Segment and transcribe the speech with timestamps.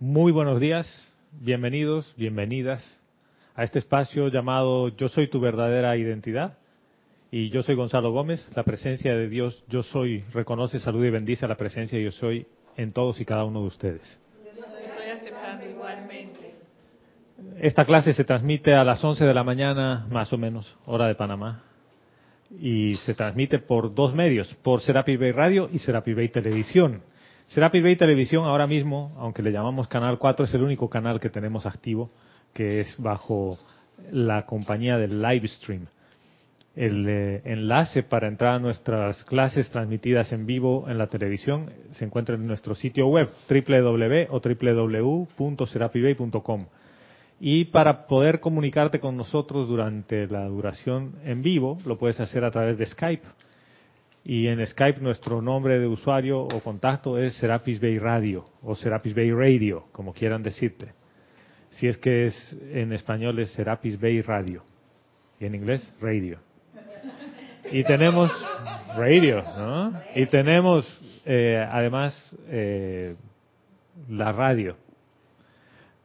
[0.00, 0.86] Muy buenos días,
[1.40, 2.84] bienvenidos, bienvenidas
[3.56, 6.56] a este espacio llamado Yo soy tu verdadera identidad.
[7.32, 11.46] Y yo soy Gonzalo Gómez, la presencia de Dios, yo soy, reconoce, saluda y bendice
[11.46, 14.20] a la presencia yo soy en todos y cada uno de ustedes.
[17.60, 21.16] Esta clase se transmite a las 11 de la mañana, más o menos, hora de
[21.16, 21.64] Panamá.
[22.60, 27.02] Y se transmite por dos medios, por Serapi Bay Radio y Serapi Bay Televisión.
[27.48, 31.30] Serapi Bay Televisión ahora mismo, aunque le llamamos Canal 4, es el único canal que
[31.30, 32.10] tenemos activo,
[32.52, 33.56] que es bajo
[34.12, 35.86] la compañía del Livestream.
[36.76, 42.04] El eh, enlace para entrar a nuestras clases transmitidas en vivo en la televisión se
[42.04, 46.66] encuentra en nuestro sitio web www o www.serapibay.com.
[47.40, 52.50] Y para poder comunicarte con nosotros durante la duración en vivo, lo puedes hacer a
[52.50, 53.26] través de Skype.
[54.28, 59.14] Y en Skype nuestro nombre de usuario o contacto es Serapis Bay Radio o Serapis
[59.14, 60.92] Bay Radio, como quieran decirte.
[61.70, 64.64] Si es que es en español es Serapis Bay Radio
[65.40, 66.40] y en inglés Radio.
[67.72, 68.30] Y tenemos
[68.98, 69.98] radio, ¿no?
[70.14, 70.84] Y tenemos
[71.24, 73.16] eh, además eh,
[74.10, 74.76] la radio.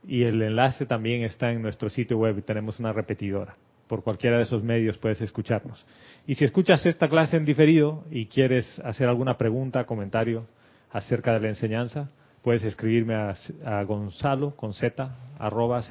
[0.08, 2.42] Y el enlace también está en nuestro sitio web.
[2.46, 3.58] Tenemos una repetidora.
[3.88, 5.86] Por cualquiera de esos medios puedes escucharnos.
[6.26, 10.48] Y si escuchas esta clase en diferido y quieres hacer alguna pregunta, comentario
[10.92, 12.10] acerca de la enseñanza,
[12.42, 15.82] puedes escribirme a, gonzalo con z arroba.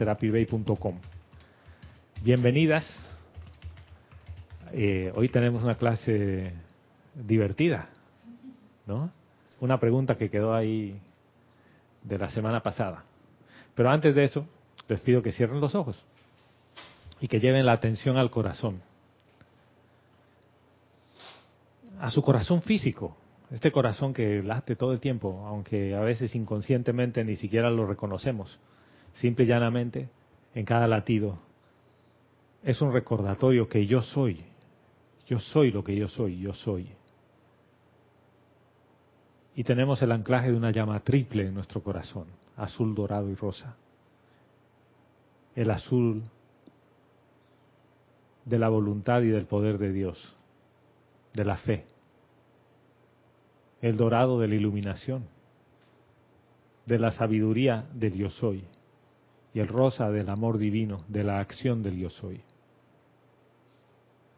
[2.23, 3.13] Bienvenidas
[4.73, 6.55] eh, hoy tenemos una clase
[7.15, 7.91] divertida,
[8.87, 9.13] ¿no?
[9.61, 10.99] Una pregunta que quedó ahí
[12.03, 13.05] de la semana pasada.
[13.75, 14.47] Pero antes de eso,
[14.89, 16.03] les pido que cierren los ojos
[17.21, 18.81] y que lleven la atención al corazón.
[22.03, 23.17] A su corazón físico,
[23.53, 28.59] este corazón que late todo el tiempo, aunque a veces inconscientemente ni siquiera lo reconocemos,
[29.13, 30.09] simple y llanamente,
[30.53, 31.39] en cada latido,
[32.65, 34.45] es un recordatorio que yo soy,
[35.29, 36.91] yo soy lo que yo soy, yo soy.
[39.55, 42.27] Y tenemos el anclaje de una llama triple en nuestro corazón,
[42.57, 43.77] azul, dorado y rosa.
[45.55, 46.25] El azul
[48.45, 50.35] de la voluntad y del poder de Dios,
[51.33, 51.92] de la fe.
[53.83, 55.27] El dorado de la iluminación,
[56.87, 58.65] de la sabiduría del yo soy.
[59.53, 62.43] Y el rosa del amor divino, de la acción del yo soy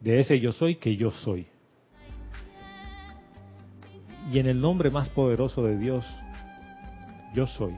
[0.05, 1.47] de ese yo soy que yo soy.
[4.31, 6.05] Y en el nombre más poderoso de Dios,
[7.33, 7.73] yo soy.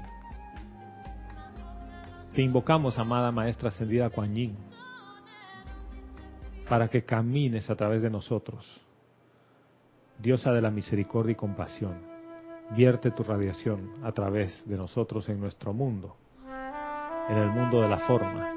[2.33, 4.57] Te invocamos, amada Maestra Ascendida Kuan Yin,
[6.67, 8.65] para que camines a través de nosotros.
[10.19, 12.01] Diosa de la misericordia y compasión,
[12.71, 16.15] vierte tu radiación a través de nosotros en nuestro mundo,
[17.29, 18.53] en el mundo de la forma,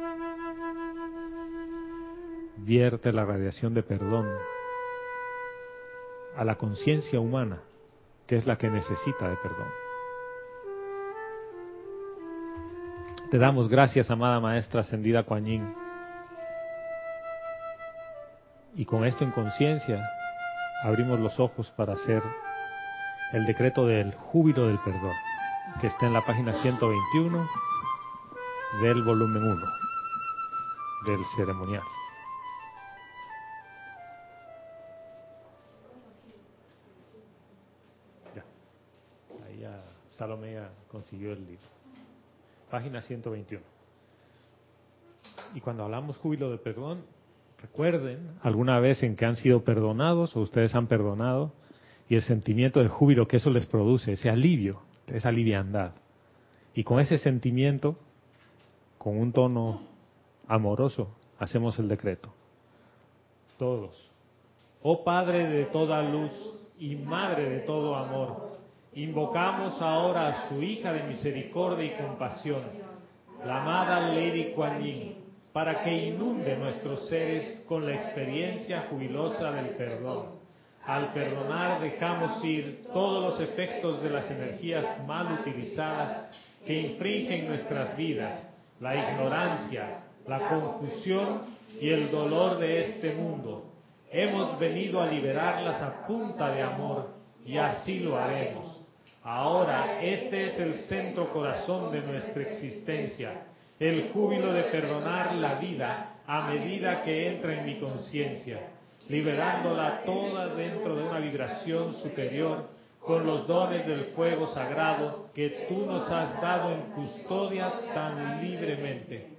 [2.56, 4.26] vierte la radiación de perdón
[6.36, 7.60] a la conciencia humana,
[8.26, 9.68] que es la que necesita de perdón.
[13.30, 15.74] Te damos gracias, amada Maestra Ascendida Yin.
[18.76, 20.08] Y con esto en conciencia,
[20.82, 22.22] abrimos los ojos para hacer
[23.32, 25.14] el decreto del júbilo del perdón,
[25.80, 27.48] que está en la página 121
[28.82, 29.66] del volumen 1
[31.06, 31.82] del ceremonial.
[40.20, 41.64] Salomea consiguió el libro.
[42.70, 43.64] Página 121.
[45.54, 47.02] Y cuando hablamos júbilo de perdón,
[47.60, 51.52] recuerden alguna vez en que han sido perdonados o ustedes han perdonado
[52.08, 55.92] y el sentimiento de júbilo que eso les produce, ese alivio, esa liviandad.
[56.74, 57.96] Y con ese sentimiento,
[58.98, 59.82] con un tono
[60.48, 62.32] amoroso, hacemos el decreto.
[63.58, 64.10] Todos.
[64.82, 66.32] Oh Padre de toda luz
[66.78, 68.50] y Madre de todo amor
[68.94, 72.60] Invocamos ahora a su hija de misericordia y compasión,
[73.44, 75.14] la amada Lady Kuan Yin,
[75.52, 80.38] para que inunde nuestros seres con la experiencia jubilosa del perdón.
[80.84, 87.96] Al perdonar dejamos ir todos los efectos de las energías mal utilizadas que infringen nuestras
[87.96, 88.42] vidas,
[88.80, 91.42] la ignorancia, la confusión
[91.80, 93.72] y el dolor de este mundo.
[94.10, 97.10] Hemos venido a liberarlas a punta de amor
[97.44, 98.84] y así lo haremos.
[99.22, 103.46] Ahora este es el centro corazón de nuestra existencia,
[103.80, 108.68] el júbilo de perdonar la vida a medida que entra en mi conciencia,
[109.08, 112.68] liberándola toda dentro de una vibración superior
[113.00, 119.30] con los dones del fuego sagrado que tú nos has dado en custodia tan libremente.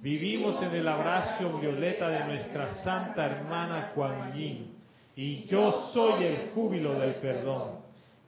[0.00, 4.76] Vivimos en el abrazo violeta de nuestra santa hermana Kuan Yin,
[5.14, 7.80] y yo soy el júbilo del perdón.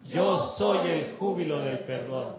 [0.05, 2.37] Yo soy el júbilo del perdón.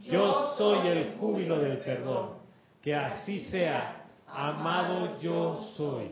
[0.00, 2.39] Yo soy el júbilo del perdón.
[2.82, 4.06] Que así sea.
[4.26, 6.10] Amado yo soy.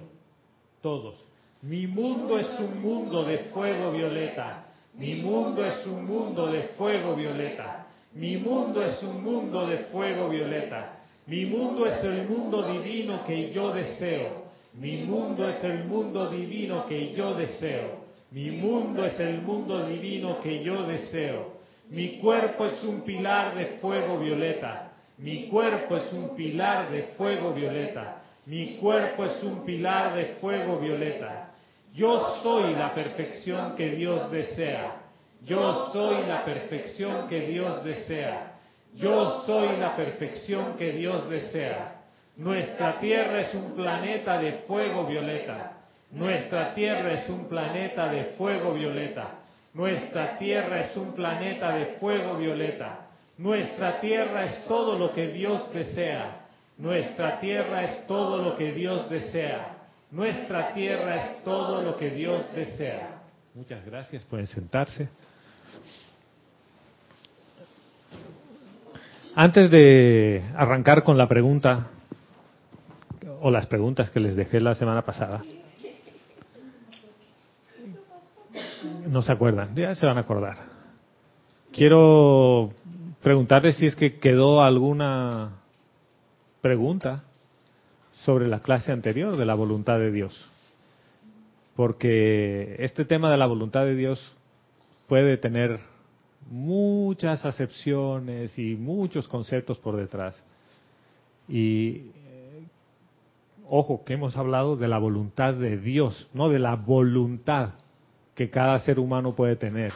[0.83, 1.15] Todos.
[1.63, 4.67] Mi mundo es un mundo de fuego violeta.
[4.95, 7.87] Mi mundo es un mundo de fuego violeta.
[8.15, 10.99] Mi mundo es un mundo de fuego violeta.
[11.27, 14.49] Mi mundo es el mundo divino que yo deseo.
[14.75, 18.07] Mi mundo es el mundo divino que yo deseo.
[18.31, 21.59] Mi mundo es el mundo divino que yo deseo.
[21.91, 24.88] Mi cuerpo es un pilar de fuego violeta.
[25.19, 28.23] Mi cuerpo es un pilar de fuego violeta.
[28.47, 31.51] Mi cuerpo es un pilar de fuego violeta.
[31.93, 35.03] Yo soy la perfección que Dios desea.
[35.43, 38.55] Yo soy la perfección que Dios desea.
[38.95, 42.03] Yo soy la perfección que Dios desea.
[42.37, 45.79] Nuestra tierra es un planeta de fuego violeta.
[46.11, 49.41] Nuestra Tierra es un planeta de fuego violeta.
[49.75, 53.08] Nuestra Tierra es un planeta de fuego violeta.
[53.39, 56.47] Nuestra Tierra es todo lo que Dios desea.
[56.77, 59.77] Nuestra Tierra es todo lo que Dios desea.
[60.11, 63.23] Nuestra Tierra es todo lo que Dios desea.
[63.55, 64.25] Muchas gracias.
[64.25, 65.09] Pueden sentarse.
[69.35, 71.87] Antes de arrancar con la pregunta
[73.41, 75.43] o las preguntas que les dejé la semana pasada,
[79.09, 80.57] No se acuerdan, ya se van a acordar.
[81.73, 82.71] Quiero
[83.29, 85.61] preguntarles si es que quedó alguna
[86.63, 87.25] pregunta
[88.25, 90.49] sobre la clase anterior de la voluntad de Dios.
[91.77, 94.35] Porque este tema de la voluntad de Dios
[95.09, 95.79] puede tener
[96.51, 100.43] muchas acepciones y muchos conceptos por detrás.
[101.51, 102.67] Y eh,
[103.69, 107.75] ojo, que hemos hablado de la voluntad de Dios, no de la voluntad
[108.35, 109.93] que cada ser humano puede tener.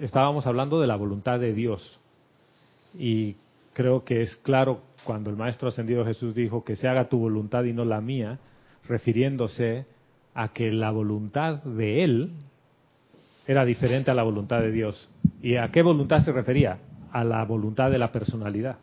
[0.00, 1.98] Estábamos hablando de la voluntad de Dios
[2.98, 3.36] y
[3.72, 7.64] creo que es claro cuando el Maestro Ascendido Jesús dijo que se haga tu voluntad
[7.64, 8.38] y no la mía,
[8.86, 9.86] refiriéndose
[10.34, 12.30] a que la voluntad de Él
[13.46, 15.08] era diferente a la voluntad de Dios.
[15.40, 16.78] ¿Y a qué voluntad se refería?
[17.10, 18.76] A la voluntad de la personalidad.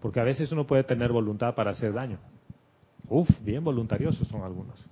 [0.00, 2.18] Porque a veces uno puede tener voluntad para hacer daño.
[3.08, 4.82] Uf, bien voluntariosos son algunos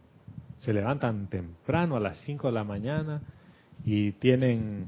[0.61, 3.23] se levantan temprano a las 5 de la mañana
[3.85, 4.87] y tienen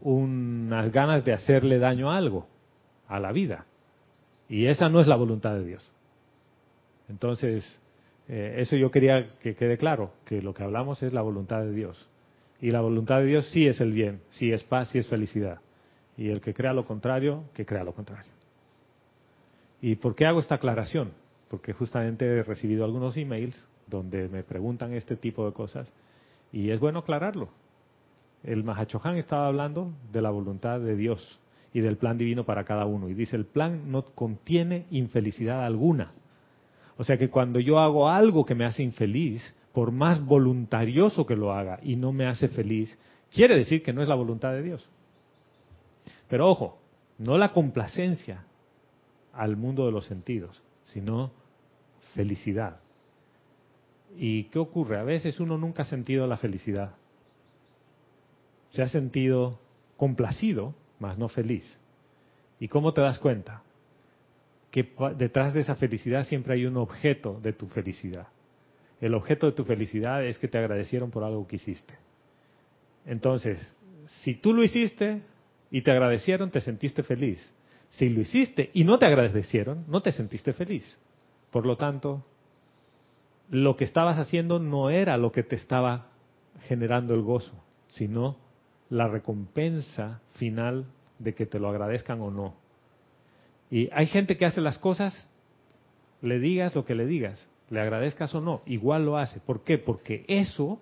[0.00, 2.46] unas ganas de hacerle daño a algo,
[3.08, 3.66] a la vida.
[4.48, 5.92] Y esa no es la voluntad de Dios.
[7.08, 7.80] Entonces,
[8.28, 11.72] eh, eso yo quería que quede claro, que lo que hablamos es la voluntad de
[11.72, 12.08] Dios.
[12.60, 15.60] Y la voluntad de Dios sí es el bien, sí es paz, sí es felicidad.
[16.16, 18.32] Y el que crea lo contrario, que crea lo contrario.
[19.82, 21.12] ¿Y por qué hago esta aclaración?
[21.48, 25.92] Porque justamente he recibido algunos emails donde me preguntan este tipo de cosas
[26.50, 27.50] y es bueno aclararlo.
[28.46, 31.40] El Mahachohan estaba hablando de la voluntad de Dios
[31.74, 36.12] y del plan divino para cada uno y dice el plan no contiene infelicidad alguna.
[36.96, 41.36] O sea que cuando yo hago algo que me hace infeliz, por más voluntarioso que
[41.36, 42.96] lo haga y no me hace feliz,
[43.30, 44.88] quiere decir que no es la voluntad de Dios.
[46.28, 46.78] Pero ojo,
[47.18, 48.44] no la complacencia
[49.32, 51.32] al mundo de los sentidos, sino
[52.14, 52.78] felicidad.
[54.16, 54.98] ¿Y qué ocurre?
[54.98, 56.94] A veces uno nunca ha sentido la felicidad.
[58.76, 59.58] Se ha sentido
[59.96, 61.80] complacido, mas no feliz.
[62.60, 63.62] ¿Y cómo te das cuenta?
[64.70, 68.28] Que detrás de esa felicidad siempre hay un objeto de tu felicidad.
[69.00, 71.94] El objeto de tu felicidad es que te agradecieron por algo que hiciste.
[73.06, 75.22] Entonces, si tú lo hiciste
[75.70, 77.50] y te agradecieron, te sentiste feliz.
[77.88, 80.98] Si lo hiciste y no te agradecieron, no te sentiste feliz.
[81.50, 82.26] Por lo tanto,
[83.48, 86.08] lo que estabas haciendo no era lo que te estaba
[86.64, 87.54] generando el gozo,
[87.88, 88.44] sino
[88.90, 90.86] la recompensa final
[91.18, 92.54] de que te lo agradezcan o no.
[93.70, 95.28] Y hay gente que hace las cosas,
[96.22, 99.40] le digas lo que le digas, le agradezcas o no, igual lo hace.
[99.40, 99.78] ¿Por qué?
[99.78, 100.80] Porque eso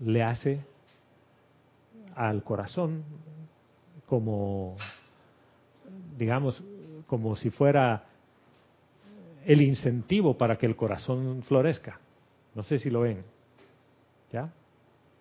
[0.00, 0.60] le hace
[2.14, 3.02] al corazón
[4.06, 4.76] como,
[6.18, 6.62] digamos,
[7.06, 8.04] como si fuera
[9.46, 11.98] el incentivo para que el corazón florezca.
[12.54, 13.24] No sé si lo ven.
[14.32, 14.52] ¿Ya?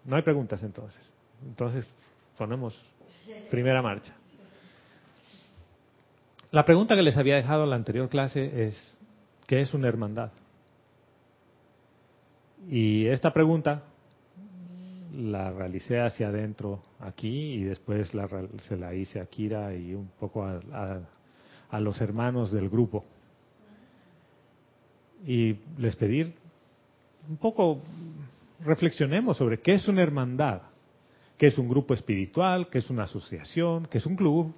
[0.06, 1.13] No hay preguntas entonces.
[1.48, 1.88] Entonces,
[2.38, 2.74] ponemos
[3.50, 4.16] primera marcha.
[6.52, 8.98] La pregunta que les había dejado en la anterior clase es,
[9.48, 10.32] ¿qué es una hermandad?
[12.70, 13.84] Y esta pregunta
[15.16, 18.28] la realicé hacia adentro aquí y después la,
[18.68, 21.02] se la hice a Kira y un poco a,
[21.70, 23.04] a los hermanos del grupo.
[25.26, 26.34] Y les pedir
[27.30, 27.80] un poco
[28.64, 30.62] reflexionemos sobre qué es una hermandad,
[31.38, 34.54] qué es un grupo espiritual, qué es una asociación, qué es un club.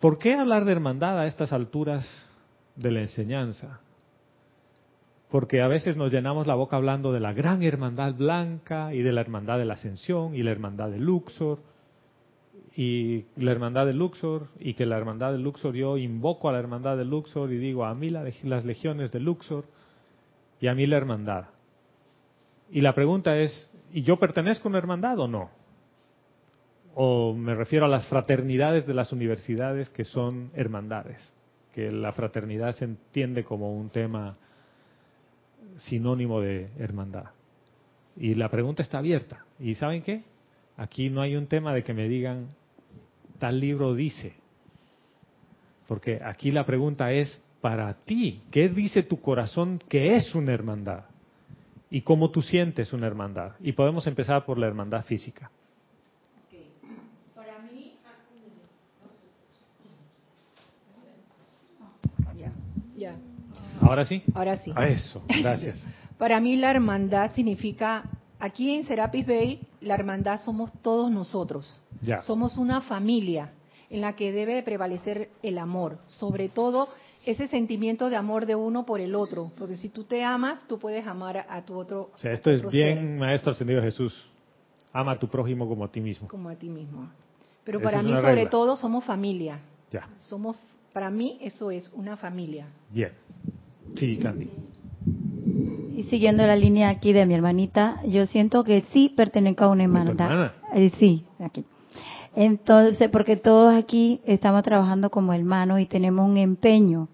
[0.00, 2.06] ¿Por qué hablar de hermandad a estas alturas
[2.76, 3.80] de la enseñanza?
[5.30, 9.12] Porque a veces nos llenamos la boca hablando de la gran hermandad blanca y de
[9.12, 11.58] la hermandad de la ascensión y la hermandad de Luxor
[12.76, 16.58] y la hermandad de Luxor y que la hermandad de Luxor yo invoco a la
[16.58, 19.64] hermandad de Luxor y digo a mí las legiones de Luxor
[20.60, 21.46] y a mí la hermandad.
[22.70, 25.50] Y la pregunta es, ¿y yo pertenezco a una hermandad o no?
[26.96, 31.32] O me refiero a las fraternidades de las universidades que son hermandades,
[31.72, 34.36] que la fraternidad se entiende como un tema
[35.76, 37.26] sinónimo de hermandad.
[38.16, 39.44] Y la pregunta está abierta.
[39.60, 40.22] ¿Y saben qué?
[40.76, 42.48] Aquí no hay un tema de que me digan,
[43.38, 44.34] tal libro dice.
[45.86, 51.04] Porque aquí la pregunta es, para ti, ¿qué dice tu corazón que es una hermandad?
[51.94, 53.52] Y cómo tú sientes una hermandad.
[53.60, 55.48] Y podemos empezar por la hermandad física.
[57.36, 57.92] Para mí,
[63.80, 64.24] ¿Ahora sí?
[64.34, 64.72] Ahora sí.
[64.74, 65.86] A eso, gracias.
[66.18, 68.02] Para mí la hermandad significa,
[68.40, 71.78] aquí en Serapis Bay, la hermandad somos todos nosotros.
[72.02, 72.22] Ya.
[72.22, 73.52] Somos una familia
[73.88, 76.88] en la que debe prevalecer el amor, sobre todo
[77.26, 79.50] ese sentimiento de amor de uno por el otro.
[79.58, 82.10] Porque si tú te amas, tú puedes amar a, tu otro.
[82.14, 84.14] O sea, esto es bien, Maestro Ascendido Jesús.
[84.92, 86.28] Ama a tu prójimo como a ti mismo.
[86.28, 87.10] Como a ti mismo.
[87.64, 89.58] Pero para mí, sobre todo, somos familia.
[89.90, 90.08] Ya.
[90.18, 90.56] Somos,
[90.92, 92.66] para mí, eso es una familia.
[92.90, 93.12] Bien.
[93.96, 94.50] Sí, Candy.
[95.96, 99.84] Y siguiendo la línea aquí de mi hermanita, yo siento que sí pertenezco a una
[99.84, 100.52] hermandad.
[100.74, 101.64] Eh, sí, aquí.
[102.36, 107.08] Entonces, porque todos aquí estamos trabajando como hermanos y tenemos un empeño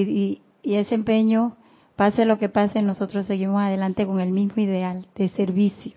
[0.00, 1.56] y, ese empeño,
[1.96, 5.92] pase lo que pase, nosotros seguimos adelante con el mismo ideal de servicio.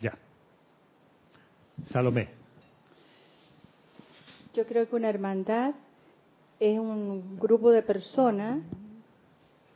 [0.00, 0.14] Ya.
[1.86, 2.28] Salomé.
[4.54, 5.74] Yo creo que una hermandad
[6.58, 8.58] es un grupo de personas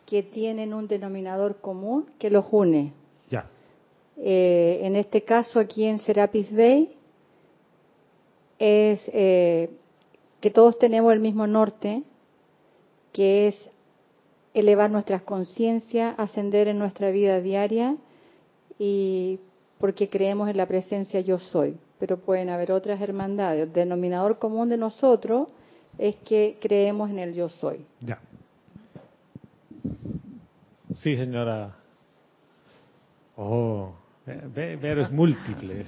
[0.06, 2.92] que tienen un denominador común que los une.
[3.30, 3.48] Ya.
[4.18, 6.94] Eh, en este caso, aquí en Serapis Bay,
[8.58, 9.70] es eh,
[10.40, 12.02] que todos tenemos el mismo norte,
[13.14, 13.70] que es
[14.54, 17.96] elevar nuestras conciencias, ascender en nuestra vida diaria
[18.76, 19.38] y
[19.78, 21.78] porque creemos en la presencia yo soy.
[22.00, 23.68] Pero pueden haber otras hermandades.
[23.68, 25.48] El denominador común de nosotros
[25.96, 27.86] es que creemos en el yo soy.
[28.00, 28.18] Ya.
[30.98, 31.76] Sí, señora.
[33.36, 33.92] Oh,
[34.26, 35.86] veros múltiples.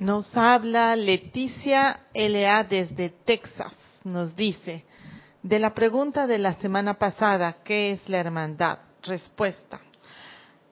[0.00, 3.74] Nos habla Leticia LA desde Texas.
[4.04, 4.84] Nos dice,
[5.46, 8.78] de la pregunta de la semana pasada, ¿qué es la hermandad?
[9.04, 9.80] Respuesta.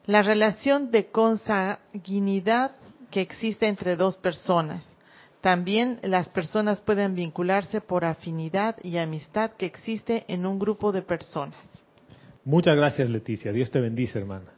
[0.06, 2.72] La relación de consanguinidad
[3.12, 4.84] que existe entre dos personas.
[5.40, 11.02] También las personas pueden vincularse por afinidad y amistad que existe en un grupo de
[11.02, 11.60] personas.
[12.44, 13.52] Muchas gracias, Leticia.
[13.52, 14.54] Dios te bendice, hermana.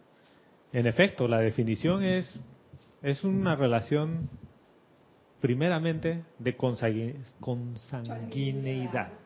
[0.73, 2.41] En efecto, la definición es,
[3.03, 4.31] es una relación
[5.41, 9.26] primeramente de consanguineidad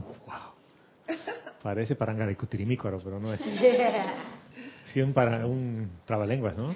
[0.00, 1.16] wow.
[1.62, 3.40] Parece paranga de cutirimícoro, pero no es.
[4.92, 6.74] Sí, un, para, un trabalenguas, ¿no?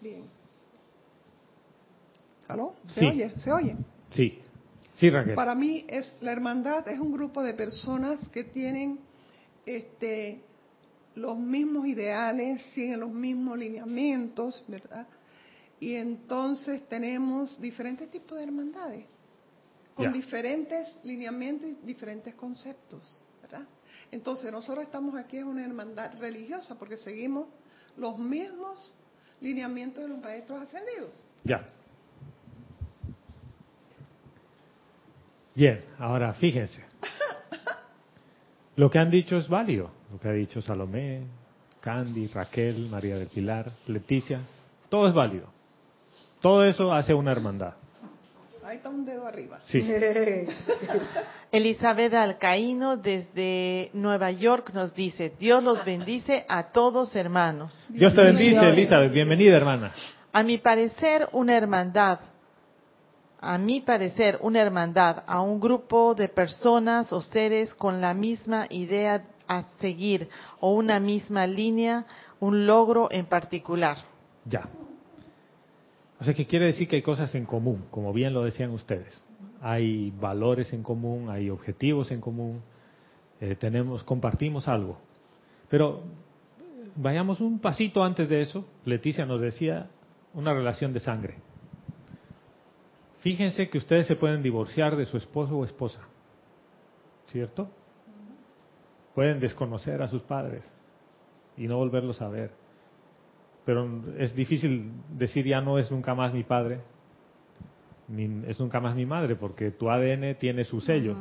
[0.00, 0.24] Bien.
[2.48, 2.74] ¿Aló?
[2.88, 3.30] ¿Se oye?
[3.38, 3.76] ¿Se oye?
[4.10, 4.40] Sí.
[4.94, 5.34] Sí, Raquel.
[5.34, 8.98] Para mí es la hermandad es un grupo de personas que tienen
[9.64, 10.40] este
[11.14, 15.06] los mismos ideales, siguen los mismos lineamientos, ¿verdad?
[15.80, 19.06] Y entonces tenemos diferentes tipos de hermandades
[19.96, 23.66] con diferentes lineamientos y diferentes conceptos, ¿verdad?
[24.12, 27.48] Entonces nosotros estamos aquí en una hermandad religiosa porque seguimos
[27.96, 28.94] los mismos
[29.40, 31.26] lineamientos de los maestros ascendidos.
[31.44, 31.66] Ya.
[35.54, 36.84] Bien, ahora fíjense.
[38.76, 39.90] Lo que han dicho es válido.
[40.12, 41.22] Lo que ha dicho Salomé,
[41.80, 44.40] Candy, Raquel, María del Pilar, Leticia,
[44.90, 45.48] todo es válido.
[46.42, 47.74] Todo eso hace una hermandad.
[48.66, 49.60] Ahí está un dedo arriba.
[49.62, 49.78] Sí.
[51.52, 57.86] Elizabeth Alcaíno desde Nueva York nos dice, Dios los bendice a todos hermanos.
[57.88, 59.12] Dios te bendice, Elizabeth.
[59.12, 59.92] Bienvenida, hermana.
[60.32, 62.18] A mi parecer, una hermandad,
[63.40, 68.66] a mi parecer, una hermandad, a un grupo de personas o seres con la misma
[68.70, 72.04] idea a seguir o una misma línea
[72.40, 73.98] un logro en particular.
[74.44, 74.68] Ya.
[76.18, 79.22] O sea, que quiere decir que hay cosas en común, como bien lo decían ustedes.
[79.60, 82.62] Hay valores en común, hay objetivos en común,
[83.40, 84.98] eh, tenemos, compartimos algo.
[85.68, 86.04] Pero
[86.94, 88.66] vayamos un pasito antes de eso.
[88.84, 89.90] Leticia nos decía
[90.32, 91.34] una relación de sangre.
[93.20, 96.00] Fíjense que ustedes se pueden divorciar de su esposo o esposa,
[97.26, 97.68] ¿cierto?
[99.14, 100.62] Pueden desconocer a sus padres
[101.56, 102.65] y no volverlos a ver
[103.66, 106.80] pero es difícil decir ya no es nunca más mi padre,
[108.06, 111.16] ni es nunca más mi madre, porque tu ADN tiene su sello.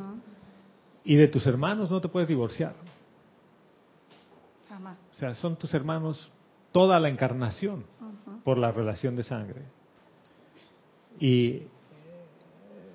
[1.03, 2.75] Y de tus hermanos no te puedes divorciar.
[4.69, 4.97] Jamás.
[5.11, 6.31] O sea, son tus hermanos
[6.71, 7.83] toda la encarnación
[8.43, 9.63] por la relación de sangre.
[11.19, 11.63] Y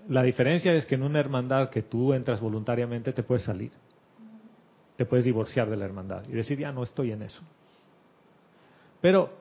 [0.09, 3.73] la diferencia es que en una hermandad que tú entras voluntariamente te puedes salir.
[4.95, 7.42] Te puedes divorciar de la hermandad y decir, ya no estoy en eso.
[9.00, 9.39] Pero,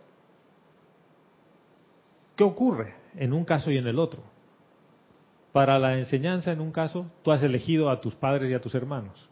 [2.39, 4.24] ¿qué ocurre en un caso y en el otro?
[5.51, 8.74] Para la enseñanza, en un caso, tú has elegido a tus padres y a tus
[8.75, 9.29] hermanos.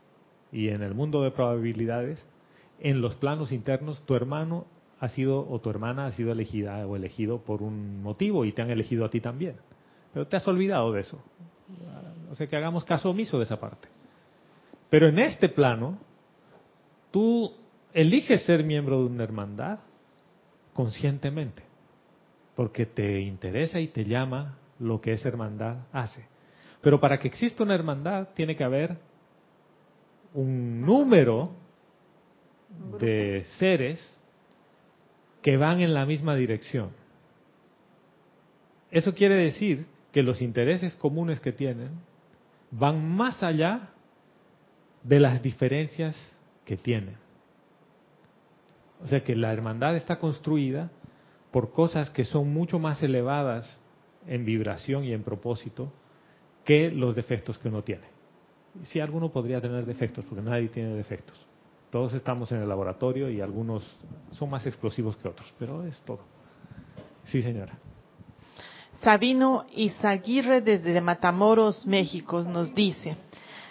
[0.51, 2.27] Y en el mundo de probabilidades,
[2.81, 4.65] en los planos internos, tu hermano
[4.99, 8.61] ha sido o tu hermana ha sido elegida o elegido por un motivo y te
[8.61, 9.55] han elegido a ti también.
[10.13, 11.17] Pero te has olvidado de eso.
[12.29, 13.87] O sea que hagamos caso omiso de esa parte.
[14.89, 15.97] Pero en este plano,
[17.11, 17.53] tú
[17.93, 19.79] eliges ser miembro de una hermandad
[20.73, 21.66] conscientemente,
[22.57, 26.25] porque te interesa y te llama lo que esa hermandad hace.
[26.81, 28.97] Pero para que exista una hermandad tiene que haber
[30.33, 31.51] un número
[32.99, 34.19] de seres
[35.43, 36.89] que van en la misma dirección.
[38.89, 41.91] Eso quiere decir que los intereses comunes que tienen
[42.71, 43.91] van más allá
[45.03, 46.15] de las diferencias
[46.65, 47.17] que tienen.
[49.03, 50.89] O sea que la hermandad está construida
[51.51, 53.79] por cosas que son mucho más elevadas
[54.27, 55.91] en vibración y en propósito
[56.65, 58.05] que los defectos que uno tiene.
[58.83, 61.37] Si alguno podría tener defectos, porque nadie tiene defectos.
[61.89, 63.83] Todos estamos en el laboratorio y algunos
[64.31, 66.19] son más explosivos que otros, pero es todo.
[67.23, 67.77] Sí, señora.
[69.01, 73.15] Sabino Izaguirre desde Matamoros, México, nos dice,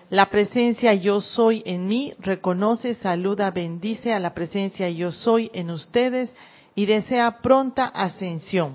[0.09, 5.71] la presencia yo soy en mí reconoce, saluda, bendice a la presencia yo soy en
[5.71, 6.33] ustedes
[6.77, 8.75] y desea pronta ascensión.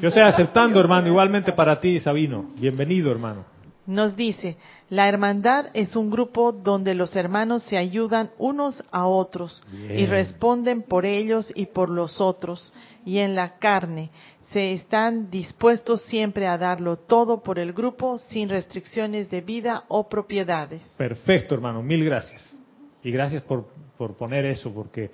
[0.00, 2.50] Yo estoy aceptando, hermano, igualmente para ti, Sabino.
[2.58, 3.44] Bienvenido, hermano.
[3.86, 4.56] Nos dice,
[4.90, 10.82] la hermandad es un grupo donde los hermanos se ayudan unos a otros y responden
[10.82, 12.72] por ellos y por los otros
[13.04, 14.10] y en la carne
[14.50, 20.08] se están dispuestos siempre a darlo todo por el grupo sin restricciones de vida o
[20.08, 20.82] propiedades.
[20.96, 22.58] Perfecto, hermano, mil gracias.
[23.04, 25.10] Y gracias por, por poner eso, porque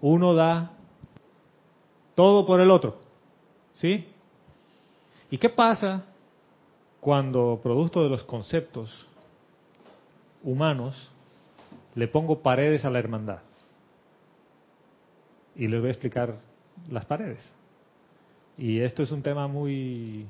[0.00, 0.72] uno da
[2.14, 2.96] todo por el otro.
[3.74, 4.06] ¿Sí?
[5.30, 6.04] ¿Y qué pasa
[7.00, 9.08] cuando, producto de los conceptos
[10.42, 11.10] humanos,
[11.94, 13.40] le pongo paredes a la hermandad?
[15.54, 16.38] Y les voy a explicar
[16.90, 17.54] las paredes.
[18.56, 20.26] Y esto es un tema muy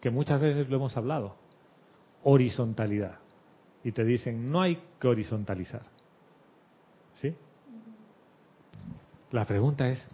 [0.00, 1.34] que muchas veces lo hemos hablado.
[2.22, 3.18] Horizontalidad.
[3.82, 5.82] Y te dicen, no hay que horizontalizar.
[7.14, 7.34] ¿Sí?
[9.30, 10.06] La pregunta es,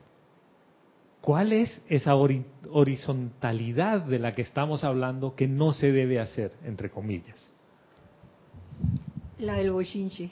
[1.21, 6.91] ¿cuál es esa horizontalidad de la que estamos hablando que no se debe hacer, entre
[6.91, 7.51] comillas?
[9.39, 10.31] La del bochinche.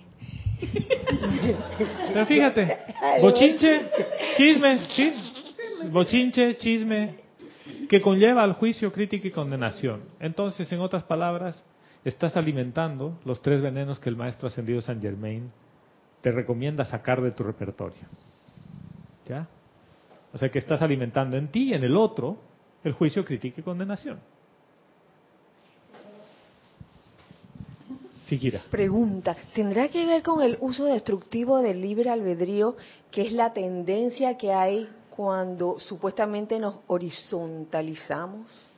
[2.12, 2.78] Pero fíjate,
[3.22, 3.90] bochinche,
[4.36, 4.88] chismes,
[5.90, 7.14] bochinche, chisme,
[7.88, 10.02] que conlleva al juicio, crítica y condenación.
[10.20, 11.64] Entonces, en otras palabras,
[12.04, 15.50] estás alimentando los tres venenos que el maestro ascendido San Germain
[16.20, 18.00] te recomienda sacar de tu repertorio.
[19.28, 19.46] ¿Ya?
[20.32, 22.38] O sea que estás alimentando en ti y en el otro
[22.84, 24.18] el juicio, crítica y condenación.
[28.26, 28.62] Siquiera.
[28.70, 32.76] Pregunta, ¿tendrá que ver con el uso destructivo del libre albedrío,
[33.10, 38.70] que es la tendencia que hay cuando supuestamente nos horizontalizamos?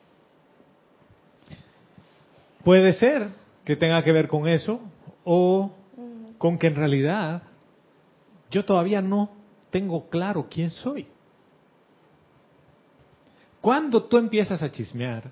[2.63, 3.29] Puede ser
[3.65, 4.81] que tenga que ver con eso
[5.25, 5.73] o
[6.39, 7.43] con que en realidad
[8.51, 9.31] yo todavía no
[9.71, 11.07] tengo claro quién soy.
[13.61, 15.25] Cuando tú empiezas a chismear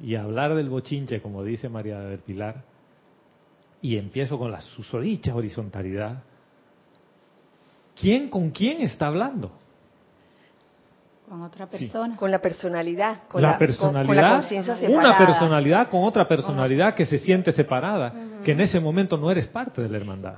[0.00, 2.62] y a hablar del bochinche, como dice María del Pilar,
[3.80, 6.22] y empiezo con la susodicha horizontalidad,
[7.98, 9.52] ¿quién con quién está hablando?
[11.28, 12.16] Con otra persona.
[12.16, 13.22] Con la personalidad.
[13.28, 14.44] Con la, personalidad.
[14.88, 18.12] una personalidad con otra personalidad que se siente separada,
[18.44, 20.36] que en ese momento no eres parte de la hermandad.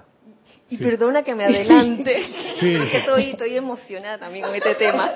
[0.71, 2.23] Y perdona que me adelante,
[2.59, 2.75] sí.
[2.95, 5.11] estoy, estoy emocionada también con este tema.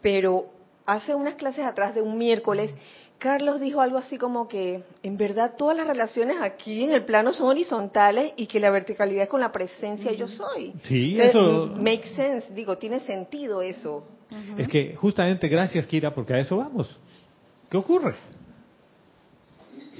[0.00, 0.55] Pero
[0.86, 2.72] hace unas clases atrás de un miércoles,
[3.18, 7.32] Carlos dijo algo así como que en verdad todas las relaciones aquí en el plano
[7.32, 10.72] son horizontales y que la verticalidad es con la presencia yo soy.
[10.84, 11.66] Sí, eso.
[11.66, 14.04] Make sense, digo, tiene sentido eso.
[14.58, 16.94] Es que justamente gracias, Kira, porque a eso vamos.
[17.70, 18.14] ¿Qué ocurre?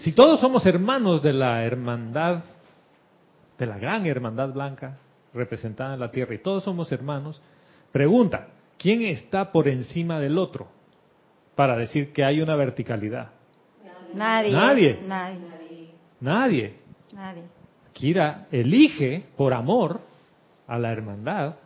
[0.01, 2.45] Si todos somos hermanos de la hermandad,
[3.59, 4.99] de la gran hermandad blanca
[5.33, 7.41] representada en la tierra, y todos somos hermanos,
[7.93, 10.76] pregunta, ¿quién está por encima del otro
[11.57, 13.31] para decir que hay una verticalidad?
[14.15, 14.53] Nadie.
[14.53, 14.99] Nadie.
[15.05, 15.41] Nadie.
[16.21, 16.75] Nadie.
[17.13, 17.43] Nadie.
[17.93, 20.01] Kira elige por amor
[20.67, 21.57] a la hermandad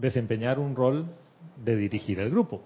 [0.00, 1.06] desempeñar un rol
[1.62, 2.62] de dirigir el grupo.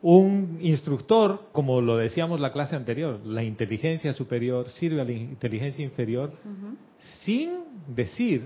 [0.00, 5.84] Un instructor, como lo decíamos la clase anterior, la inteligencia superior sirve a la inteligencia
[5.84, 6.32] inferior
[7.20, 8.42] sin decir,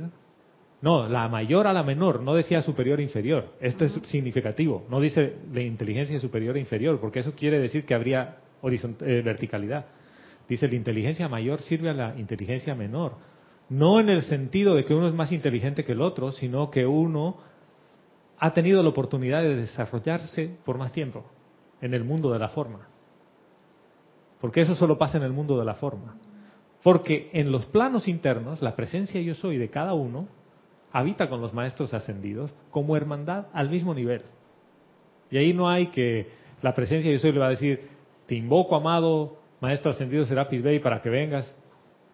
[0.82, 3.54] no, la mayor a la menor, no decía superior e inferior.
[3.60, 7.94] Esto es significativo, no dice la inteligencia superior e inferior, porque eso quiere decir que
[7.94, 9.86] habría eh, verticalidad.
[10.48, 13.14] Dice la inteligencia mayor sirve a la inteligencia menor.
[13.68, 16.86] No en el sentido de que uno es más inteligente que el otro, sino que
[16.86, 17.38] uno
[18.38, 21.24] ha tenido la oportunidad de desarrollarse por más tiempo
[21.80, 22.86] en el mundo de la forma.
[24.40, 26.16] Porque eso solo pasa en el mundo de la forma.
[26.82, 30.26] Porque en los planos internos, la presencia yo soy de cada uno
[30.92, 34.22] habita con los maestros ascendidos como hermandad al mismo nivel.
[35.30, 36.28] Y ahí no hay que
[36.62, 37.88] la presencia yo soy le va a decir,
[38.26, 41.54] te invoco, amado maestro ascendido Serapis Bey, para que vengas.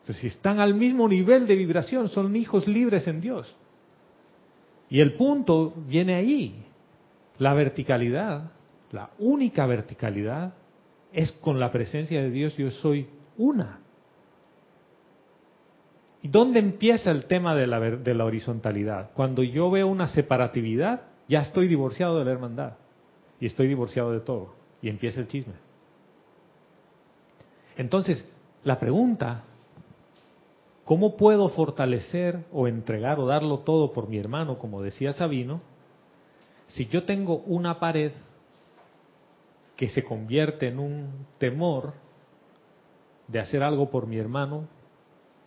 [0.06, 3.54] Pues si están al mismo nivel de vibración, son hijos libres en Dios.
[4.90, 6.64] Y el punto viene ahí.
[7.38, 8.52] La verticalidad,
[8.90, 10.54] la única verticalidad,
[11.12, 13.06] es con la presencia de Dios yo soy
[13.36, 13.81] una.
[16.22, 19.10] ¿Y dónde empieza el tema de la, de la horizontalidad?
[19.14, 22.74] Cuando yo veo una separatividad, ya estoy divorciado de la hermandad.
[23.40, 24.54] Y estoy divorciado de todo.
[24.80, 25.54] Y empieza el chisme.
[27.76, 28.28] Entonces,
[28.62, 29.42] la pregunta
[30.84, 35.60] ¿Cómo puedo fortalecer o entregar o darlo todo por mi hermano, como decía Sabino,
[36.66, 38.12] si yo tengo una pared
[39.76, 41.94] que se convierte en un temor
[43.28, 44.66] de hacer algo por mi hermano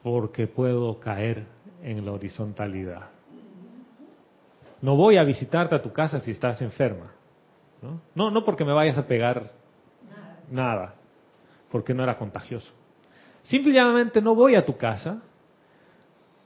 [0.06, 1.48] porque puedo caer
[1.82, 3.10] en la horizontalidad?
[4.80, 7.12] No voy a visitarte a tu casa si estás enferma.
[7.82, 9.50] No, no, no porque me vayas a pegar
[10.52, 10.94] nada,
[11.72, 12.72] porque no era contagioso.
[13.42, 15.24] Simplemente no voy a tu casa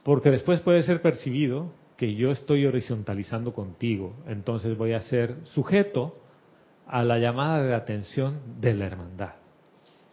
[0.03, 4.13] porque después puede ser percibido que yo estoy horizontalizando contigo.
[4.25, 6.15] Entonces voy a ser sujeto
[6.87, 9.33] a la llamada de atención de la hermandad.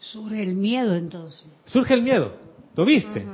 [0.00, 1.46] Surge el miedo entonces.
[1.66, 2.44] Surge el miedo.
[2.76, 3.24] ¿Lo viste?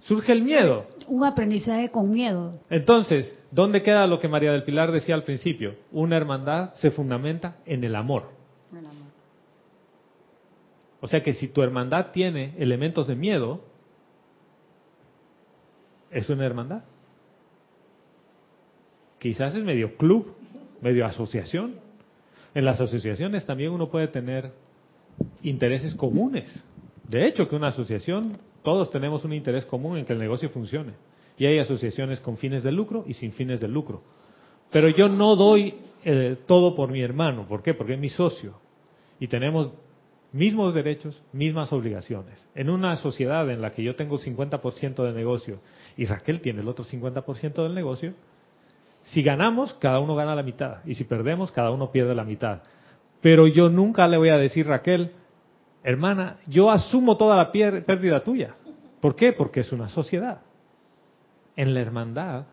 [0.00, 0.86] Surge el miedo.
[1.06, 2.60] Un aprendizaje con miedo.
[2.70, 5.74] Entonces, ¿dónde queda lo que María del Pilar decía al principio?
[5.92, 8.30] Una hermandad se fundamenta en el amor.
[8.72, 9.08] El amor.
[11.00, 13.60] O sea que si tu hermandad tiene elementos de miedo,
[16.10, 16.82] es una hermandad.
[19.18, 20.34] Quizás es medio club,
[20.80, 21.76] medio asociación.
[22.54, 24.52] En las asociaciones también uno puede tener
[25.42, 26.64] intereses comunes.
[27.08, 30.92] De hecho, que una asociación, todos tenemos un interés común en que el negocio funcione.
[31.38, 34.02] Y hay asociaciones con fines de lucro y sin fines de lucro.
[34.70, 37.46] Pero yo no doy eh, todo por mi hermano.
[37.46, 37.74] ¿Por qué?
[37.74, 38.60] Porque es mi socio.
[39.18, 39.70] Y tenemos
[40.32, 42.46] mismos derechos, mismas obligaciones.
[42.54, 45.60] En una sociedad en la que yo tengo 50% de negocio
[45.96, 48.12] y Raquel tiene el otro 50% del negocio,
[49.04, 50.84] si ganamos, cada uno gana la mitad.
[50.84, 52.62] Y si perdemos, cada uno pierde la mitad.
[53.22, 55.12] Pero yo nunca le voy a decir, Raquel,
[55.82, 58.54] hermana, yo asumo toda la pérdida tuya.
[59.00, 59.32] ¿Por qué?
[59.32, 60.40] Porque es una sociedad.
[61.56, 62.46] En la hermandad,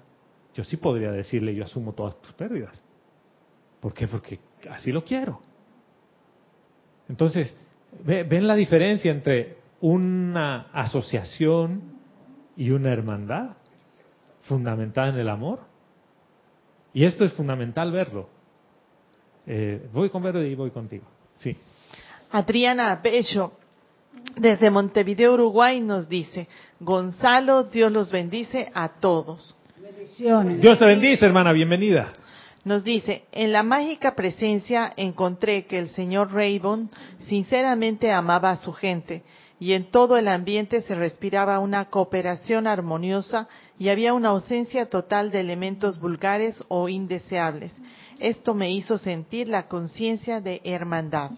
[0.53, 2.81] yo sí podría decirle, yo asumo todas tus pérdidas.
[3.79, 4.07] ¿Por qué?
[4.07, 5.41] Porque así lo quiero.
[7.07, 7.55] Entonces,
[8.03, 11.81] ¿ven la diferencia entre una asociación
[12.55, 13.57] y una hermandad
[14.43, 15.59] fundamentada en el amor?
[16.93, 18.29] Y esto es fundamental verlo.
[19.45, 21.05] Eh, voy con Verde y voy contigo.
[21.37, 21.55] Sí.
[22.35, 23.53] Adriana Bello,
[24.35, 26.49] desde Montevideo, Uruguay, nos dice,
[26.81, 29.55] Gonzalo, Dios los bendice a todos.
[30.59, 32.11] Dios te bendice, hermana, bienvenida.
[32.65, 36.89] Nos dice, en la mágica presencia encontré que el señor Raybon
[37.21, 39.23] sinceramente amaba a su gente
[39.57, 43.47] y en todo el ambiente se respiraba una cooperación armoniosa
[43.79, 47.71] y había una ausencia total de elementos vulgares o indeseables.
[48.19, 51.31] Esto me hizo sentir la conciencia de hermandad.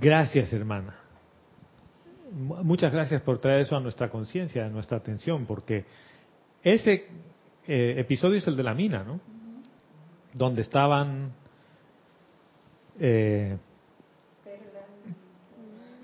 [0.00, 0.98] Gracias, hermana.
[2.32, 5.84] muchas gracias por traer eso a nuestra conciencia, a nuestra atención, porque
[6.62, 7.06] ese
[7.66, 9.20] eh, episodio es el de la mina, ¿no?
[10.34, 11.32] Donde estaban
[12.98, 13.56] eh,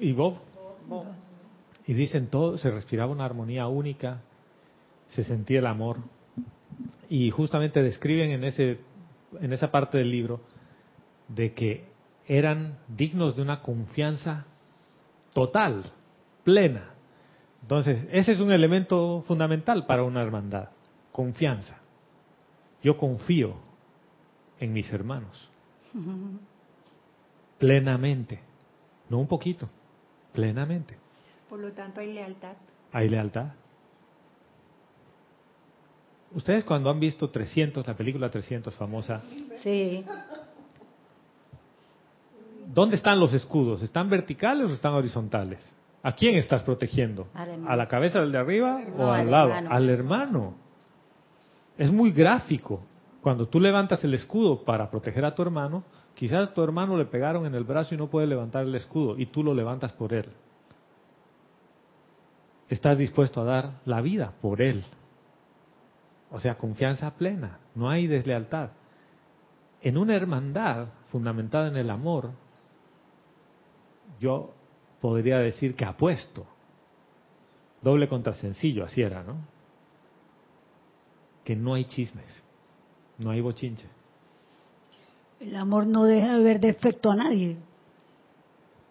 [0.01, 0.38] y Bob.
[1.87, 4.23] Y dicen todo, se respiraba una armonía única,
[5.09, 5.99] se sentía el amor.
[7.09, 8.79] Y justamente describen en ese
[9.40, 10.40] en esa parte del libro
[11.29, 11.85] de que
[12.38, 14.47] eran dignos de una confianza
[15.35, 15.85] total,
[16.45, 16.95] plena.
[17.61, 20.71] Entonces, ese es un elemento fundamental para una hermandad,
[21.12, 21.79] confianza.
[22.83, 23.57] Yo confío
[24.59, 25.51] en mis hermanos,
[27.59, 28.40] plenamente,
[29.11, 29.68] no un poquito,
[30.33, 30.97] plenamente.
[31.51, 32.57] Por lo tanto, hay lealtad.
[32.92, 33.53] Hay lealtad.
[36.31, 39.21] Ustedes cuando han visto 300, la película 300 famosa,
[39.62, 40.03] sí.
[42.72, 43.82] ¿Dónde están los escudos?
[43.82, 45.72] ¿Están verticales o están horizontales?
[46.02, 47.28] ¿A quién estás protegiendo?
[47.35, 49.52] ¿A la cabeza del de arriba o al, lado?
[49.52, 50.54] Al hermano.
[51.78, 52.82] Es muy gráfico.
[53.20, 55.85] Cuando tú levantas el escudo para proteger a tu hermano,
[56.16, 59.16] quizás a tu hermano le pegaron en el brazo y no puede levantar el escudo
[59.16, 60.26] y tú lo levantas por él.
[62.68, 64.85] Estás dispuesto a dar la vida por él.
[66.32, 68.70] O sea, confianza plena, no hay deslealtad.
[69.82, 72.30] En una hermandad fundamentada en el amor,
[74.20, 74.53] yo
[75.01, 76.46] podría decir que apuesto.
[77.81, 79.37] Doble contra sencillo, así era, ¿no?
[81.44, 82.42] Que no hay chismes,
[83.18, 83.87] no hay bochinche.
[85.40, 87.57] El amor no deja de ver defecto a nadie.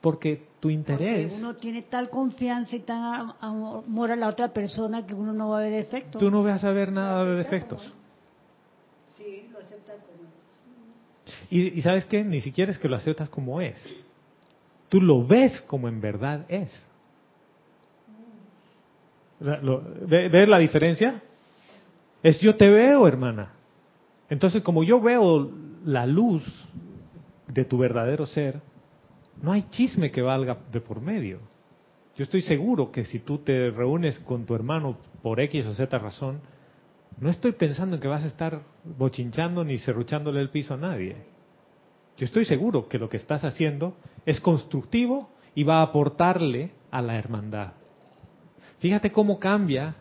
[0.02, 1.30] Porque tu interés.
[1.30, 5.50] Porque uno tiene tal confianza y tan amor a la otra persona que uno no
[5.50, 6.20] va a ver defectos.
[6.20, 7.94] Tú no vas a ver nada de defectos.
[9.16, 10.22] Sí, lo aceptas como
[11.50, 13.78] y, y sabes qué, ni siquiera es que lo aceptas como es.
[14.92, 16.70] Tú lo ves como en verdad es.
[19.40, 21.22] ¿Ves la diferencia?
[22.22, 23.54] Es yo te veo, hermana.
[24.30, 25.50] Entonces, como yo veo
[25.86, 26.44] la luz
[27.48, 28.60] de tu verdadero ser,
[29.42, 31.40] no hay chisme que valga de por medio.
[32.18, 35.98] Yo estoy seguro que si tú te reúnes con tu hermano por X o Z
[36.00, 36.42] razón,
[37.18, 41.31] no estoy pensando en que vas a estar bochinchando ni serruchándole el piso a nadie.
[42.22, 43.96] Yo estoy seguro que lo que estás haciendo
[44.28, 47.74] es constructivo y va a aportarle a la hermandad.
[48.78, 49.96] Fíjate cómo cambia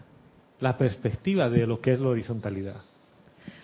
[0.59, 2.77] la perspectiva de lo que es la horizontalidad.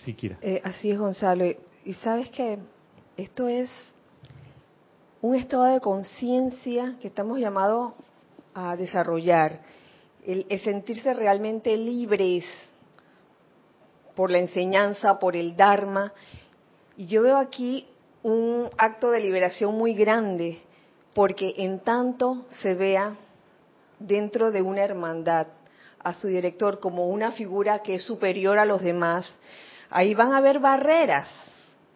[0.06, 0.38] Siquiera.
[0.40, 1.44] Eh, así es, Gonzalo.
[1.84, 2.58] Y sabes que
[3.18, 3.68] esto es
[5.20, 7.92] un estado de conciencia que estamos llamados
[8.54, 9.60] a desarrollar,
[10.24, 12.46] el, sentirse realmente libres
[14.14, 16.14] por la enseñanza, por el Dharma.
[16.96, 17.86] Y yo veo aquí
[18.26, 20.58] un acto de liberación muy grande,
[21.14, 23.14] porque en tanto se vea
[24.00, 25.46] dentro de una hermandad
[26.02, 29.26] a su director como una figura que es superior a los demás,
[29.90, 31.28] ahí van a haber barreras,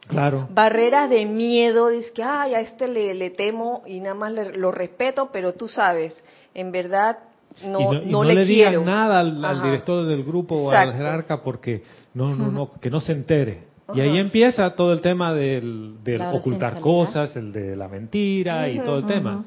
[0.06, 0.48] Claro.
[0.50, 5.28] Barreras de miedo, dice que, ay, a este le, temo y nada más lo respeto,
[5.32, 6.20] pero tú sabes,
[6.52, 7.18] en verdad
[7.64, 8.84] no, no, le, quiero.
[8.84, 13.12] nada al, director del grupo o al jerarca porque no, no, no, que no se
[13.12, 13.69] entere.
[13.94, 15.96] Y ahí empieza todo el tema del,
[16.32, 19.44] ocultar cosas, el de la mentira y todo el tema.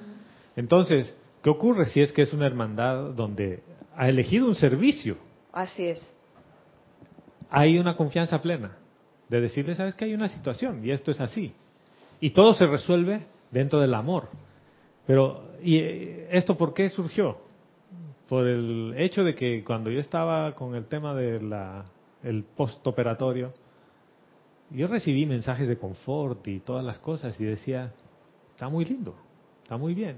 [0.56, 3.64] Entonces, ¿qué ocurre si es que es una hermandad donde
[3.96, 5.18] ha elegido un servicio?
[5.52, 6.14] Así es.
[7.50, 8.78] Hay una confianza plena
[9.30, 11.54] de decirle, sabes que hay una situación y esto es así.
[12.20, 14.30] Y todo se resuelve dentro del amor.
[15.06, 17.38] Pero, ¿y eh, esto por qué surgió?
[18.28, 21.54] Por el hecho de que cuando yo estaba con el tema del
[22.24, 23.54] el postoperatorio,
[24.74, 27.94] yo recibí mensajes de confort y todas las cosas y decía,
[28.50, 29.16] está muy lindo,
[29.62, 30.18] está muy bien.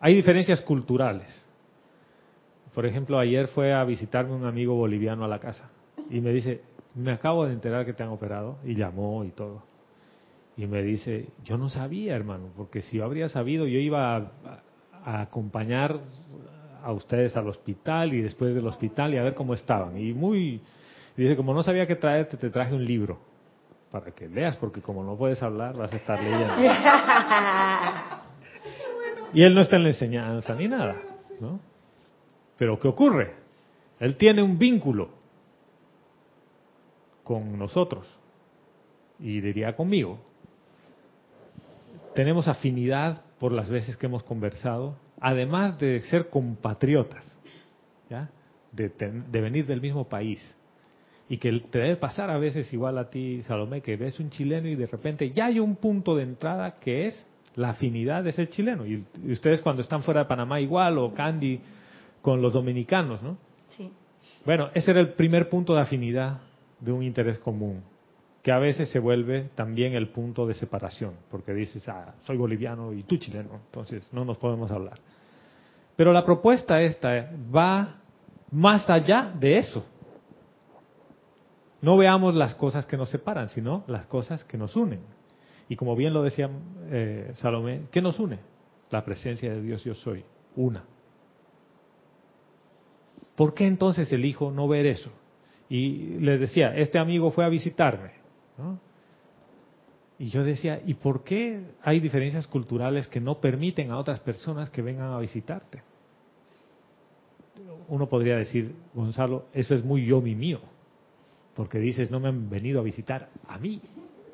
[0.00, 1.46] Hay diferencias culturales.
[2.74, 5.70] Por ejemplo, ayer fue a visitarme un amigo boliviano a la casa
[6.10, 6.60] y me dice,
[6.94, 9.62] me acabo de enterar que te han operado y llamó y todo.
[10.56, 15.22] Y me dice, yo no sabía, hermano, porque si yo habría sabido, yo iba a,
[15.22, 15.98] acompañar
[16.82, 19.96] a ustedes al hospital y después del hospital y a ver cómo estaban.
[19.96, 20.60] Y muy,
[21.16, 23.27] dice, como no sabía qué traerte, te traje un libro
[23.90, 26.54] para que leas, porque como no puedes hablar, vas a estar leyendo.
[29.32, 30.96] y él no está en la enseñanza ni nada,
[31.40, 31.60] ¿no?
[32.56, 33.34] Pero ¿qué ocurre?
[34.00, 35.10] Él tiene un vínculo
[37.24, 38.06] con nosotros,
[39.18, 40.18] y diría conmigo,
[42.14, 47.38] tenemos afinidad por las veces que hemos conversado, además de ser compatriotas,
[48.08, 48.30] ¿ya?
[48.72, 50.40] De, de, venir del mismo país.
[51.28, 54.68] Y que te debe pasar a veces igual a ti, Salomé, que ves un chileno
[54.68, 58.48] y de repente ya hay un punto de entrada que es la afinidad de ser
[58.48, 58.86] chileno.
[58.86, 61.60] Y, ustedes cuando están fuera de Panamá igual, o Candy
[62.22, 63.36] con los dominicanos, ¿no?
[63.76, 63.92] Sí.
[64.44, 66.38] Bueno, ese era el primer punto de afinidad
[66.80, 67.82] de un interés común,
[68.42, 72.92] que a veces se vuelve también el punto de separación, porque dices, ah, soy boliviano
[72.92, 74.98] y tú chileno, entonces no nos podemos hablar.
[75.96, 77.96] Pero la propuesta esta va
[78.52, 79.84] más allá de eso.
[81.80, 85.00] No veamos las cosas que nos separan, sino las cosas que nos unen.
[85.68, 86.50] Y como bien lo decía
[86.90, 88.38] eh, Salomé, ¿qué nos une?
[88.90, 90.24] La presencia de Dios yo soy,
[90.56, 90.84] una.
[93.36, 95.10] ¿Por qué entonces elijo no ver eso?
[95.68, 98.12] Y les decía, este amigo fue a visitarme.
[100.18, 104.70] Y yo decía, ¿y por qué hay diferencias culturales que no permiten a otras personas
[104.70, 105.82] que vengan a visitarte?
[107.86, 110.60] Uno podría decir, Gonzalo, eso es muy yo mi mío,
[111.58, 113.82] porque dices, no me han venido a visitar a mí.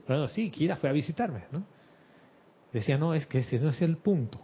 [0.06, 1.64] Bueno, sí, Kira fue a visitarme, ¿no?
[2.70, 4.38] Decía, no, es que ese no es el punto.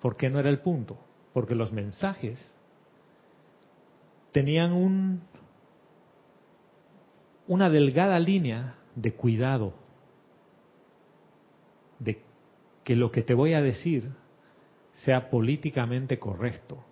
[0.00, 1.00] ¿Por qué no era el punto?
[1.32, 2.54] Porque los mensajes
[4.30, 5.22] tenían un,
[7.48, 9.74] una delgada línea de cuidado,
[11.98, 12.22] de
[12.84, 14.12] que lo que te voy a decir
[14.92, 16.84] sea políticamente correcto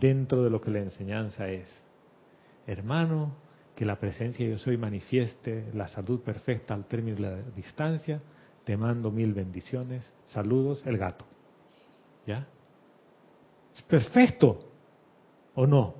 [0.00, 1.85] dentro de lo que la enseñanza es.
[2.66, 3.32] Hermano,
[3.74, 8.20] que la presencia yo soy manifieste la salud perfecta al término de la distancia.
[8.64, 10.10] Te mando mil bendiciones.
[10.24, 11.24] Saludos, el gato.
[12.26, 12.46] ¿Ya?
[13.76, 14.58] ¿Es perfecto
[15.54, 15.94] o no?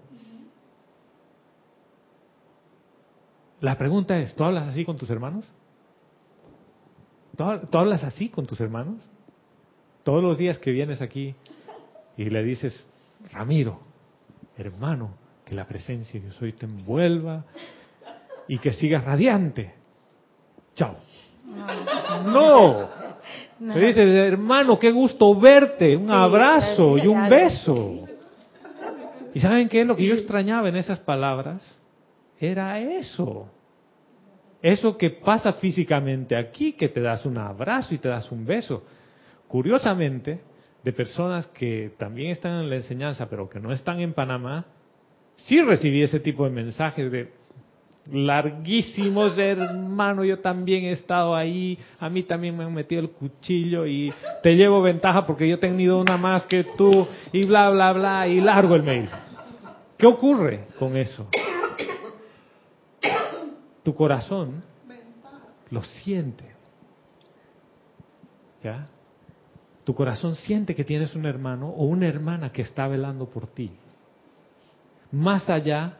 [3.60, 5.46] La pregunta es, ¿tú hablas así con tus hermanos?
[7.36, 8.96] ¿Tú hablas así con tus hermanos?
[10.02, 11.34] Todos los días que vienes aquí
[12.16, 12.86] y le dices,
[13.32, 13.80] Ramiro,
[14.56, 15.10] hermano,
[15.46, 17.44] que la presencia yo soy te envuelva
[18.48, 19.72] y que sigas radiante.
[20.74, 20.96] Chao.
[22.24, 22.88] No.
[23.60, 23.74] no.
[23.76, 28.06] dices, hermano, qué gusto verte, un abrazo y un beso.
[29.32, 29.84] ¿Y saben qué?
[29.84, 31.62] Lo que yo extrañaba en esas palabras
[32.40, 33.48] era eso.
[34.60, 38.82] Eso que pasa físicamente aquí, que te das un abrazo y te das un beso.
[39.46, 40.40] Curiosamente,
[40.82, 44.66] de personas que también están en la enseñanza, pero que no están en Panamá,
[45.36, 47.32] sí recibí ese tipo de mensajes de
[48.12, 53.86] larguísimos, hermano, yo también he estado ahí, a mí también me han metido el cuchillo
[53.86, 57.92] y te llevo ventaja porque yo he tenido una más que tú y bla, bla,
[57.92, 59.08] bla, y largo el mail.
[59.98, 61.28] ¿Qué ocurre con eso?
[63.82, 64.62] Tu corazón
[65.70, 66.44] lo siente.
[68.62, 68.88] ¿Ya?
[69.84, 73.70] Tu corazón siente que tienes un hermano o una hermana que está velando por ti
[75.12, 75.98] más allá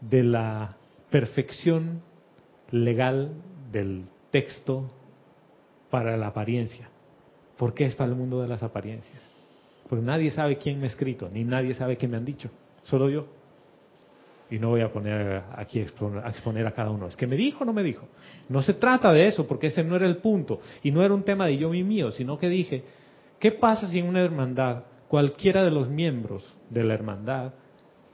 [0.00, 0.76] de la
[1.10, 2.02] perfección
[2.70, 3.32] legal
[3.70, 4.90] del texto
[5.90, 6.88] para la apariencia.
[7.56, 9.22] ¿Por qué es para el mundo de las apariencias?
[9.88, 12.50] Porque nadie sabe quién me ha escrito, ni nadie sabe qué me han dicho,
[12.82, 13.26] solo yo.
[14.50, 17.06] Y no voy a poner aquí a exponer a cada uno.
[17.06, 18.06] Es que me dijo o no me dijo.
[18.48, 20.60] No se trata de eso, porque ese no era el punto.
[20.82, 22.84] Y no era un tema de yo y mío, sino que dije,
[23.40, 27.54] ¿qué pasa si en una hermandad cualquiera de los miembros de la hermandad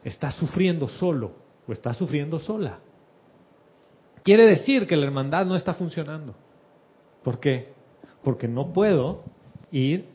[0.04, 1.32] está sufriendo solo
[1.66, 2.78] o está sufriendo sola.
[4.22, 6.34] Quiere decir que la hermandad no está funcionando.
[7.22, 7.72] ¿Por qué?
[8.22, 9.22] Porque no puedo
[9.70, 10.06] ir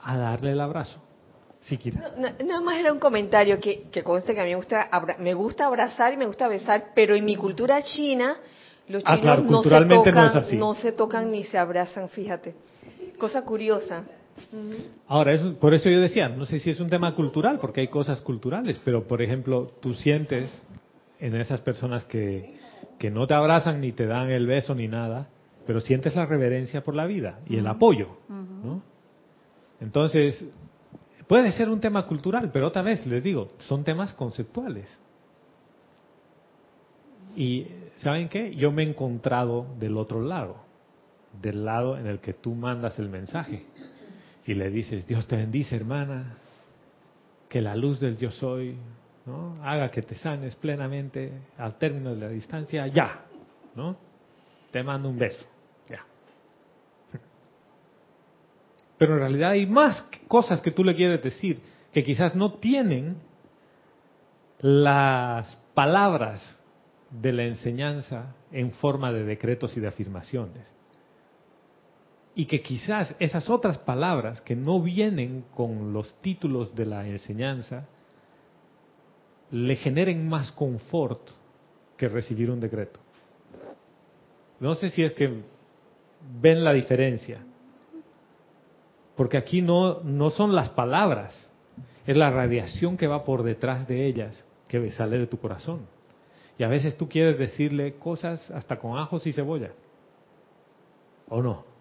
[0.00, 1.00] a darle el abrazo.
[1.60, 1.78] Si
[2.44, 5.66] nada más era un comentario que, que conste que a mí me gusta, me gusta
[5.66, 8.36] abrazar y me gusta besar, pero en mi cultura china
[8.86, 12.54] los ah, chinos no, se tocan, no se tocan ni se abrazan, fíjate.
[13.18, 14.04] Cosa curiosa.
[15.08, 17.88] Ahora, eso, por eso yo decía, no sé si es un tema cultural, porque hay
[17.88, 20.62] cosas culturales, pero por ejemplo, tú sientes
[21.18, 22.56] en esas personas que,
[22.98, 25.28] que no te abrazan ni te dan el beso ni nada,
[25.66, 28.18] pero sientes la reverencia por la vida y el apoyo.
[28.28, 28.82] ¿no?
[29.80, 30.46] Entonces,
[31.26, 34.98] puede ser un tema cultural, pero otra vez les digo, son temas conceptuales.
[37.34, 38.54] Y ¿saben qué?
[38.54, 40.56] Yo me he encontrado del otro lado,
[41.42, 43.66] del lado en el que tú mandas el mensaje
[44.46, 46.38] y le dices, Dios te bendice hermana,
[47.48, 48.76] que la luz del yo soy
[49.26, 49.54] ¿no?
[49.62, 53.24] haga que te sanes plenamente al término de la distancia, ya,
[53.74, 53.96] ¿no?
[54.70, 55.44] Te mando un beso,
[55.88, 56.06] ya.
[58.98, 61.60] Pero en realidad hay más cosas que tú le quieres decir
[61.92, 63.16] que quizás no tienen
[64.60, 66.62] las palabras
[67.10, 70.72] de la enseñanza en forma de decretos y de afirmaciones
[72.38, 77.86] y que quizás esas otras palabras que no vienen con los títulos de la enseñanza
[79.50, 81.30] le generen más confort
[81.96, 83.00] que recibir un decreto.
[84.60, 85.44] No sé si es que
[86.38, 87.40] ven la diferencia.
[89.16, 91.50] Porque aquí no, no son las palabras,
[92.06, 95.86] es la radiación que va por detrás de ellas que sale de tu corazón.
[96.58, 99.70] Y a veces tú quieres decirle cosas hasta con ajos y cebolla.
[101.30, 101.75] ¿O no?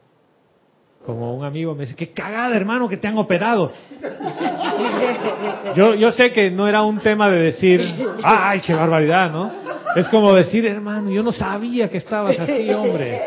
[1.06, 3.72] Como un amigo me dice, qué cagada hermano que te han operado.
[5.76, 7.82] Yo, yo sé que no era un tema de decir,
[8.24, 9.52] ay, qué barbaridad, ¿no?
[9.96, 13.20] Es como decir, hermano, yo no sabía que estabas así, hombre.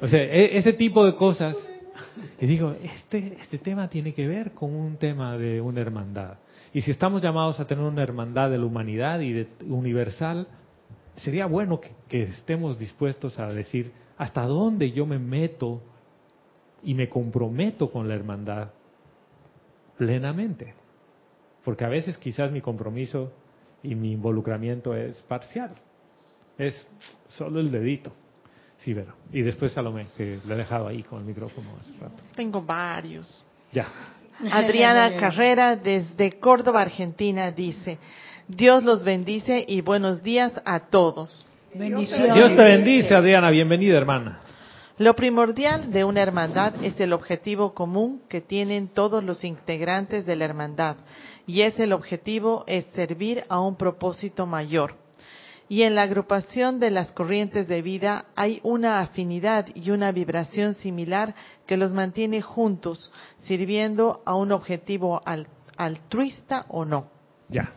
[0.00, 1.56] O sea, e, ese tipo de cosas.
[2.40, 6.34] Y digo, este, este tema tiene que ver con un tema de una hermandad.
[6.72, 10.46] Y si estamos llamados a tener una hermandad de la humanidad y de universal,
[11.16, 15.82] sería bueno que estemos dispuestos a decir, hasta dónde yo me meto
[16.82, 18.68] y me comprometo con la hermandad
[19.98, 20.74] plenamente.
[21.64, 23.32] Porque a veces quizás mi compromiso
[23.82, 25.74] y mi involucramiento es parcial.
[26.56, 26.86] Es
[27.28, 28.12] solo el dedito.
[28.78, 29.14] Sí, pero.
[29.32, 32.22] Y después Salomé, que le he dejado ahí con el micrófono hace rato.
[32.34, 33.44] Tengo varios.
[33.72, 33.86] Ya.
[34.50, 37.98] Adriana Carrera desde Córdoba, Argentina, dice,
[38.48, 41.46] Dios los bendice y buenos días a todos.
[41.78, 43.50] Dios te bendice, Adriana.
[43.50, 44.40] Bienvenida, hermana.
[44.98, 50.36] Lo primordial de una hermandad es el objetivo común que tienen todos los integrantes de
[50.36, 50.96] la hermandad,
[51.46, 54.94] y ese el objetivo es servir a un propósito mayor.
[55.68, 60.74] Y en la agrupación de las corrientes de vida hay una afinidad y una vibración
[60.74, 61.34] similar
[61.66, 65.20] que los mantiene juntos, sirviendo a un objetivo
[65.76, 67.10] altruista o no.
[67.50, 67.70] Ya.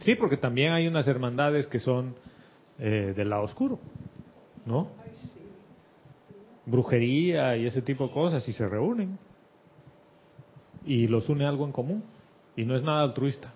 [0.00, 2.16] Sí, porque también hay unas hermandades que son
[2.78, 3.78] eh, del lado oscuro,
[4.64, 4.88] ¿no?
[6.64, 9.18] Brujería y ese tipo de cosas y se reúnen
[10.84, 12.04] y los une algo en común
[12.56, 13.52] y no es nada altruista.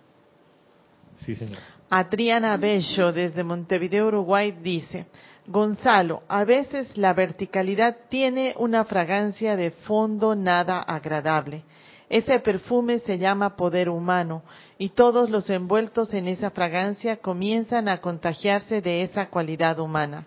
[1.21, 1.59] Sí, señor.
[1.89, 5.07] Adriana Bello desde Montevideo, Uruguay dice,
[5.47, 11.63] Gonzalo, a veces la verticalidad tiene una fragancia de fondo nada agradable.
[12.09, 14.43] Ese perfume se llama poder humano
[14.79, 20.27] y todos los envueltos en esa fragancia comienzan a contagiarse de esa cualidad humana.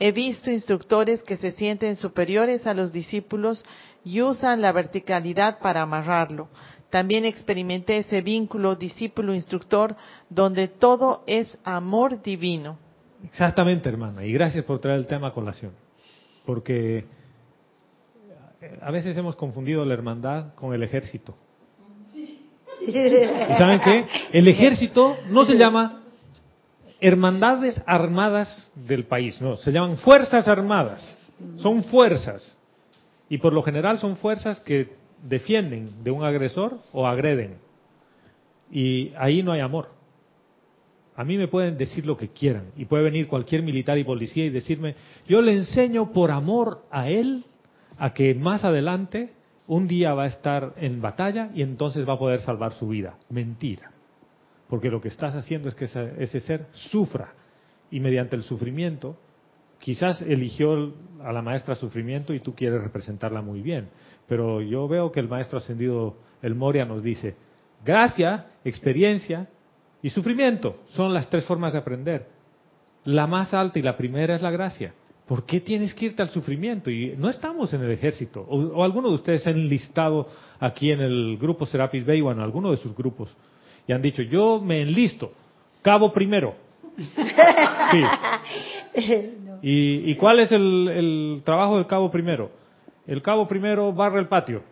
[0.00, 3.64] He visto instructores que se sienten superiores a los discípulos
[4.04, 6.48] y usan la verticalidad para amarrarlo.
[6.90, 9.96] También experimenté ese vínculo discípulo-instructor
[10.28, 12.78] donde todo es amor divino.
[13.24, 14.24] Exactamente, hermana.
[14.24, 15.72] Y gracias por traer el tema a colación.
[16.44, 17.06] Porque
[18.80, 21.34] a veces hemos confundido la hermandad con el ejército.
[22.80, 24.06] ¿Y saben qué?
[24.32, 26.02] El ejército no se llama
[27.00, 31.18] hermandades armadas del país, no, se llaman fuerzas armadas.
[31.58, 32.56] Son fuerzas.
[33.28, 37.56] Y por lo general son fuerzas que defienden de un agresor o agreden.
[38.70, 39.90] Y ahí no hay amor.
[41.16, 44.44] A mí me pueden decir lo que quieran y puede venir cualquier militar y policía
[44.44, 44.96] y decirme,
[45.28, 47.44] yo le enseño por amor a él
[47.98, 49.32] a que más adelante
[49.66, 53.16] un día va a estar en batalla y entonces va a poder salvar su vida.
[53.30, 53.90] Mentira.
[54.68, 57.32] Porque lo que estás haciendo es que ese, ser sufra
[57.90, 59.16] y mediante el sufrimiento,
[59.78, 63.88] quizás eligió a la maestra sufrimiento y tú quieres representarla muy bien.
[64.26, 67.36] Pero yo veo que el maestro ascendido, el Moria, nos dice,
[67.84, 69.48] gracia, experiencia
[70.02, 72.26] y sufrimiento son las tres formas de aprender.
[73.04, 74.94] La más alta y la primera es la gracia.
[75.26, 76.90] ¿Por qué tienes que irte al sufrimiento?
[76.90, 78.42] Y no estamos en el ejército.
[78.42, 80.28] O, o alguno de ustedes han enlistado
[80.60, 83.34] aquí en el grupo Serapis Bay o en alguno de sus grupos
[83.86, 85.32] y han dicho, yo me enlisto,
[85.82, 86.54] cabo primero.
[87.90, 89.24] Sí.
[89.62, 92.50] ¿Y, cuál es el, el trabajo del cabo primero?
[93.06, 94.62] El cabo primero barra el patio.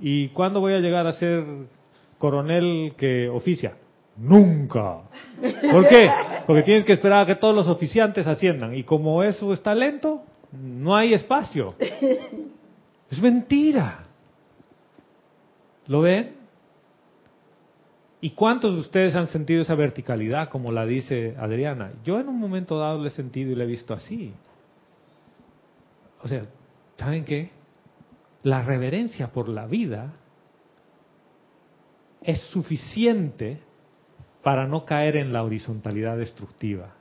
[0.00, 1.42] ¿Y cuándo voy a llegar a ser
[2.18, 3.76] coronel que oficia?
[4.16, 5.02] Nunca.
[5.72, 6.08] ¿Por qué?
[6.46, 8.74] Porque tienes que esperar a que todos los oficiantes asciendan.
[8.74, 11.74] Y como eso está lento, no hay espacio.
[13.10, 14.06] Es mentira.
[15.86, 16.36] ¿Lo ven?
[18.20, 21.92] ¿Y cuántos de ustedes han sentido esa verticalidad, como la dice Adriana?
[22.04, 24.32] Yo en un momento dado lo he sentido y lo he visto así.
[26.22, 26.46] O sea,
[26.96, 27.50] ¿saben qué?
[28.44, 30.12] La reverencia por la vida
[32.22, 33.60] es suficiente
[34.42, 36.94] para no caer en la horizontalidad destructiva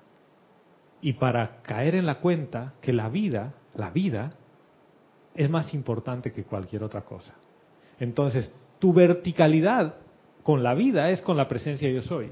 [1.01, 4.35] y para caer en la cuenta que la vida, la vida,
[5.33, 7.33] es más importante que cualquier otra cosa.
[7.99, 9.95] Entonces, tu verticalidad
[10.43, 12.31] con la vida es con la presencia yo soy.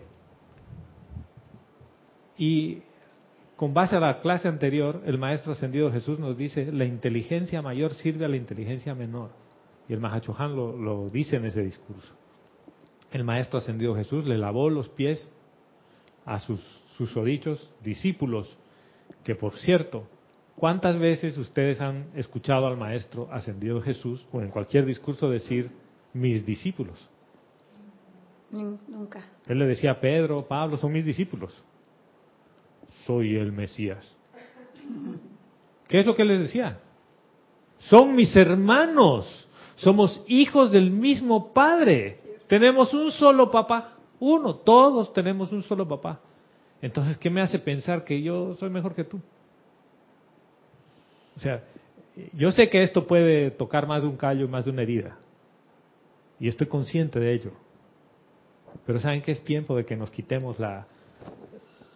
[2.38, 2.84] Y
[3.56, 7.94] con base a la clase anterior, el Maestro Ascendido Jesús nos dice, la inteligencia mayor
[7.94, 9.32] sirve a la inteligencia menor.
[9.88, 12.19] Y el Mahachohan lo, lo dice en ese discurso
[13.12, 15.30] el Maestro Ascendido Jesús le lavó los pies
[16.26, 16.60] a sus
[16.98, 18.58] susodichos discípulos,
[19.24, 20.08] que por cierto
[20.60, 25.72] ¿Cuántas veces ustedes han escuchado al Maestro ascendido Jesús o en cualquier discurso decir
[26.14, 27.08] mis discípulos?
[28.52, 29.24] Nunca.
[29.48, 31.54] Él le decía a Pedro, Pablo, son mis discípulos.
[33.06, 34.14] Soy el Mesías.
[35.88, 36.82] ¿Qué es lo que les decía?
[37.78, 39.48] Son mis hermanos.
[39.78, 42.18] Somos hijos del mismo Padre.
[42.50, 43.94] Tenemos un solo papá.
[44.20, 44.56] Uno.
[44.56, 46.20] Todos tenemos un solo papá.
[46.82, 49.22] Entonces, ¿qué me hace pensar que yo soy mejor que tú?
[51.38, 51.64] O sea,
[52.34, 55.18] yo sé que esto puede tocar más de un callo y más de una herida.
[56.40, 57.52] Y estoy consciente de ello.
[58.84, 60.88] Pero saben que es tiempo de que nos quitemos la,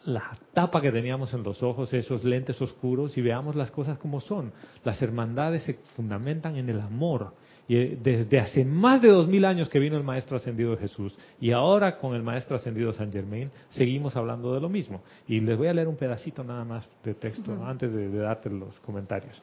[0.05, 4.19] la tapa que teníamos en los ojos, esos lentes oscuros, y veamos las cosas como
[4.19, 4.53] son.
[4.83, 7.33] Las hermandades se fundamentan en el amor.
[7.67, 11.17] Y eh, desde hace más de dos mil años que vino el Maestro Ascendido Jesús,
[11.39, 15.01] y ahora con el Maestro Ascendido San Germain, seguimos hablando de lo mismo.
[15.27, 18.49] Y les voy a leer un pedacito nada más de texto antes de, de darte
[18.49, 19.41] los comentarios.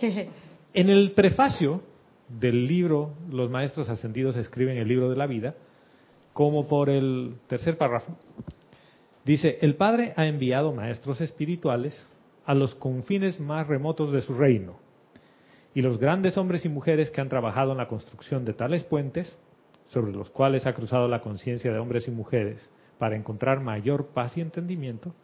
[0.74, 1.80] En el prefacio
[2.28, 5.54] del libro, los Maestros Ascendidos escriben el libro de la vida,
[6.32, 8.14] como por el tercer párrafo,
[9.24, 12.06] dice, el Padre ha enviado maestros espirituales
[12.44, 14.76] a los confines más remotos de su reino,
[15.76, 19.38] y los grandes hombres y mujeres que han trabajado en la construcción de tales puentes,
[19.88, 22.66] sobre los cuales ha cruzado la conciencia de hombres y mujeres
[22.98, 25.14] para encontrar mayor paz y entendimiento,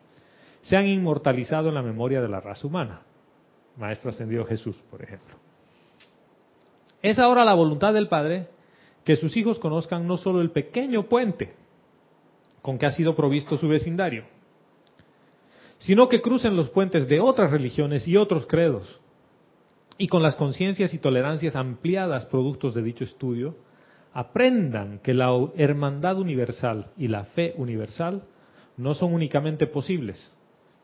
[0.60, 3.00] se han inmortalizado en la memoria de la raza humana.
[3.78, 5.36] Maestro ascendido Jesús, por ejemplo.
[7.00, 8.48] Es ahora la voluntad del Padre
[9.04, 11.54] que sus hijos conozcan no solo el pequeño puente
[12.60, 14.24] con que ha sido provisto su vecindario,
[15.78, 19.00] sino que crucen los puentes de otras religiones y otros credos,
[19.98, 23.56] y con las conciencias y tolerancias ampliadas productos de dicho estudio,
[24.12, 28.22] aprendan que la hermandad universal y la fe universal
[28.76, 30.32] no son únicamente posibles,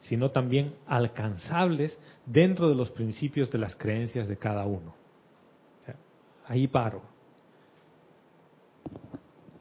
[0.01, 4.95] sino también alcanzables dentro de los principios de las creencias de cada uno.
[6.47, 7.03] ahí paro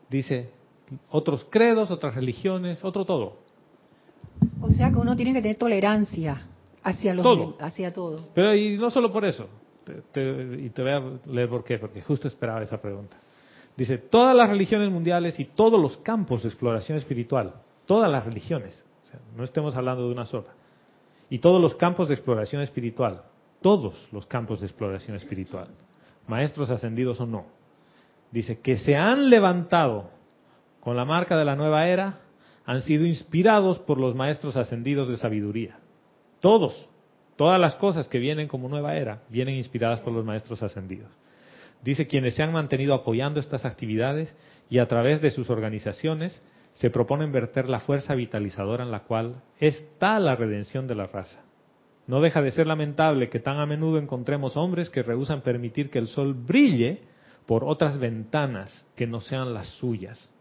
[0.09, 0.49] dice
[1.09, 3.37] otros credos, otras religiones, otro todo.
[4.61, 6.47] O sea que uno tiene que tener tolerancia
[6.87, 7.57] hacia los todo.
[7.59, 8.29] hacia todo.
[8.33, 9.47] Pero y no solo por eso.
[10.15, 13.17] y te voy a leer por qué, porque justo esperaba esa pregunta.
[13.75, 17.53] Dice, todas las religiones mundiales y todos los campos de exploración espiritual,
[17.85, 18.83] todas las religiones,
[19.35, 20.49] no estemos hablando de una sola,
[21.29, 23.23] y todos los campos de exploración espiritual,
[23.61, 25.67] todos los campos de exploración espiritual,
[26.27, 27.45] maestros ascendidos o no,
[28.31, 30.09] dice que se han levantado
[30.79, 32.21] con la marca de la nueva era,
[32.65, 35.79] han sido inspirados por los maestros ascendidos de sabiduría.
[36.39, 36.89] Todos,
[37.35, 41.09] todas las cosas que vienen como nueva era, vienen inspiradas por los maestros ascendidos.
[41.83, 44.35] Dice quienes se han mantenido apoyando estas actividades
[44.69, 46.41] y a través de sus organizaciones
[46.73, 51.41] se proponen verter la fuerza vitalizadora en la cual está la redención de la raza.
[52.07, 55.99] No deja de ser lamentable que tan a menudo encontremos hombres que rehusan permitir que
[55.99, 57.01] el sol brille
[57.45, 60.31] por otras ventanas que no sean las suyas.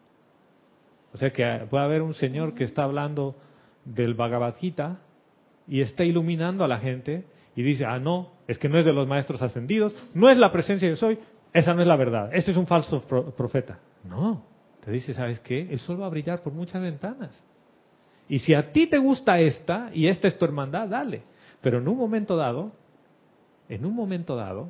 [1.13, 3.35] O sea que puede haber un señor que está hablando
[3.85, 4.99] del Bhagavad Gita
[5.69, 8.93] y está iluminando a la gente y dice, ah, no, es que no es de
[8.93, 11.19] los maestros ascendidos, no es la presencia de soy,
[11.53, 13.01] esa no es la verdad, este es un falso
[13.37, 13.79] profeta.
[14.05, 14.43] No,
[14.85, 15.69] te dice, ¿sabes qué?
[15.71, 17.43] El sol va a brillar por muchas ventanas.
[18.29, 21.23] Y si a ti te gusta esta y esta es tu hermandad, dale.
[21.61, 22.73] Pero en un momento dado,
[23.69, 24.69] en un momento dado,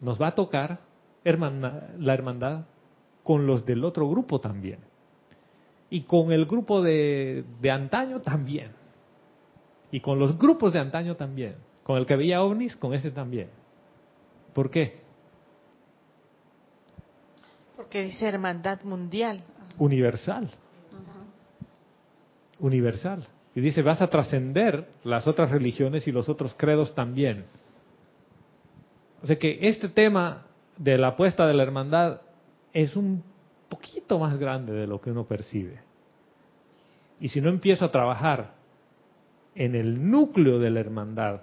[0.00, 0.80] nos va a tocar
[1.24, 2.64] la hermandad
[3.22, 4.80] con los del otro grupo también.
[5.92, 8.70] Y con el grupo de, de antaño también.
[9.90, 11.56] Y con los grupos de antaño también.
[11.82, 13.50] Con el que veía ovnis, con ese también.
[14.54, 15.02] ¿Por qué?
[17.76, 19.42] Porque dice hermandad mundial.
[19.76, 20.50] Universal.
[22.58, 23.28] Universal.
[23.54, 27.44] Y dice, vas a trascender las otras religiones y los otros credos también.
[29.22, 30.46] O sea que este tema
[30.78, 32.22] de la apuesta de la hermandad
[32.72, 33.30] es un
[33.72, 35.80] poquito más grande de lo que uno percibe.
[37.18, 38.52] Y si no empiezo a trabajar
[39.54, 41.42] en el núcleo de la hermandad,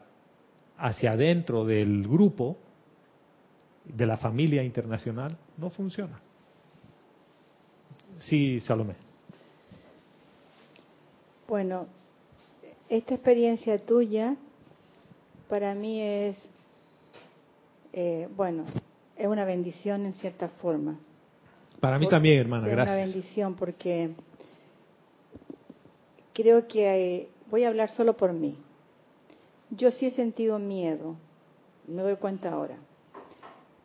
[0.77, 2.57] hacia adentro del grupo,
[3.83, 6.19] de la familia internacional, no funciona.
[8.19, 8.95] Sí, Salomé.
[11.47, 11.87] Bueno,
[12.89, 14.35] esta experiencia tuya
[15.49, 16.37] para mí es
[17.93, 18.65] eh, bueno,
[19.17, 20.99] es una bendición en cierta forma.
[21.79, 22.97] Para mí también, hermana, gracias.
[22.97, 24.11] Es una bendición porque
[26.33, 28.55] creo que voy a hablar solo por mí.
[29.71, 31.15] Yo sí he sentido miedo,
[31.87, 32.75] me doy cuenta ahora.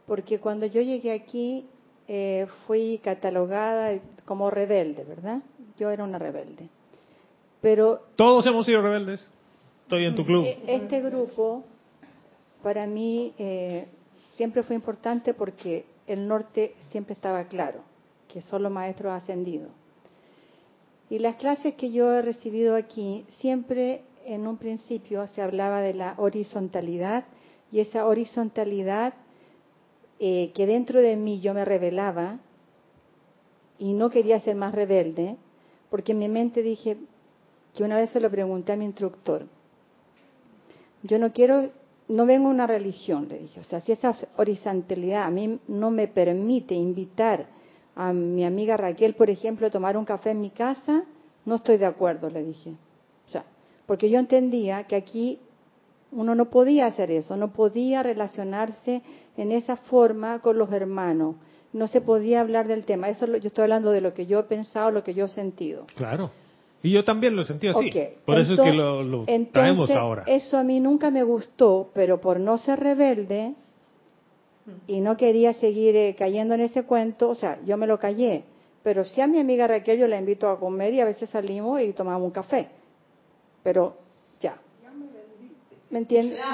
[0.06, 1.66] Porque cuando yo llegué aquí
[2.06, 5.40] eh, fui catalogada como rebelde, ¿verdad?
[5.78, 6.68] Yo era una rebelde.
[7.60, 9.26] Pero todos hemos sido rebeldes.
[9.82, 10.44] Estoy en tu club.
[10.44, 11.64] E, este grupo,
[12.62, 13.86] para mí, eh,
[14.34, 17.80] siempre fue importante porque el norte siempre estaba claro,
[18.28, 19.70] que son los maestros ascendidos.
[21.10, 25.94] Y las clases que yo he recibido aquí, siempre en un principio se hablaba de
[25.94, 27.24] la horizontalidad
[27.70, 29.14] y esa horizontalidad
[30.18, 32.38] eh, que dentro de mí yo me revelaba
[33.78, 35.36] y no quería ser más rebelde,
[35.90, 36.96] porque en mi mente dije
[37.74, 39.46] que una vez se lo pregunté a mi instructor,
[41.02, 41.70] yo no quiero,
[42.08, 45.90] no vengo a una religión, le dije, o sea, si esa horizontalidad a mí no
[45.90, 47.46] me permite invitar
[47.96, 51.04] a mi amiga Raquel, por ejemplo, a tomar un café en mi casa,
[51.44, 52.74] no estoy de acuerdo, le dije.
[53.26, 53.44] O sea,
[53.86, 55.38] porque yo entendía que aquí
[56.12, 59.02] uno no podía hacer eso, no podía relacionarse
[59.36, 61.36] en esa forma con los hermanos,
[61.72, 63.08] no se podía hablar del tema.
[63.08, 65.86] Eso yo estoy hablando de lo que yo he pensado, lo que yo he sentido.
[65.96, 66.30] Claro.
[66.84, 67.90] Y yo también lo sentido así.
[68.24, 70.22] Por eso es que lo, lo traemos ahora.
[70.26, 73.54] Eso a mí nunca me gustó, pero por no ser rebelde
[74.86, 78.44] y no quería seguir eh, cayendo en ese cuento, o sea, yo me lo callé.
[78.82, 81.80] Pero si a mi amiga Raquel yo la invito a comer y a veces salimos
[81.80, 82.68] y tomamos un café.
[83.62, 83.96] Pero
[85.94, 86.40] ¿Me entiendes?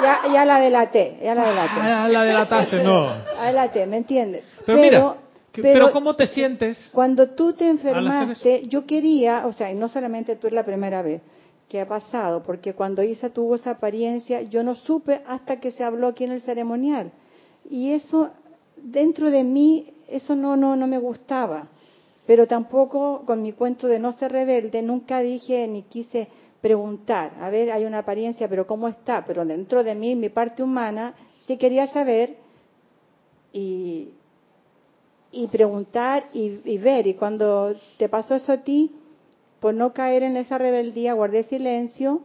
[0.00, 1.80] Ya, ya la delaté, ya la delaté.
[1.80, 3.06] Ah, la delataste, no.
[3.36, 4.44] La delaté, ¿me entiendes?
[4.64, 5.14] Pero, mira,
[5.62, 6.90] pero, ¿cómo te sientes?
[6.92, 11.02] Cuando tú te enfermaste, yo quería, o sea, y no solamente tú es la primera
[11.02, 11.22] vez
[11.68, 15.84] que ha pasado, porque cuando Isa tuvo esa apariencia, yo no supe hasta que se
[15.84, 17.12] habló aquí en el ceremonial.
[17.68, 18.30] Y eso,
[18.76, 21.68] dentro de mí, eso no, no, no me gustaba.
[22.26, 26.28] Pero tampoco, con mi cuento de no ser rebelde, nunca dije ni quise
[26.60, 29.24] preguntar, a ver, hay una apariencia, pero ¿cómo está?
[29.24, 31.14] Pero dentro de mí, mi parte humana,
[31.46, 32.36] sí quería saber
[33.52, 34.08] y,
[35.30, 37.06] y preguntar y, ver.
[37.06, 38.94] Y cuando te pasó eso a ti,
[39.60, 42.22] por no caer en esa rebeldía, guardé silencio,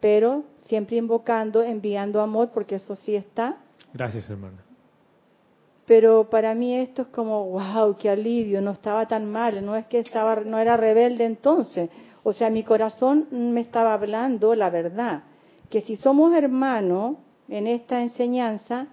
[0.00, 3.56] pero siempre invocando, enviando amor, porque eso sí está.
[3.92, 4.62] Gracias, hermana.
[5.86, 9.86] Pero para mí esto es como, wow, qué alivio, no estaba tan mal, no es
[9.86, 11.90] que estaba, no era rebelde entonces,
[12.24, 15.22] o sea, mi corazón me estaba hablando la verdad,
[15.70, 17.18] que si somos hermanos
[17.48, 18.88] en esta enseñanza,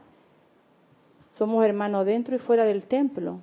[1.33, 3.39] somos hermanos dentro y fuera del templo.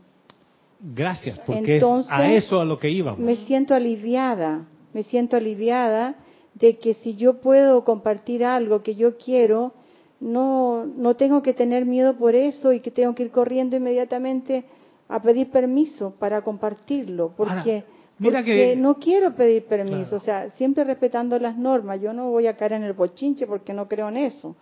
[0.80, 3.20] Gracias, porque es a eso a lo que íbamos.
[3.20, 6.14] Me siento aliviada, me siento aliviada
[6.54, 9.72] de que si yo puedo compartir algo que yo quiero,
[10.20, 14.64] no, no tengo que tener miedo por eso y que tengo que ir corriendo inmediatamente
[15.08, 17.84] a pedir permiso para compartirlo, porque
[18.18, 18.76] Mira porque que...
[18.76, 22.00] no quiero pedir permiso, o sea, siempre respetando las normas.
[22.00, 24.56] Yo no voy a caer en el bochinche porque no creo en eso.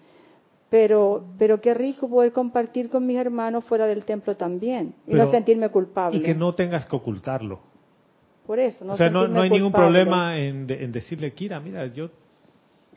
[0.71, 5.31] Pero, pero qué rico poder compartir con mis hermanos fuera del templo también y no
[5.31, 6.19] sentirme culpable.
[6.19, 7.61] Y que no tengas que ocultarlo.
[8.47, 11.87] Por eso, no O sea, no, no, hay ningún problema en, en decirle, Kira, mira,
[11.87, 12.11] yo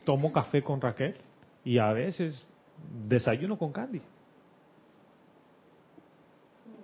[0.04, 1.14] tomo café con Raquel
[1.64, 2.46] y a veces
[3.08, 4.00] desayuno con Candy.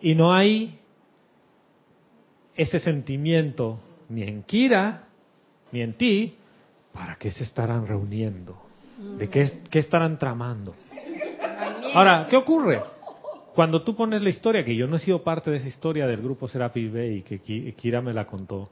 [0.00, 0.78] Y no hay
[2.54, 3.78] ese sentimiento
[4.08, 5.04] ni en Kira
[5.72, 6.34] ni en ti,
[6.92, 8.67] ¿para qué se estarán reuniendo?
[8.98, 10.74] ¿De qué, qué estarán tramando?
[11.94, 12.80] Ahora, ¿qué ocurre?
[13.54, 16.20] Cuando tú pones la historia, que yo no he sido parte de esa historia del
[16.20, 17.38] grupo Serapis Bay, que
[17.76, 18.68] Kira me la contó,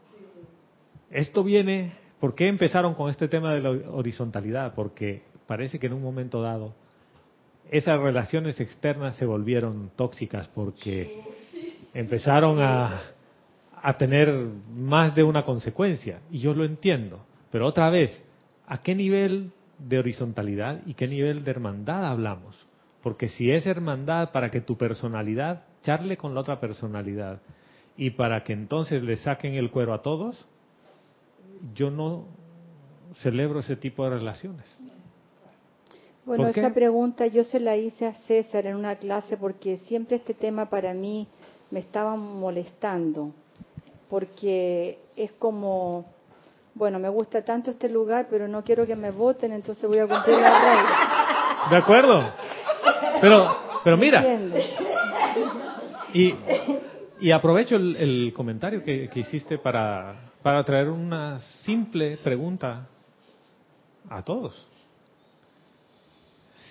[1.11, 4.74] esto viene, ¿por qué empezaron con este tema de la horizontalidad?
[4.74, 6.74] Porque parece que en un momento dado
[7.70, 11.20] esas relaciones externas se volvieron tóxicas porque
[11.95, 13.01] empezaron a,
[13.83, 14.33] a tener
[14.74, 16.20] más de una consecuencia.
[16.31, 17.20] Y yo lo entiendo.
[17.51, 18.24] Pero otra vez,
[18.66, 22.66] ¿a qué nivel de horizontalidad y qué nivel de hermandad hablamos?
[23.03, 27.41] Porque si es hermandad para que tu personalidad charle con la otra personalidad
[27.97, 30.47] y para que entonces le saquen el cuero a todos,
[31.74, 32.24] yo no
[33.22, 34.66] celebro ese tipo de relaciones.
[36.24, 40.35] Bueno, esa pregunta yo se la hice a César en una clase porque siempre este
[40.35, 41.29] tema para mí
[41.70, 43.33] me estaba molestando
[44.11, 46.05] porque es como,
[46.77, 50.07] bueno, me gusta tanto este lugar, pero no quiero que me voten, entonces voy a
[50.07, 51.68] cumplir la regla.
[51.70, 52.33] De acuerdo.
[53.18, 54.22] Pero, pero mira.
[56.12, 56.35] Y,
[57.18, 62.87] y aprovecho el, comentario que, que, hiciste para, para traer una simple pregunta
[64.11, 64.68] a todos.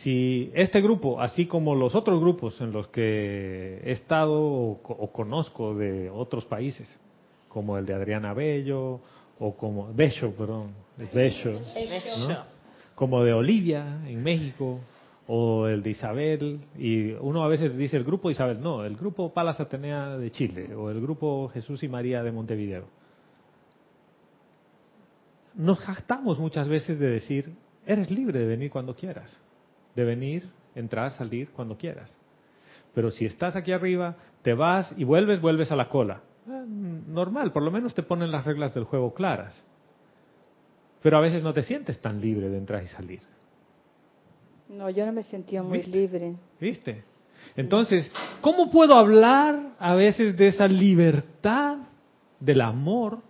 [0.04, 5.74] Si este grupo, así como los otros grupos en los que he estado o conozco
[5.74, 7.00] de otros países,
[7.50, 9.00] como el de Adriana Bello,
[9.40, 10.72] o como Bello, perdón,
[11.14, 11.60] Bello,
[12.96, 14.80] como de Olivia en México,
[15.28, 19.34] o el de Isabel, y uno a veces dice el grupo Isabel, no, el grupo
[19.34, 22.86] Palas Atenea de Chile, o el grupo Jesús y María de Montevideo.
[25.56, 27.54] nos jactamos muchas veces de decir,
[27.86, 29.40] eres libre de venir cuando quieras,
[29.96, 32.16] de venir, entrar, salir cuando quieras.
[32.94, 36.22] Pero si estás aquí arriba, te vas y vuelves, vuelves a la cola.
[36.48, 36.66] Eh,
[37.08, 39.66] normal, por lo menos te ponen las reglas del juego claras.
[41.02, 43.22] Pero a veces no te sientes tan libre de entrar y salir.
[44.70, 46.36] No, yo no me sentía muy libre.
[46.60, 47.04] ¿Viste?
[47.56, 51.78] Entonces, ¿cómo puedo hablar a veces de esa libertad
[52.40, 53.22] del amor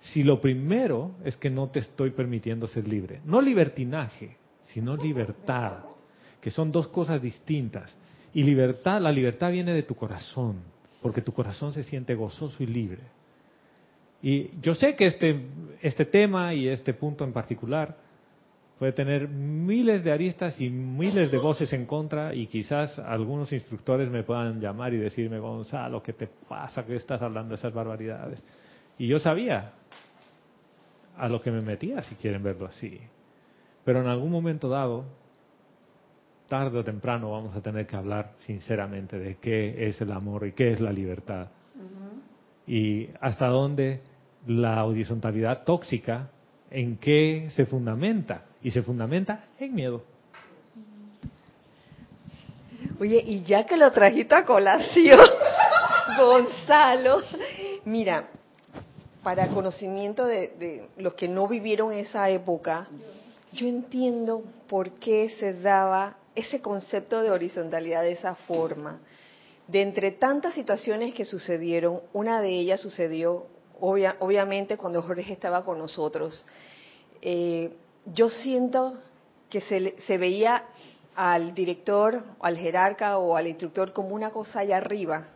[0.00, 3.20] si lo primero es que no te estoy permitiendo ser libre?
[3.24, 5.78] No libertinaje, sino libertad,
[6.40, 7.96] que son dos cosas distintas.
[8.34, 10.56] Y libertad, la libertad viene de tu corazón,
[11.04, 13.02] porque tu corazón se siente gozoso y libre.
[14.22, 15.48] Y yo sé que este,
[15.82, 17.98] este tema y este punto en particular
[18.78, 24.08] puede tener miles de aristas y miles de voces en contra y quizás algunos instructores
[24.08, 28.42] me puedan llamar y decirme, Gonzalo, ¿qué te pasa que estás hablando de esas barbaridades?
[28.96, 29.72] Y yo sabía
[31.18, 32.98] a lo que me metía, si quieren verlo así.
[33.84, 35.04] Pero en algún momento dado,
[36.54, 40.52] tarde o temprano vamos a tener que hablar sinceramente de qué es el amor y
[40.52, 41.48] qué es la libertad.
[42.64, 44.00] Y hasta dónde
[44.46, 46.30] la horizontalidad tóxica,
[46.70, 50.04] en qué se fundamenta y se fundamenta en miedo.
[53.00, 55.18] Oye, y ya que lo trajiste a colación,
[56.16, 57.18] Gonzalo,
[57.84, 58.28] mira,
[59.24, 62.86] para conocimiento de, de, los que no vivieron esa época,
[63.52, 69.00] yo entiendo por qué se daba ese concepto de horizontalidad de esa forma.
[69.68, 73.46] De entre tantas situaciones que sucedieron, una de ellas sucedió
[73.80, 76.44] obviamente cuando Jorge estaba con nosotros.
[77.20, 77.72] Eh,
[78.06, 78.98] yo siento
[79.50, 80.64] que se, se veía
[81.16, 85.28] al director, al jerarca o al instructor como una cosa allá arriba,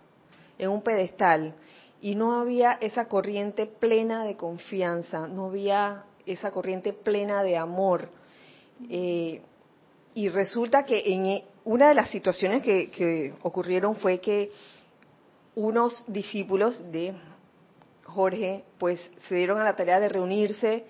[0.59, 1.55] en un pedestal,
[2.01, 8.09] y no había esa corriente plena de confianza, no había esa corriente plena de amor.
[8.89, 9.43] Eh,
[10.19, 14.51] y resulta que en e, una de las situaciones que, ocurrieron fue que
[15.55, 17.15] unos discípulos de
[18.03, 18.99] Jorge, pues
[19.29, 20.85] se dieron a la tarea de reunirse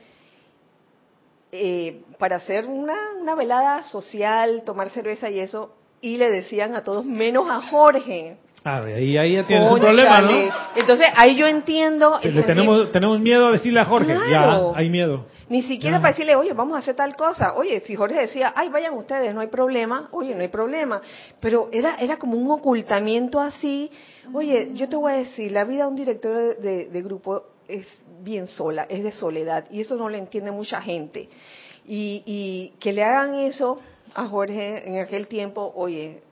[1.53, 6.83] eh, para hacer una, una velada social, tomar cerveza y eso, y le decían a
[6.83, 8.39] todos, menos a Jorge.
[8.69, 10.31] Ah, ahí, ahí tienes un problema, ¿no?
[10.77, 12.21] Entonces, ahí yo entiendo...
[12.45, 15.25] tenemos, tenemos miedo a decirle a Jorge, ya, hay miedo.
[15.49, 17.55] Ni siquiera para decirle, oye, vamos a hacer tal cosa.
[17.55, 21.01] Oye, si Jorge decía, ay, vayan ustedes, no hay problema, oye, no hay problema.
[21.41, 23.91] Pero era, era como un ocultamiento así.
[24.35, 27.87] Oye, yo te voy a decir, la vida de un director de, de grupo es
[28.21, 31.29] bien sola, es de soledad, y eso no le entiende mucha gente.
[31.87, 33.79] Y, y que le hagan eso
[34.15, 36.23] a Jorge en aquel tiempo, oye,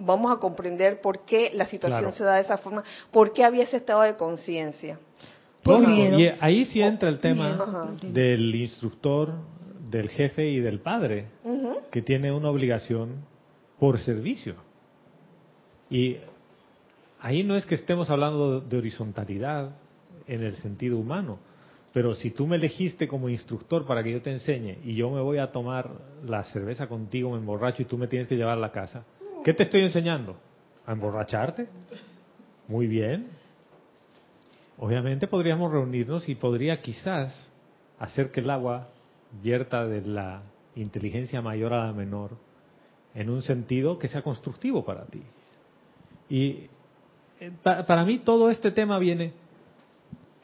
[0.00, 3.64] vamos a comprender por qué la situación se da de esa forma, por qué había
[3.64, 4.98] ese estado de conciencia.
[5.66, 9.34] y ahí sí entra el tema del instructor,
[9.90, 11.26] del jefe y del padre,
[11.90, 13.24] que tiene una obligación
[13.78, 14.54] por servicio.
[15.88, 16.16] Y
[17.20, 19.70] ahí no es que estemos hablando de horizontalidad,
[20.30, 21.38] en el sentido humano.
[21.92, 25.20] Pero si tú me elegiste como instructor para que yo te enseñe y yo me
[25.20, 25.90] voy a tomar
[26.24, 29.04] la cerveza contigo, me emborracho y tú me tienes que llevar a la casa,
[29.44, 30.36] ¿qué te estoy enseñando?
[30.86, 31.68] ¿A emborracharte?
[32.68, 33.28] Muy bien.
[34.78, 37.52] Obviamente podríamos reunirnos y podría quizás
[37.98, 38.88] hacer que el agua
[39.42, 40.42] vierta de la
[40.74, 42.30] inteligencia mayor a la menor
[43.14, 45.22] en un sentido que sea constructivo para ti.
[46.28, 46.68] Y
[47.40, 49.32] eh, para mí todo este tema viene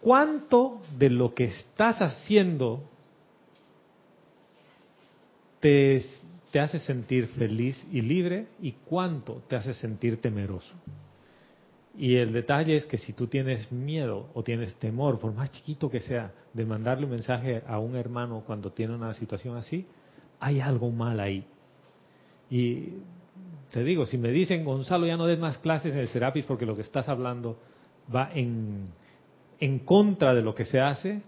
[0.06, 2.80] ¿Cuánto de lo que estás haciendo
[5.58, 6.04] te,
[6.56, 10.74] te, hace sentir feliz y libre y cuánto te hace sentir temeroso?
[11.98, 15.90] Y el detalle es que si tú tienes miedo o tienes temor, por más chiquito
[15.90, 19.86] que sea, de mandarle un mensaje a un hermano cuando tiene una situación así,
[20.40, 21.44] hay algo mal ahí.
[22.50, 22.94] Y
[23.70, 26.66] te digo, si me dicen, Gonzalo, ya no des más clases en el Serapis porque
[26.66, 27.58] lo que estás hablando
[28.14, 28.88] va en
[29.60, 31.22] en contra de lo que se hace,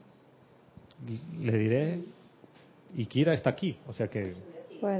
[1.40, 2.00] le diré,
[2.94, 4.34] y Kira está aquí, o sea que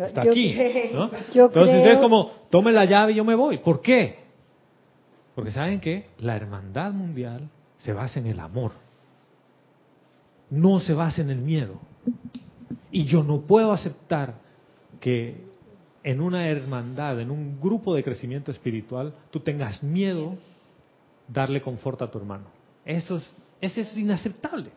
[0.07, 0.53] está aquí.
[1.35, 3.59] Entonces es como, tome la llave y yo me voy.
[3.59, 4.19] ¿Por qué?
[5.35, 8.73] Porque saben que la hermandad mundial se basa en el amor,
[10.51, 11.79] no se basa en el miedo.
[12.91, 14.35] Y yo no puedo aceptar
[15.01, 15.47] que
[16.03, 20.37] en una hermandad, en un grupo de crecimiento espiritual, tú tengas miedo
[21.29, 22.47] darle confort a tu hermano.
[22.85, 24.71] Eso es, eso es inaceptable.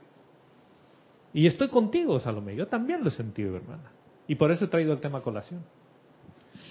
[1.34, 2.56] Y estoy contigo, Salomé.
[2.56, 3.92] Yo también lo he sentido, hermana.
[4.28, 5.62] Y por eso he traído el tema a colación.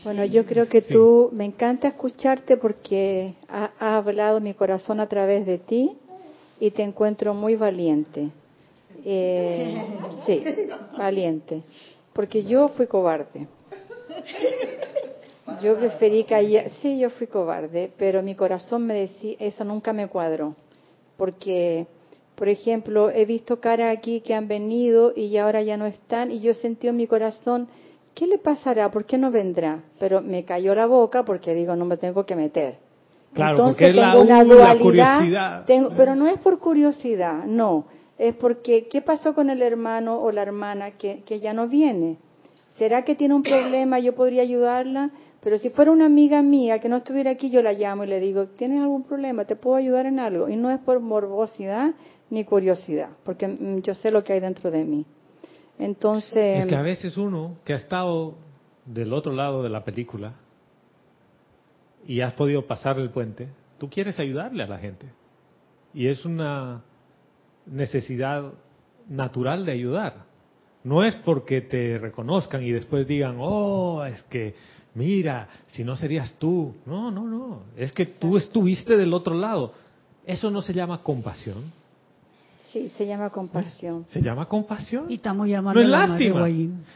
[0.03, 5.09] Bueno, yo creo que tú, me encanta escucharte porque ha, ha, hablado mi corazón a
[5.09, 5.99] través de ti
[6.59, 8.31] y te encuentro muy valiente.
[9.05, 9.83] Eh,
[10.27, 10.43] sí,
[10.97, 11.63] valiente.
[12.13, 13.47] Porque yo fui cobarde.
[15.63, 16.71] Yo preferí callar.
[16.81, 20.55] Sí, yo fui cobarde, pero mi corazón me decía, eso nunca me cuadró.
[21.17, 21.87] Porque,
[22.41, 26.41] por ejemplo, he visto caras aquí que han venido y ahora ya no están, y
[26.41, 27.69] yo sentí en mi corazón,
[28.15, 28.91] ¿qué le pasará?
[28.91, 29.81] ¿Por qué no vendrá?
[29.99, 32.77] Pero me cayó la boca porque digo, no me tengo que meter.
[33.35, 37.85] Claro, Entonces tengo una dualidad, pero no es por curiosidad, no.
[38.17, 42.17] Es porque, ¿qué pasó con el hermano o la hermana que, que ya no viene?
[42.79, 43.99] ¿Será que tiene un problema?
[43.99, 45.11] ¿Yo podría ayudarla?
[45.43, 48.19] Pero si fuera una amiga mía que no estuviera aquí, yo la llamo y le
[48.19, 49.45] digo, ¿tienes algún problema?
[49.45, 50.49] ¿Te puedo ayudar en algo?
[50.49, 51.93] Y no es por morbosidad
[52.31, 55.05] ni curiosidad, porque mm, yo sé lo que hay dentro de mí.
[55.79, 56.65] Entonces...
[56.65, 58.37] Es que a veces uno que ha estado
[58.85, 60.35] del otro lado de la película
[62.07, 65.07] y has podido pasar el puente, tú quieres ayudarle a la gente.
[65.93, 66.83] Y es una
[67.67, 68.53] necesidad
[69.09, 70.25] natural de ayudar.
[70.83, 74.55] No es porque te reconozcan y después digan, oh, es que
[74.95, 76.75] mira, si no serías tú.
[76.87, 77.65] No, no, no.
[77.77, 79.75] Es que tú estuviste del otro lado.
[80.25, 81.80] Eso no se llama compasión.
[82.73, 84.05] Sí, se llama compasión.
[84.09, 85.07] Se llama compasión.
[85.09, 86.49] Y estamos llamando no es lástima.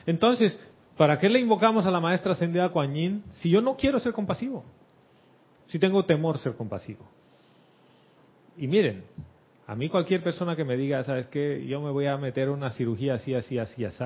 [0.07, 0.59] Entonces,
[0.97, 4.12] ¿para qué le invocamos a la maestra ascendida Kuan Yin si yo no quiero ser
[4.12, 4.64] compasivo?
[5.66, 7.05] Si tengo temor ser compasivo.
[8.57, 9.05] Y miren,
[9.66, 11.66] a mí cualquier persona que me diga, ¿sabes qué?
[11.66, 14.05] Yo me voy a meter una cirugía así, así, así, así.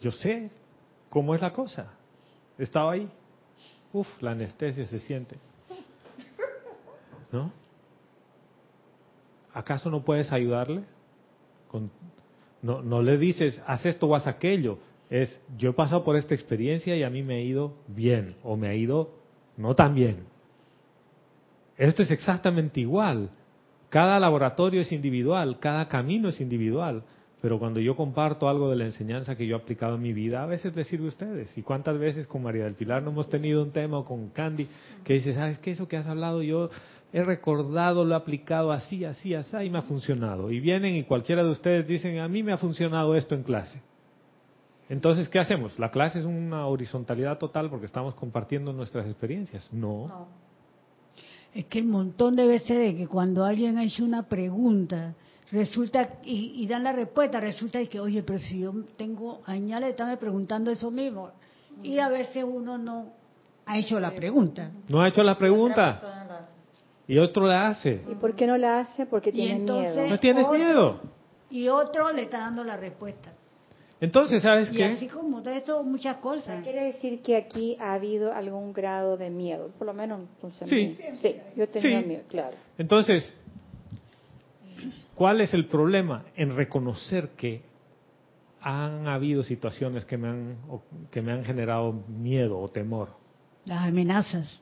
[0.00, 0.50] Yo sé
[1.14, 1.92] ¿Cómo es la cosa?
[2.58, 3.08] Estaba ahí.
[3.92, 5.38] Uf, la anestesia se siente.
[7.30, 7.52] ¿No?
[9.54, 10.82] ¿Acaso no puedes ayudarle?
[12.62, 14.78] no, no le dices, haz esto o haz aquello.
[15.10, 18.56] Es, yo he pasado por esta experiencia y a mí me ha ido bien o
[18.56, 19.10] me ha ido
[19.56, 20.24] no tan bien.
[21.76, 23.30] Esto es exactamente igual.
[23.90, 27.04] Cada laboratorio es individual, cada camino es individual.
[27.44, 30.42] Pero cuando yo comparto algo de la enseñanza que yo he aplicado en mi vida,
[30.42, 31.58] a veces les sirve a ustedes.
[31.58, 34.66] ¿Y cuántas veces con María del Pilar no hemos tenido un tema o con Candy
[35.04, 35.72] que dice, ¿sabes qué?
[35.72, 36.70] Eso que has hablado yo
[37.14, 40.50] he recordado, lo he aplicado así, así, así y me ha funcionado.
[40.50, 43.80] Y vienen y cualquiera de ustedes dicen, a mí me ha funcionado esto en clase.
[44.88, 45.78] Entonces, ¿qué hacemos?
[45.78, 49.72] ¿La clase es una horizontalidad total porque estamos compartiendo nuestras experiencias?
[49.72, 50.08] No.
[50.08, 50.26] no.
[51.54, 55.14] Es que el montón de veces de que cuando alguien ha hecho una pregunta
[55.52, 60.16] resulta, y, dan la respuesta, resulta que, oye, pero si yo tengo años de estarme
[60.16, 61.30] preguntando eso mismo,
[61.80, 63.12] y a veces uno no
[63.66, 64.72] ha hecho la pregunta.
[64.88, 66.34] No ha hecho la pregunta.
[67.06, 68.02] Y otro la hace.
[68.10, 69.06] ¿Y por qué no la hace?
[69.06, 70.08] Porque tiene miedo.
[70.08, 71.00] ¿No tienes miedo?
[71.50, 73.32] Y otro le está dando la respuesta.
[74.00, 74.80] Entonces, ¿sabes qué?
[74.80, 76.62] Y así como de esto, muchas cosas.
[76.62, 80.22] quiere decir que aquí ha habido algún grado de miedo, por lo menos.
[80.66, 80.96] sí.
[81.20, 82.56] sí, yo tenía miedo, claro.
[82.76, 83.32] Entonces,
[85.14, 86.24] ¿Cuál es el problema?
[86.36, 87.62] En reconocer que
[88.60, 90.56] han habido situaciones que me han,
[91.10, 93.10] que me han generado miedo o temor.
[93.64, 94.60] Las amenazas.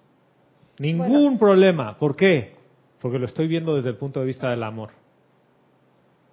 [0.78, 1.98] Ningún problema.
[1.98, 2.54] ¿Por qué?
[3.00, 4.90] Porque lo estoy viendo desde el punto de vista del amor.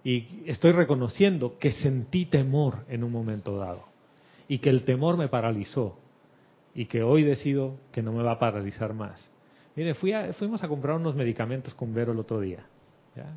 [0.04, 3.84] Y estoy reconociendo que sentí temor en un momento dado.
[4.48, 5.98] Y que el temor me paralizó.
[6.74, 9.30] Y que hoy decido que no me va a paralizar más.
[9.76, 12.66] Mire, fui fuimos a comprar unos medicamentos con Vero el otro día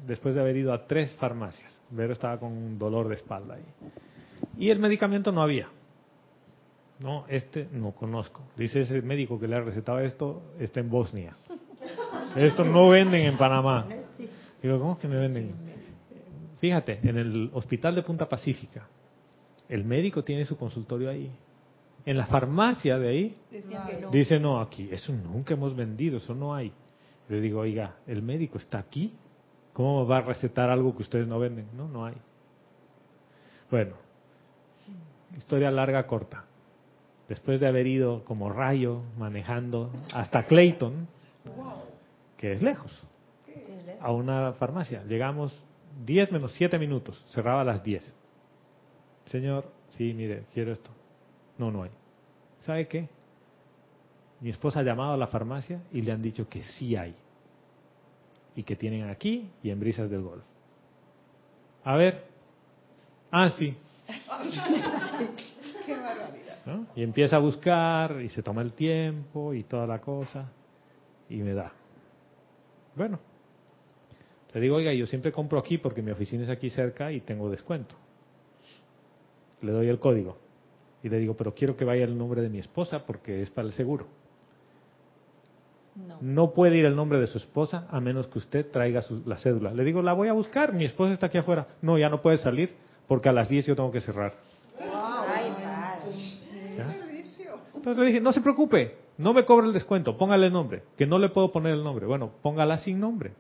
[0.07, 1.81] después de haber ido a tres farmacias.
[1.91, 3.65] Vero estaba con un dolor de espalda ahí.
[4.59, 5.69] Y el medicamento no había.
[7.03, 8.43] No, este no conozco.
[8.57, 11.35] Dice ese médico que le ha recetado esto, está en Bosnia.
[12.37, 13.87] Esto no venden en Panamá.
[14.63, 15.55] Digo, ¿cómo que me venden?
[16.61, 18.87] Fíjate, en el hospital de Punta Pacífica,
[19.69, 21.31] el médico tiene su consultorio ahí.
[22.05, 23.37] En la farmacia de ahí,
[24.13, 26.73] dice, no, aquí, eso nunca hemos vendido, eso no hay.
[27.29, 29.13] Le digo, oiga, el médico está aquí
[29.73, 31.69] ¿Cómo va a recetar algo que ustedes no venden?
[31.75, 32.15] No, no hay.
[33.71, 33.95] Bueno,
[35.37, 36.45] historia larga, corta.
[37.33, 41.09] Después de haber ido como rayo manejando hasta Clayton,
[42.37, 42.93] que es lejos,
[44.03, 45.59] a una farmacia, llegamos
[46.05, 48.05] 10 menos 7 minutos, cerraba a las 10.
[49.29, 49.65] Señor,
[49.97, 50.91] sí, mire, quiero esto.
[51.57, 51.91] No, no hay.
[52.61, 53.09] ¿Sabe qué?
[54.43, 57.15] Mi esposa ha llamado a la farmacia y le han dicho que sí hay
[58.55, 60.45] y que tienen aquí y en Brisas del Golf.
[61.83, 62.27] A ver.
[63.31, 63.75] Ah, sí.
[65.87, 66.52] Qué barbaridad.
[66.95, 70.51] Y empieza a buscar y se toma el tiempo y toda la cosa
[71.29, 71.73] y me da.
[72.95, 73.19] Bueno,
[74.53, 77.51] te digo, oiga, yo siempre compro aquí porque mi oficina es aquí cerca y tengo
[77.51, 77.95] descuento.
[79.63, 80.37] Le doy el código
[81.03, 83.67] y le digo, pero quiero que vaya el nombre de mi esposa porque es para
[83.67, 84.07] el seguro.
[86.21, 86.53] No.
[86.53, 89.75] puede ir el nombre de su esposa a menos que usted traiga la cédula.
[89.75, 91.67] Le digo, la voy a buscar, mi esposa está aquí afuera.
[91.83, 92.75] No, ya no puede salir
[93.07, 94.35] porque a las 10 yo tengo que cerrar.
[97.83, 101.05] Entonces le dije, no se preocupe, no me cobre el descuento, póngale el nombre, que
[101.05, 102.07] no le puedo poner el nombre.
[102.07, 103.33] Bueno, póngala sin nombre.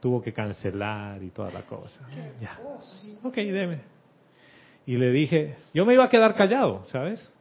[0.00, 2.00] Tuvo que cancelar y toda la cosa.
[2.40, 2.58] Ya.
[3.22, 3.82] Ok, deme.
[4.84, 7.32] Y le dije, yo me iba a quedar callado, ¿sabes?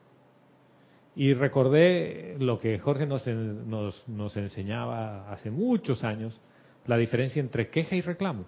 [1.15, 6.39] Y recordé lo que Jorge nos, nos, nos enseñaba hace muchos años,
[6.85, 8.45] la diferencia entre queja y reclamo.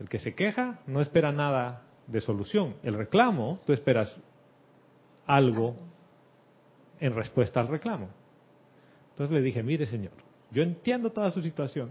[0.00, 2.74] El que se queja no espera nada de solución.
[2.82, 4.20] El reclamo, tú esperas
[5.26, 5.76] algo
[7.00, 8.08] en respuesta al reclamo.
[9.10, 10.12] Entonces le dije, mire señor,
[10.50, 11.90] yo entiendo toda su situación,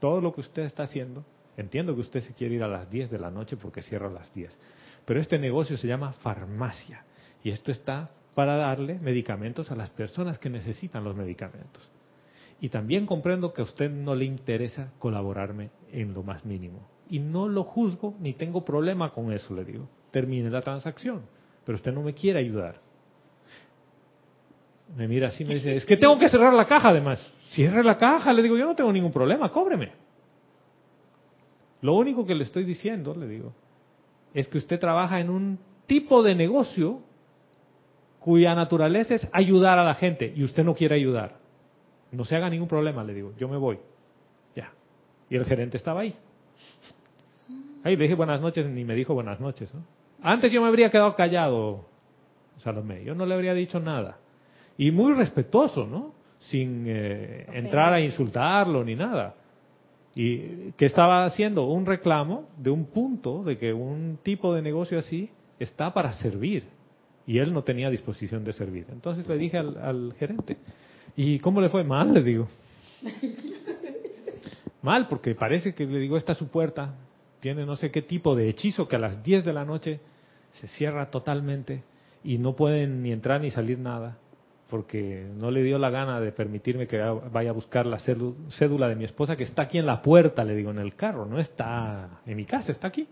[0.00, 1.24] todo lo que usted está haciendo,
[1.56, 4.12] entiendo que usted se quiere ir a las 10 de la noche porque cierra a
[4.12, 4.58] las 10,
[5.04, 7.04] pero este negocio se llama farmacia
[7.42, 11.90] y esto está para darle medicamentos a las personas que necesitan los medicamentos.
[12.60, 16.88] Y también comprendo que a usted no le interesa colaborarme en lo más mínimo.
[17.08, 19.88] Y no lo juzgo ni tengo problema con eso, le digo.
[20.10, 21.22] Termine la transacción
[21.68, 22.80] pero usted no me quiere ayudar.
[24.96, 27.30] Me mira así y me dice, es que tengo que cerrar la caja además.
[27.50, 29.92] Cierre la caja, le digo, yo no tengo ningún problema, cóbreme.
[31.82, 33.52] Lo único que le estoy diciendo, le digo,
[34.32, 37.02] es que usted trabaja en un tipo de negocio
[38.18, 41.36] cuya naturaleza es ayudar a la gente y usted no quiere ayudar.
[42.12, 43.78] No se haga ningún problema, le digo, yo me voy.
[44.56, 44.72] Ya.
[45.28, 46.14] Y el gerente estaba ahí.
[47.84, 49.74] Ahí le dije buenas noches, ni me dijo buenas noches.
[49.74, 49.97] ¿no?
[50.22, 51.86] Antes yo me habría quedado callado,
[52.58, 54.18] Salomé, yo no le habría dicho nada.
[54.76, 56.12] Y muy respetuoso, ¿no?
[56.40, 59.34] Sin eh, entrar a insultarlo ni nada.
[60.14, 64.98] Y que estaba haciendo un reclamo de un punto de que un tipo de negocio
[64.98, 66.64] así está para servir.
[67.26, 68.86] Y él no tenía disposición de servir.
[68.90, 70.56] Entonces le dije al, al gerente,
[71.16, 71.84] ¿y cómo le fue?
[71.84, 72.48] Mal, le digo.
[74.82, 76.94] Mal, porque parece que le digo, esta es su puerta,
[77.40, 80.00] tiene no sé qué tipo de hechizo que a las 10 de la noche
[80.52, 81.82] se cierra totalmente
[82.24, 84.18] y no pueden ni entrar ni salir nada
[84.68, 88.96] porque no le dio la gana de permitirme que vaya a buscar la cédula de
[88.96, 92.20] mi esposa que está aquí en la puerta, le digo, en el carro, no está
[92.26, 93.08] en mi casa, está aquí.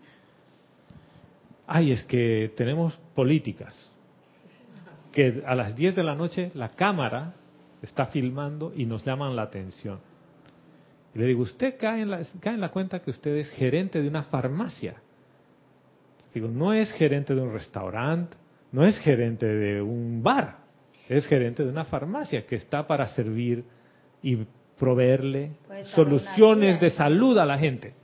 [1.67, 3.91] Ay, es que tenemos políticas,
[5.13, 7.33] que a las 10 de la noche la cámara
[7.81, 9.99] está filmando y nos llaman la atención.
[11.17, 14.03] Y le digo, usted cae en, la, cae en la cuenta que usted es gerente
[14.03, 14.97] de una farmacia.
[16.35, 18.37] Digo, no es gerente de un restaurante,
[18.71, 20.59] no es gerente de un bar,
[21.09, 23.65] es gerente de una farmacia que está para servir
[24.23, 24.45] y
[24.79, 25.53] proveerle
[25.95, 27.95] soluciones de salud a la gente.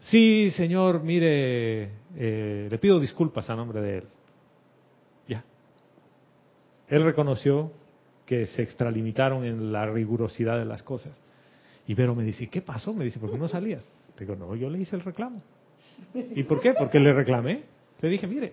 [0.00, 4.04] Sí, señor, mire, eh, le pido disculpas a nombre de él.
[5.28, 5.44] Ya.
[6.88, 7.70] Él reconoció
[8.24, 11.16] que se extralimitaron en la rigurosidad de las cosas.
[11.86, 12.92] Y Vero me dice, ¿qué pasó?
[12.92, 13.88] Me dice, ¿por qué no salías?
[14.18, 15.42] Digo, no, yo le hice el reclamo.
[16.14, 16.74] ¿Y por qué?
[16.74, 17.62] Porque le reclamé.
[18.00, 18.52] Le dije, mire,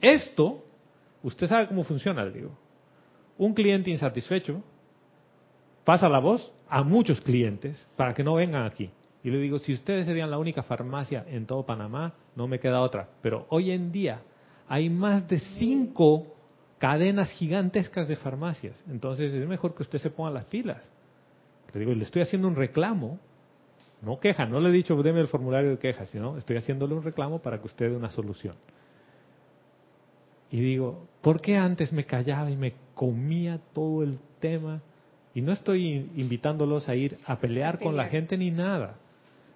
[0.00, 0.64] esto,
[1.22, 2.50] usted sabe cómo funciona, le digo.
[3.38, 4.62] Un cliente insatisfecho
[5.84, 8.90] pasa la voz a muchos clientes para que no vengan aquí.
[9.24, 12.80] Y le digo, si ustedes serían la única farmacia en todo Panamá, no me queda
[12.80, 13.08] otra.
[13.20, 14.22] Pero hoy en día
[14.68, 16.26] hay más de cinco
[16.78, 18.82] cadenas gigantescas de farmacias.
[18.88, 20.92] Entonces es mejor que usted se ponga las pilas.
[21.74, 23.18] Le digo, le estoy haciendo un reclamo,
[24.02, 27.02] no queja, no le he dicho deme el formulario de queja, sino estoy haciéndole un
[27.02, 28.56] reclamo para que usted dé una solución.
[30.50, 34.82] Y digo, ¿por qué antes me callaba y me comía todo el tema?
[35.34, 38.96] Y no estoy invitándolos a ir a pelear con la gente ni nada,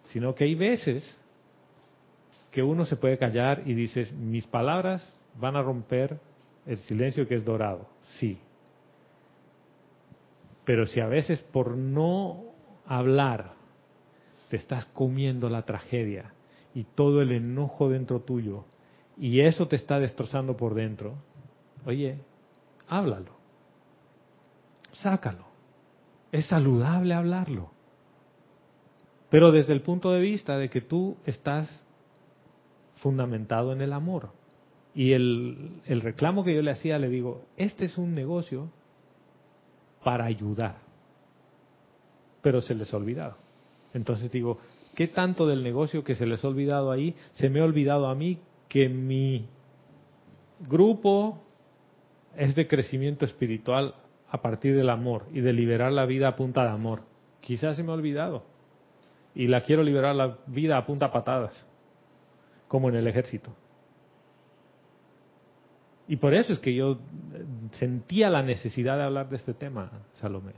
[0.06, 1.20] sino que hay veces
[2.50, 6.18] que uno se puede callar y dices, mis palabras van a romper
[6.64, 7.86] el silencio que es dorado.
[8.18, 8.38] Sí,
[10.66, 12.42] pero si a veces por no
[12.86, 13.54] hablar
[14.50, 16.34] te estás comiendo la tragedia
[16.74, 18.64] y todo el enojo dentro tuyo
[19.16, 21.14] y eso te está destrozando por dentro,
[21.86, 22.18] oye,
[22.88, 23.32] háblalo,
[24.92, 25.46] sácalo.
[26.32, 27.70] Es saludable hablarlo.
[29.30, 31.84] Pero desde el punto de vista de que tú estás
[32.96, 34.30] fundamentado en el amor.
[34.94, 38.70] Y el, el reclamo que yo le hacía, le digo, este es un negocio
[40.06, 40.76] para ayudar.
[42.40, 43.34] Pero se les ha olvidado.
[43.92, 44.58] Entonces digo,
[44.94, 47.16] ¿qué tanto del negocio que se les ha olvidado ahí?
[47.32, 48.38] Se me ha olvidado a mí
[48.68, 49.48] que mi
[50.60, 51.42] grupo
[52.36, 53.96] es de crecimiento espiritual
[54.30, 57.00] a partir del amor y de liberar la vida a punta de amor.
[57.40, 58.44] Quizás se me ha olvidado.
[59.34, 61.66] Y la quiero liberar la vida a punta patadas,
[62.68, 63.50] como en el ejército.
[66.08, 66.98] Y por eso es que yo
[67.72, 70.52] sentía la necesidad de hablar de este tema, Salomé.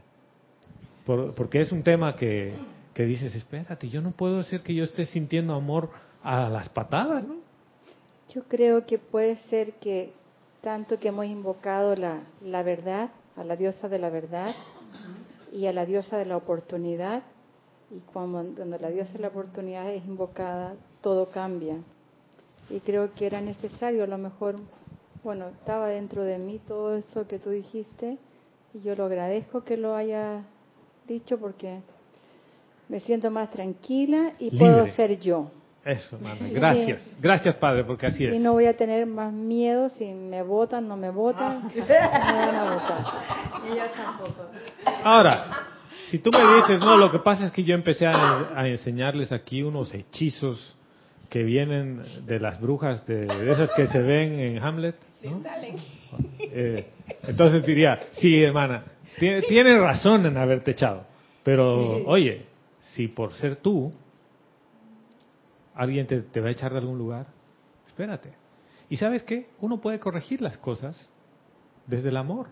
[1.06, 2.52] porque es un tema que,
[2.94, 5.90] que dices, espérate, yo no puedo ser que yo esté sintiendo amor
[6.22, 7.36] a las patadas, ¿no?
[8.34, 10.12] Yo creo que puede ser que
[10.60, 14.54] tanto que hemos invocado la, la verdad, a la diosa de la verdad
[15.52, 17.22] y a la diosa de la oportunidad,
[17.90, 21.76] y cuando, cuando la diosa de la oportunidad es invocada, todo cambia.
[22.68, 24.56] Y creo que era necesario, a lo mejor,
[25.22, 28.18] bueno, estaba dentro de mí todo eso que tú dijiste,
[28.74, 30.42] y yo lo agradezco que lo haya
[31.06, 31.80] dicho porque
[32.88, 35.50] me siento más tranquila y puedo ser yo.
[35.84, 36.18] Eso,
[36.52, 37.16] Gracias.
[37.18, 38.34] Gracias, Padre, porque así es.
[38.34, 41.62] Y no voy a tener más miedo si me votan, no me votan.
[41.64, 41.70] Ah.
[41.72, 43.04] me van a votar.
[43.72, 44.50] Y yo tampoco.
[45.02, 45.68] Ahora,
[46.08, 49.62] si tú me dices, no, lo que pasa es que yo empecé a, enseñarles aquí
[49.62, 50.76] unos hechizos
[51.30, 54.96] que vienen de las brujas, de, esas que se ven en Hamlet.
[56.40, 56.86] Eh,
[57.22, 58.84] entonces diría, sí, hermana,
[59.18, 61.04] tiene, tiene razón en haberte echado.
[61.42, 62.46] Pero, oye,
[62.94, 63.92] si por ser tú
[65.74, 67.26] alguien te, va a echar de algún lugar,
[67.86, 68.32] espérate.
[68.90, 69.48] ¿Y sabes qué?
[69.60, 71.08] Uno puede corregir las cosas
[71.86, 72.48] desde el amor.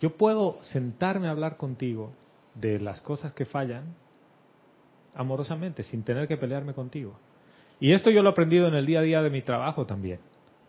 [0.00, 2.12] Yo puedo sentarme a hablar contigo
[2.54, 3.94] de las cosas que fallan
[5.14, 7.18] amorosamente, sin tener que pelearme contigo.
[7.80, 10.20] Y esto yo lo he aprendido en el día a día de mi trabajo también.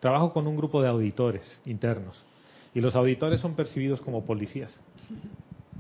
[0.02, 2.22] Trabajo con un grupo de auditores internos.
[2.74, 4.82] Y los auditores son percibidos como policías,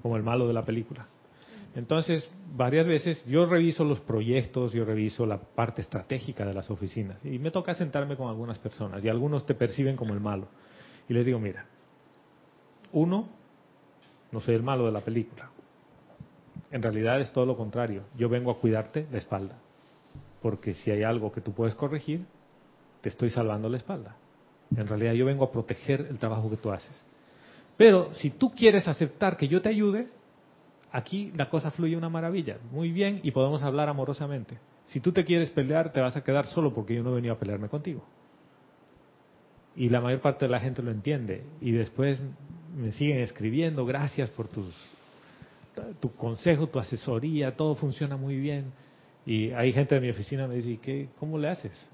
[0.02, 1.08] como el malo de la película.
[1.76, 7.24] Entonces, varias veces yo reviso los proyectos, yo reviso la parte estratégica de las oficinas
[7.26, 10.48] y me toca sentarme con algunas personas y algunos te perciben como el malo.
[11.10, 11.66] Y les digo, mira,
[12.92, 13.28] uno,
[14.32, 15.50] no soy el malo de la película.
[16.70, 18.04] En realidad es todo lo contrario.
[18.18, 19.58] Yo vengo a cuidarte la espalda.
[20.42, 22.26] Porque si hay algo que tú puedes corregir,
[23.02, 24.16] te estoy salvando la espalda.
[24.76, 27.04] En realidad yo vengo a proteger el trabajo que tú haces.
[27.78, 30.08] Pero si tú quieres aceptar que yo te ayude,
[30.92, 34.58] aquí la cosa fluye una maravilla, muy bien, y podemos hablar amorosamente.
[34.86, 37.34] Si tú te quieres pelear, te vas a quedar solo porque yo no he venido
[37.34, 38.04] a pelearme contigo.
[39.76, 41.44] Y la mayor parte de la gente lo entiende.
[41.62, 42.22] Y después
[42.76, 44.76] me siguen escribiendo, gracias por tus,
[46.00, 48.74] tu consejo, tu asesoría, todo funciona muy bien.
[49.26, 51.90] Y hay gente de mi oficina que me dice, ¿qué, ¿cómo le haces?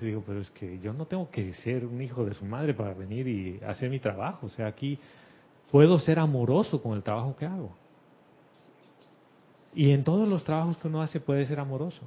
[0.00, 2.74] Y digo, pero es que yo no tengo que ser un hijo de su madre
[2.74, 4.46] para venir y hacer mi trabajo.
[4.46, 4.98] O sea, aquí
[5.70, 7.72] puedo ser amoroso con el trabajo que hago.
[9.74, 12.02] Y en todos los trabajos que uno hace puede ser amoroso.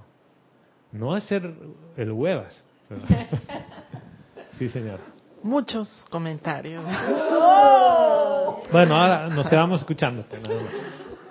[0.91, 1.53] No es ser
[1.97, 2.63] el huevas.
[4.53, 4.99] sí, señor.
[5.43, 6.83] Muchos comentarios.
[8.71, 10.37] Bueno, ahora nos quedamos escuchándote.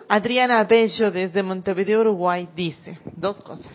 [0.08, 3.72] Adriana Bello desde Montevideo, Uruguay, dice dos cosas.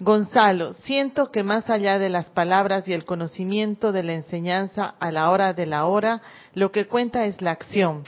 [0.00, 5.12] Gonzalo, siento que más allá de las palabras y el conocimiento de la enseñanza a
[5.12, 6.22] la hora de la hora,
[6.54, 8.04] lo que cuenta es la acción.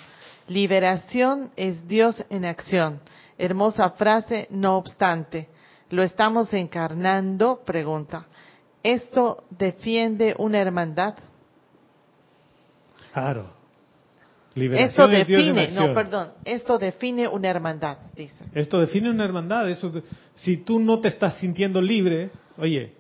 [0.49, 3.01] Liberación es Dios en acción.
[3.39, 5.49] Hermosa frase, no obstante.
[5.91, 7.63] ¿Lo estamos encarnando?
[7.65, 8.27] Pregunta.
[8.83, 11.15] ¿Esto defiende una hermandad?
[13.13, 13.64] Claro.
[14.55, 18.45] Esto define, no, perdón, esto define una hermandad, dice.
[18.55, 19.69] Esto define una hermandad.
[19.69, 19.91] Eso,
[20.35, 22.93] si tú no te estás sintiendo libre, oye,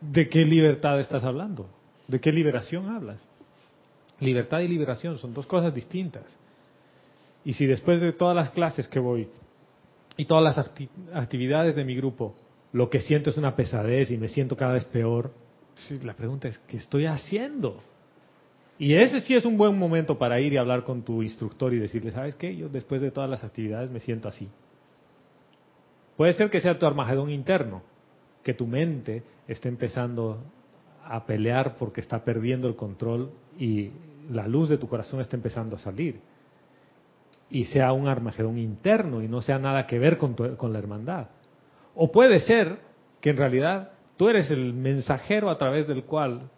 [0.00, 1.68] ¿de qué libertad estás hablando?
[2.08, 3.26] ¿De qué liberación hablas?
[4.20, 6.24] Libertad y liberación son dos cosas distintas.
[7.44, 9.28] Y si después de todas las clases que voy
[10.16, 10.66] y todas las
[11.12, 12.34] actividades de mi grupo,
[12.72, 15.32] lo que siento es una pesadez y me siento cada vez peor,
[16.02, 17.82] la pregunta es, ¿qué estoy haciendo?
[18.78, 21.78] Y ese sí es un buen momento para ir y hablar con tu instructor y
[21.78, 22.56] decirle, ¿sabes qué?
[22.56, 24.48] Yo después de todas las actividades me siento así.
[26.16, 27.82] Puede ser que sea tu armagedón interno,
[28.42, 30.42] que tu mente esté empezando
[31.04, 33.90] a pelear porque está perdiendo el control y
[34.30, 36.20] la luz de tu corazón está empezando a salir
[37.50, 41.28] y sea un Armagedón interno y no sea nada que ver con, con la hermandad.
[41.94, 42.78] O puede ser
[43.20, 46.50] que en realidad tú eres el mensajero a través del cual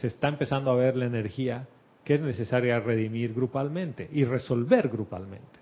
[0.00, 1.66] se está empezando a ver la energía
[2.04, 5.58] que es necesaria redimir grupalmente y resolver grupalmente.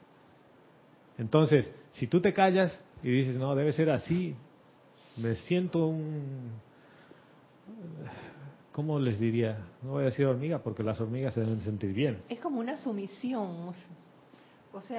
[1.19, 4.35] Entonces, si tú te callas y dices, no, debe ser así,
[5.17, 6.53] me siento un...
[8.73, 9.59] ¿Cómo les diría?
[9.83, 12.23] No voy a decir hormiga porque las hormigas se deben sentir bien.
[12.29, 13.73] Es como una sumisión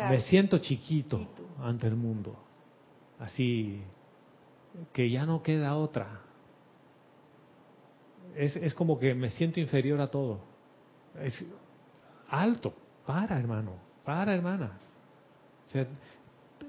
[0.09, 1.27] me siento chiquito,
[1.59, 2.35] ante el mundo,
[3.19, 3.81] así
[4.91, 6.21] que ya no queda otra.
[8.35, 10.39] Es, es como que me siento inferior a todo.
[11.21, 11.43] Es
[12.29, 12.73] alto,
[13.05, 13.73] para hermano,
[14.03, 14.77] para hermana.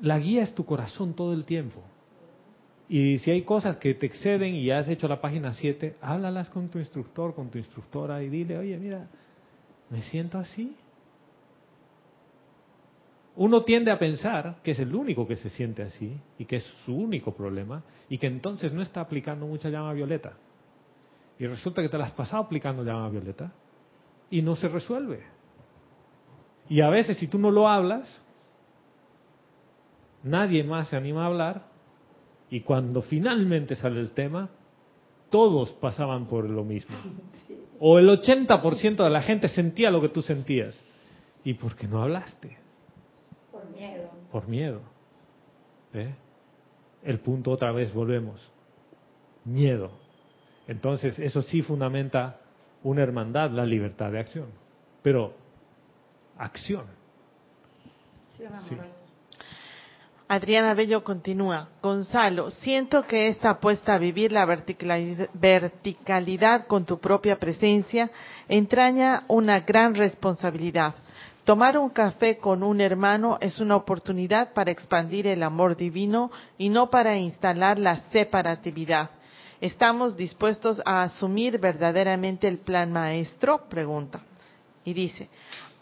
[0.00, 1.82] la guía es tu corazón todo el tiempo.
[2.88, 6.48] Y si hay cosas que te exceden y ya has hecho la página 7, háblalas
[6.48, 9.08] con tu instructor, con tu instructora y dile, oye, mira,
[9.90, 10.76] ¿Me siento así?
[13.36, 16.64] Uno tiende a pensar que es el único que se siente así y que es
[16.84, 20.32] su único problema y que entonces no está aplicando mucha llama violeta.
[21.38, 23.52] Y resulta que te la has pasado aplicando llama violeta
[24.30, 25.22] y no se resuelve.
[26.68, 28.22] Y a veces si tú no lo hablas,
[30.22, 31.66] nadie más se anima a hablar
[32.50, 34.50] y cuando finalmente sale el tema,
[35.30, 36.96] todos pasaban por lo mismo.
[37.80, 40.82] O el 80% de la gente sentía lo que tú sentías.
[41.44, 42.58] ¿Y por qué no hablaste?
[43.52, 44.10] Por miedo.
[44.32, 44.80] Por miedo.
[45.94, 46.12] ¿Eh?
[47.04, 48.50] El punto otra vez volvemos.
[49.44, 49.92] Miedo.
[50.68, 52.38] Entonces, eso sí fundamenta
[52.84, 54.46] una hermandad, la libertad de acción.
[55.02, 55.34] Pero,
[56.36, 56.84] acción.
[58.36, 58.44] Sí,
[60.28, 61.70] Adriana Bello continúa.
[61.82, 68.10] Gonzalo, siento que esta apuesta a vivir la verticalidad, con tu propia presencia
[68.46, 70.96] entraña una gran responsabilidad.
[71.44, 76.68] Tomar un café con un hermano es una oportunidad para expandir el amor divino y
[76.68, 79.12] no para instalar la separatividad.
[79.60, 83.68] ¿Estamos dispuestos a asumir verdaderamente el plan maestro?
[83.68, 84.20] Pregunta.
[84.84, 85.28] Y dice,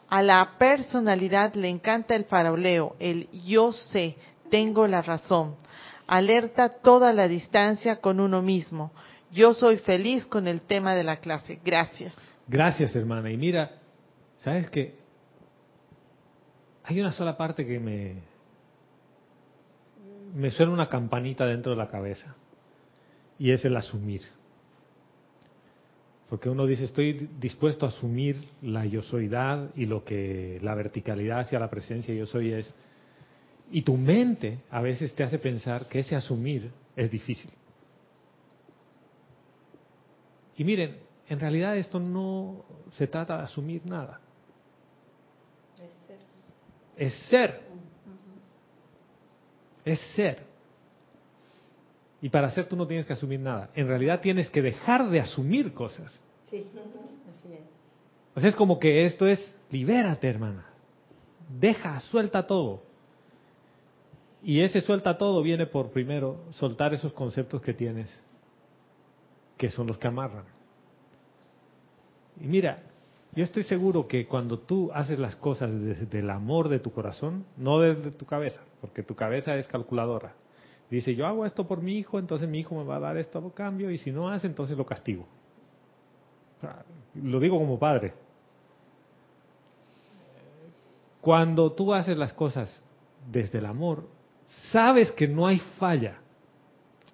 [0.08, 4.16] a la personalidad le encanta el faroleo, el yo sé,
[4.50, 5.56] tengo la razón.
[6.06, 8.92] Alerta toda la distancia con uno mismo.
[9.30, 11.60] Yo soy feliz con el tema de la clase.
[11.64, 12.14] Gracias.
[12.46, 13.30] Gracias, hermana.
[13.30, 13.72] Y mira,
[14.38, 14.94] ¿sabes qué?
[16.84, 18.22] Hay una sola parte que me,
[20.34, 22.36] me suena una campanita dentro de la cabeza.
[23.38, 24.22] Y es el asumir.
[26.28, 31.40] Porque uno dice, estoy dispuesto a asumir la yo soydad y lo que la verticalidad
[31.40, 32.74] hacia la presencia yo soy es.
[33.70, 37.50] Y tu mente a veces te hace pensar que ese asumir es difícil.
[40.56, 40.96] Y miren,
[41.28, 44.20] en realidad esto no se trata de asumir nada.
[45.76, 46.18] Es ser.
[46.96, 47.60] Es ser.
[49.84, 50.45] Es ser.
[52.22, 53.70] Y para hacer tú no tienes que asumir nada.
[53.74, 56.22] En realidad tienes que dejar de asumir cosas.
[56.50, 57.60] Sí, así es.
[58.34, 60.66] O sea, es como que esto es, libérate, hermana.
[61.48, 62.82] Deja, suelta todo.
[64.42, 68.08] Y ese suelta todo viene por primero soltar esos conceptos que tienes,
[69.56, 70.44] que son los que amarran.
[72.40, 72.82] Y mira,
[73.34, 77.44] yo estoy seguro que cuando tú haces las cosas desde el amor de tu corazón,
[77.56, 80.34] no desde tu cabeza, porque tu cabeza es calculadora,
[80.90, 83.38] Dice, yo hago esto por mi hijo, entonces mi hijo me va a dar esto
[83.38, 85.26] a cambio y si no hace, entonces lo castigo.
[87.14, 88.14] Lo digo como padre.
[91.20, 92.82] Cuando tú haces las cosas
[93.30, 94.08] desde el amor,
[94.70, 96.20] sabes que no hay falla.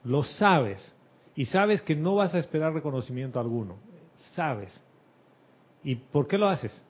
[0.05, 0.95] Lo sabes.
[1.35, 3.77] Y sabes que no vas a esperar reconocimiento alguno.
[4.35, 4.83] Sabes.
[5.83, 6.85] ¿Y por qué lo haces?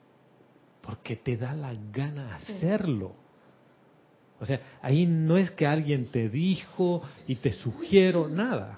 [0.81, 3.22] Porque te da la gana hacerlo.
[4.43, 8.77] O sea, ahí no es que alguien te dijo y te sugiero, nada.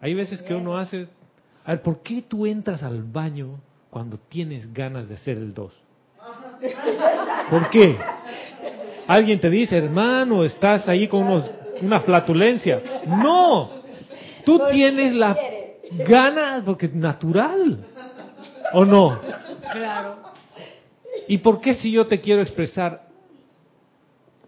[0.00, 1.08] Hay veces que uno hace...
[1.64, 3.58] A ver, ¿por qué tú entras al baño
[3.90, 5.72] cuando tienes ganas de hacer el dos?
[7.50, 7.98] ¿Por qué?
[9.08, 11.50] Alguien te dice, hermano, estás ahí con unos,
[11.80, 13.02] una flatulencia.
[13.04, 13.70] No,
[14.44, 15.36] tú tienes la
[16.06, 17.86] gana porque es natural.
[18.72, 19.18] ¿O no?
[19.72, 20.16] Claro.
[21.26, 23.10] ¿Y por qué si yo te quiero expresar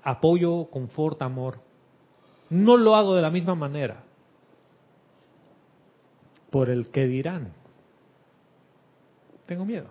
[0.05, 1.59] apoyo, confort, amor.
[2.51, 4.05] No lo hago de la misma manera.
[6.51, 7.53] Por el que dirán.
[9.47, 9.87] Tengo miedo.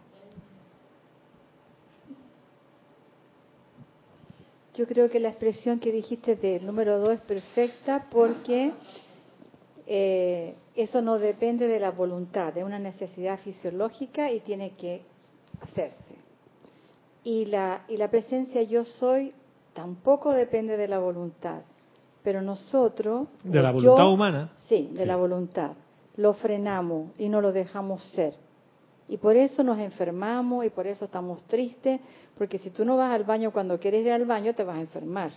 [4.75, 8.71] Yo creo que la expresión que dijiste del número dos es perfecta porque
[9.85, 15.01] eh, eso no depende de la voluntad, de una necesidad fisiológica y tiene que
[15.61, 15.97] hacerse.
[17.23, 19.33] Y la, y la presencia yo soy
[19.73, 21.61] tampoco depende de la voluntad.
[22.23, 23.27] Pero nosotros...
[23.43, 24.49] De la voluntad humana.
[24.67, 25.71] Sí, de la voluntad.
[26.15, 28.35] Lo frenamos y no lo dejamos ser.
[29.09, 31.99] Y por eso nos enfermamos y por eso estamos tristes,
[32.37, 34.81] porque si tú no vas al baño cuando quieres ir al baño, te vas a
[34.81, 35.31] enfermar.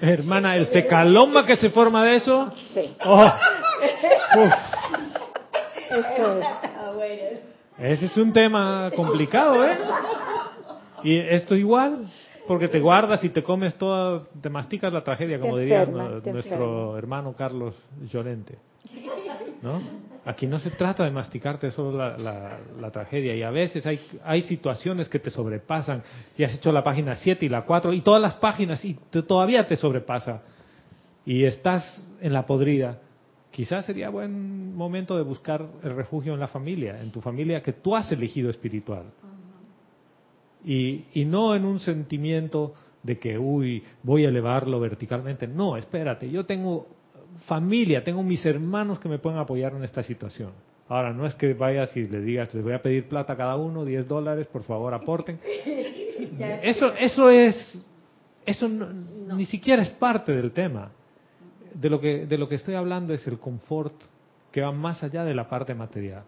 [0.00, 2.50] Hermana, el fecaloma que se forma de eso.
[2.72, 2.96] Sí.
[3.04, 3.24] Oh.
[5.90, 6.40] Eso
[7.02, 7.40] es.
[7.78, 9.76] Ese es un tema complicado, ¿eh?
[11.02, 12.06] Y esto igual.
[12.46, 17.34] Porque te guardas y te comes toda, te masticas la tragedia, como diría nuestro hermano
[17.34, 17.74] Carlos
[18.10, 18.58] Llorente.
[19.62, 19.80] ¿No?
[20.26, 25.08] Aquí no se trata de masticarte solo la, tragedia y a veces hay, hay situaciones
[25.08, 26.02] que te sobrepasan
[26.36, 28.94] y has hecho la página 7 y la 4 y todas las páginas y
[29.26, 30.42] todavía te sobrepasa
[31.24, 32.98] y estás en la podrida.
[33.50, 37.72] Quizás sería buen momento de buscar el refugio en la familia, en tu familia que
[37.72, 39.04] tú has elegido espiritual
[40.64, 45.46] Y, y no en un sentimiento de que, uy, voy a elevarlo verticalmente.
[45.46, 46.88] No, espérate, yo tengo
[47.46, 50.52] familia, tengo mis hermanos que me pueden apoyar en esta situación.
[50.88, 53.56] Ahora, no es que vayas y le digas, les voy a pedir plata a cada
[53.56, 55.38] uno, 10 dólares, por favor aporten.
[56.62, 57.78] Eso, eso es,
[58.46, 60.90] eso ni siquiera es parte del tema.
[61.74, 63.94] De lo, que, de lo que estoy hablando es el confort
[64.52, 66.22] que va más allá de la parte material.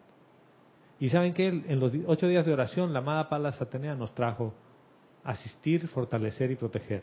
[0.98, 4.54] Y saben que en los ocho días de oración, la amada Palas Atenea nos trajo
[5.24, 7.02] asistir, fortalecer y proteger.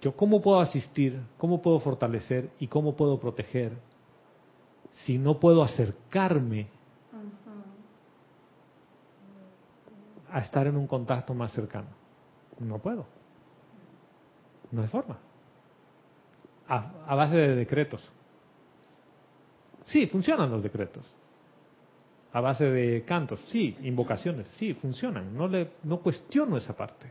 [0.00, 1.20] Yo, ¿cómo puedo asistir?
[1.38, 2.50] ¿Cómo puedo fortalecer?
[2.60, 3.76] ¿Y cómo puedo proteger?
[4.92, 6.68] Si no puedo acercarme
[10.30, 11.88] a estar en un contacto más cercano.
[12.58, 13.06] No puedo.
[14.70, 15.18] No hay forma.
[16.68, 18.08] A, a base de decretos.
[19.86, 21.10] Sí, funcionan los decretos.
[22.32, 25.34] A base de cantos, sí, invocaciones, sí, funcionan.
[25.34, 27.10] No, le, no cuestiono esa parte.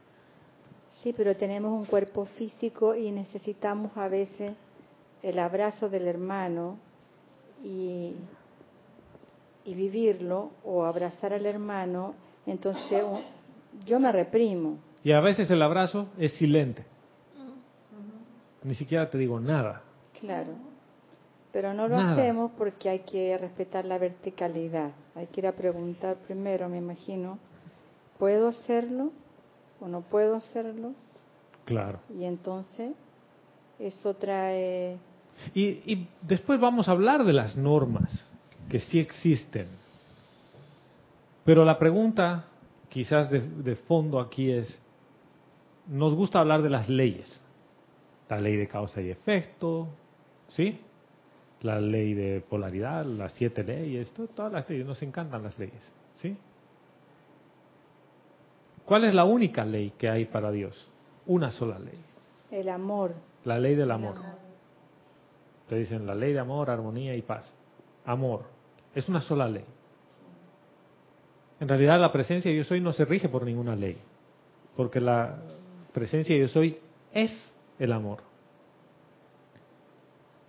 [1.02, 4.54] Sí, pero tenemos un cuerpo físico y necesitamos a veces
[5.24, 6.78] el abrazo del hermano
[7.64, 8.14] y,
[9.66, 12.14] y vivirlo o abrazar al hermano.
[12.46, 13.04] Entonces
[13.86, 14.78] yo me reprimo.
[15.04, 16.84] Y a veces el abrazo es silente.
[18.64, 19.82] Ni siquiera te digo nada.
[20.20, 20.54] Claro.
[21.52, 24.92] Pero no lo hacemos porque hay que respetar la verticalidad.
[25.18, 27.40] Hay que ir a preguntar primero, me imagino,
[28.18, 29.12] ¿puedo hacerlo?
[29.80, 30.94] o no puedo hacerlo.
[31.66, 32.00] Claro.
[32.18, 32.94] Y entonces
[33.80, 34.98] eso trae...
[35.54, 38.26] Y, y después vamos a hablar de las normas
[38.70, 39.68] que sí existen.
[41.46, 42.46] Pero la pregunta
[42.90, 44.82] quizás de, de fondo aquí es,
[45.88, 47.44] nos gusta hablar de las leyes.
[48.30, 49.88] La ley de causa y efecto,
[50.50, 50.80] ¿sí?
[51.62, 56.38] La ley de polaridad, las siete leyes, todas las leyes, nos encantan las leyes, ¿sí?
[58.86, 60.88] ¿Cuál es la única ley que hay para Dios?
[61.26, 62.00] Una sola ley.
[62.52, 63.14] El amor.
[63.44, 64.16] La ley del amor.
[65.70, 67.54] Le dicen la ley de amor, armonía y paz.
[68.06, 68.44] Amor.
[68.96, 69.66] Es una sola ley.
[71.60, 73.98] En realidad la presencia de yo soy no se rige por ninguna ley,
[74.76, 75.38] porque la
[75.92, 76.78] presencia de yo soy
[77.12, 78.20] es el amor.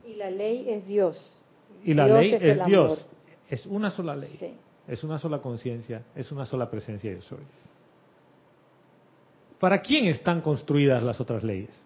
[0.09, 1.36] Y la ley es Dios.
[1.85, 3.06] Y la ley es, Dios.
[3.51, 4.56] Es una sola ley.
[4.86, 7.44] Es una sola conciencia, es una sola presencia de yo soy.
[9.60, 11.78] ¿Para quién están construidas las otras leyes?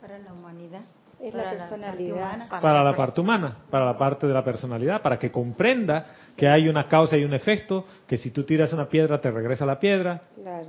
[0.00, 0.80] Para la humanidad.
[1.20, 2.48] Es para la personalidad.
[2.48, 6.68] para, la, parte humana, para la parte de la personalidad, para que comprenda que hay
[6.68, 10.22] una causa y un efecto, que si tú tiras una piedra te regresa la piedra.
[10.34, 10.68] Claro.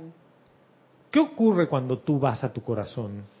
[1.10, 3.35] ¿Qué ocurre cuando tú vas a tu corazón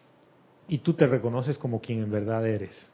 [0.68, 2.90] y tú te reconoces como quien en verdad eres?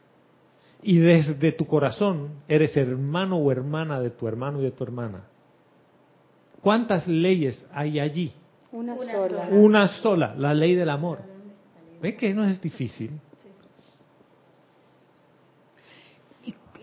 [0.81, 5.23] Y desde tu corazón eres hermano o hermana de tu hermano y de tu hermana.
[6.61, 8.33] ¿Cuántas leyes hay allí?
[8.71, 9.47] Una, sola.
[9.51, 11.19] Una sola, la ley del amor.
[12.01, 13.11] ¿Ve que no es difícil?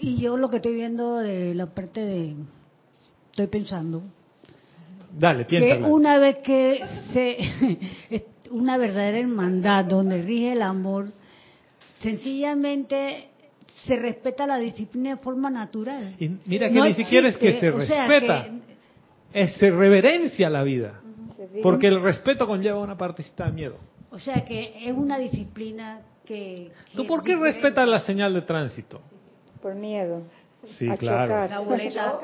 [0.01, 2.35] Y, yo lo que estoy viendo de la parte de...
[3.31, 4.03] Estoy pensando...
[5.13, 5.77] Dale, piensa.
[5.77, 6.81] Que una vez que
[7.13, 8.25] se...
[8.51, 11.11] una verdadera hermandad donde rige el amor,
[12.01, 13.29] sencillamente
[13.87, 16.15] se respeta la disciplina de forma natural.
[16.19, 18.49] Y mira que ni siquiera es que se respeta,
[19.33, 21.01] es se reverencia la vida.
[21.63, 23.77] Porque el respeto conlleva una partecita de miedo.
[24.11, 26.71] O sea que es una disciplina que...
[26.95, 29.01] ¿Tú por qué respetas la señal de tránsito?
[29.63, 30.23] Por miedo.
[30.79, 31.49] Sí, claro.
[31.49, 32.21] La boleta.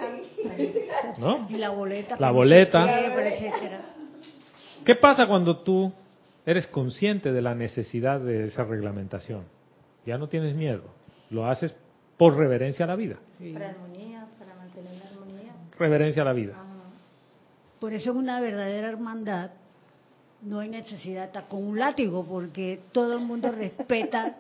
[1.19, 1.47] ¿No?
[1.49, 2.17] Y la boleta.
[2.19, 2.87] La boleta.
[4.85, 5.93] ¿Qué pasa cuando tú
[6.47, 9.45] eres consciente de la necesidad de esa reglamentación?
[10.07, 10.85] Ya no tienes miedo.
[11.31, 11.75] Lo haces
[12.17, 13.17] por reverencia a la vida.
[13.53, 15.53] Para armonía, para mantener la armonía.
[15.79, 16.55] Reverencia a la vida.
[17.81, 19.51] Por eso es una verdadera hermandad.
[20.43, 24.37] No hay necesidad de estar con un látigo porque todo el mundo respeta,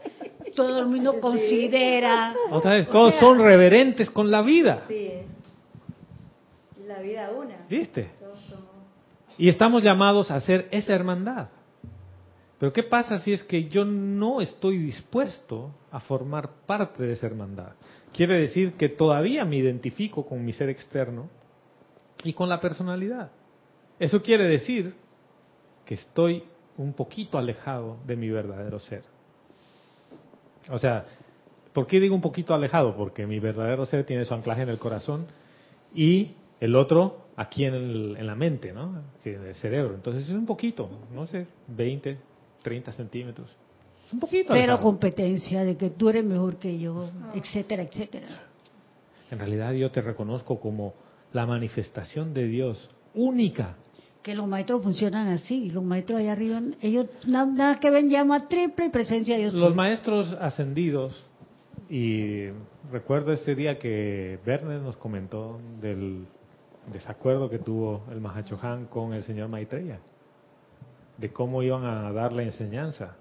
[0.54, 2.34] todo el mundo considera.
[2.50, 4.84] Otra vez, todos son reverentes con la vida.
[4.88, 5.10] Sí,
[6.86, 7.56] la vida una.
[7.68, 8.10] ¿Viste?
[9.36, 11.48] Y estamos llamados a hacer esa hermandad.
[12.58, 17.26] Pero ¿qué pasa si es que yo no estoy dispuesto a formar parte de esa
[17.26, 17.72] hermandad?
[18.14, 21.28] Quiere decir que todavía me identifico con mi ser externo,
[22.24, 23.30] y con la personalidad.
[23.98, 24.94] Eso quiere decir
[25.84, 26.44] que estoy
[26.76, 29.02] un poquito alejado de mi verdadero ser.
[30.70, 31.06] O sea,
[31.72, 32.96] ¿por qué digo un poquito alejado?
[32.96, 35.26] Porque mi verdadero ser tiene su anclaje en el corazón
[35.94, 39.02] y el otro aquí en, la mente, ¿no?
[39.24, 39.94] En el cerebro.
[39.94, 42.18] Entonces es un poquito, no sé, 20,
[42.66, 43.48] 30 centímetros.
[44.12, 44.52] Un poquito.
[44.52, 48.26] Cero competencia de que tú eres mejor que yo, etcétera, etcétera.
[49.30, 50.94] En realidad yo te reconozco como
[51.32, 53.76] la manifestación de Dios única.
[54.24, 58.90] Que los maestros funcionan así, los maestros allá arriba, ellos nada, que ven llama triple
[58.90, 59.54] presencia de Dios.
[59.54, 61.24] Los maestros ascendidos,
[61.88, 62.48] y
[62.90, 66.26] recuerdo este día que Werner nos comentó del
[66.92, 70.00] desacuerdo que tuvo el Mahachohan con el señor Maitreya,
[71.18, 73.16] de cómo iban a dar la enseñanza,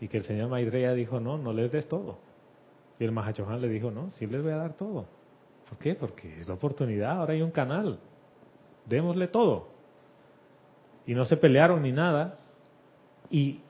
[0.00, 2.18] y que el señor Maitreya dijo, no, no les des todo.
[2.98, 5.06] Y el Mahachohan le dijo, no, sí les voy a dar todo.
[5.68, 5.94] ¿Por qué?
[5.94, 7.98] Porque es la oportunidad, ahora hay un canal,
[8.86, 9.68] démosle todo.
[11.06, 12.38] Y no se pelearon ni nada,
[13.30, 13.60] y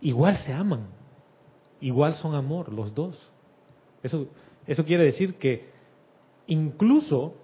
[0.00, 0.86] igual se aman,
[1.80, 3.30] igual son amor los dos.
[4.02, 4.26] Eso,
[4.66, 5.70] eso quiere decir que
[6.46, 7.34] incluso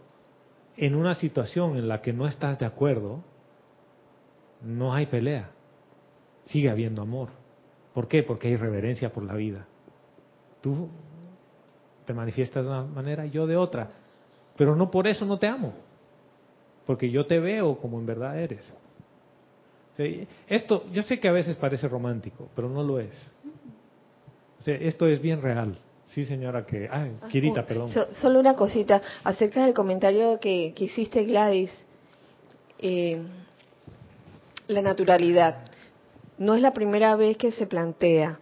[0.77, 3.23] en una situación en la que no estás de acuerdo,
[4.63, 5.51] no hay pelea,
[6.49, 7.29] sigue habiendo amor.
[7.95, 8.23] ¿Por qué?
[8.23, 9.67] Porque hay reverencia por la vida.
[10.61, 10.89] Tú
[12.05, 13.91] te manifiestas de una manera, yo de otra.
[14.57, 15.73] Pero no por eso no te amo.
[16.87, 18.75] Porque yo te veo como en verdad eres.
[20.47, 23.33] Esto, yo sé que a veces parece romántico, pero no lo es.
[24.65, 25.77] esto es bien real.
[26.07, 26.89] Sí, señora, que...
[26.91, 27.91] Ah, Kirita, perdón.
[28.21, 31.73] solo una cosita acerca del comentario que, hiciste, Gladys.
[32.79, 33.21] Eh,
[34.69, 35.68] la naturalidad.
[36.39, 38.39] No es la primera vez que se plantea.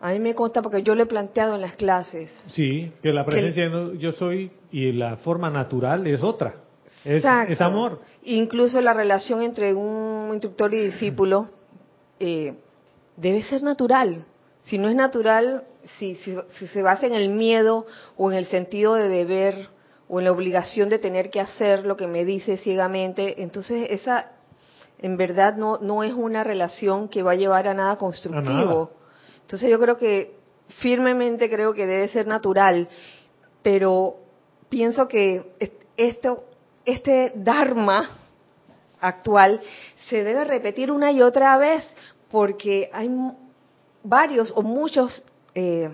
[0.00, 2.32] A mí me consta porque yo lo he planteado en las clases.
[2.52, 6.54] Sí, que la presencia de yo soy y la forma natural es otra.
[7.04, 8.00] Es, es, amor.
[8.22, 11.48] Incluso la relación entre un instructor y discípulo
[12.20, 12.54] eh,
[13.16, 14.24] debe ser natural.
[14.62, 15.64] Si no es natural,
[15.98, 16.36] si, si,
[16.66, 17.86] se basa en el miedo
[18.16, 19.68] o en el sentido de deber
[20.08, 24.32] o en la obligación de tener que hacer lo que me dice ciegamente, entonces esa
[25.00, 28.90] en verdad no, no es una relación que va a llevar a nada constructivo.
[29.42, 30.36] Entonces yo creo que
[30.80, 32.88] firmemente creo que debe ser natural,
[33.62, 34.16] pero
[34.68, 35.52] pienso que
[35.96, 36.44] esto,
[36.84, 38.10] este Dharma
[39.00, 39.60] actual
[40.08, 41.88] se debe repetir una y otra vez
[42.30, 43.10] porque hay
[44.02, 45.90] varios o muchos eh,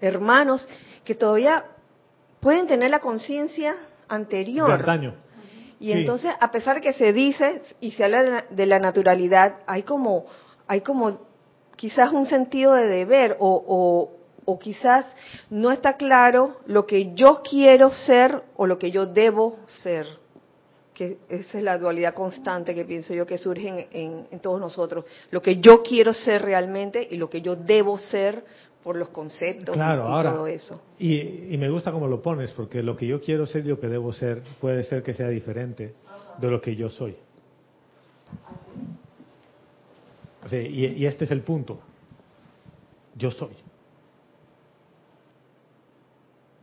[0.00, 0.68] hermanos
[1.04, 1.64] que todavía
[2.40, 3.76] pueden tener la conciencia
[4.08, 4.70] anterior.
[5.82, 10.26] Y entonces, a pesar que se dice y se habla de la naturalidad, hay como,
[10.68, 11.18] hay como
[11.74, 14.08] quizás un sentido de deber o,
[14.46, 15.04] o, quizás
[15.50, 20.06] no está claro lo que yo quiero ser o lo que yo debo ser.
[20.94, 25.04] Que esa es la dualidad constante que pienso yo que surge en, en, todos nosotros.
[25.32, 28.44] Lo que yo quiero ser realmente y lo que yo debo ser
[28.82, 30.80] por los conceptos y, todo eso.
[30.98, 33.78] Y, y, me gusta cómo lo pones, porque lo que yo quiero ser y lo
[33.80, 35.94] que debo ser puede ser que sea diferente
[36.38, 37.16] de lo que yo soy
[40.50, 41.80] y, este es el punto.
[43.14, 43.52] Yo soy.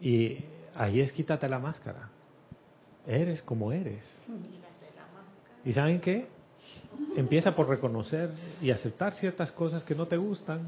[0.01, 0.43] Y
[0.75, 2.09] ahí es quítate la máscara.
[3.07, 4.05] Eres como eres.
[5.65, 6.27] ¿Y saben qué?
[7.15, 8.31] Empieza por reconocer
[8.61, 10.67] y aceptar ciertas cosas que no te gustan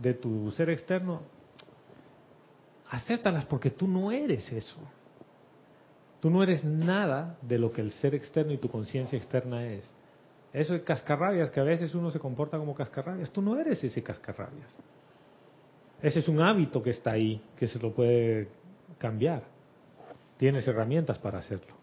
[0.00, 1.22] de tu ser externo.
[2.88, 4.78] Acéptalas porque tú no eres eso.
[6.20, 9.90] Tú no eres nada de lo que el ser externo y tu conciencia externa es.
[10.52, 13.30] Eso es cascarrabias, que a veces uno se comporta como cascarrabias.
[13.30, 14.76] Tú no eres ese cascarrabias.
[16.02, 18.48] Ese es un hábito que está ahí, que se lo puede
[18.98, 19.44] cambiar.
[20.38, 21.74] Tienes herramientas para hacerlo.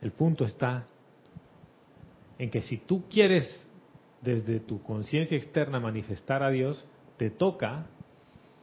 [0.00, 0.84] El punto está
[2.38, 3.66] en que si tú quieres
[4.20, 6.84] desde tu conciencia externa manifestar a Dios,
[7.22, 7.86] te toca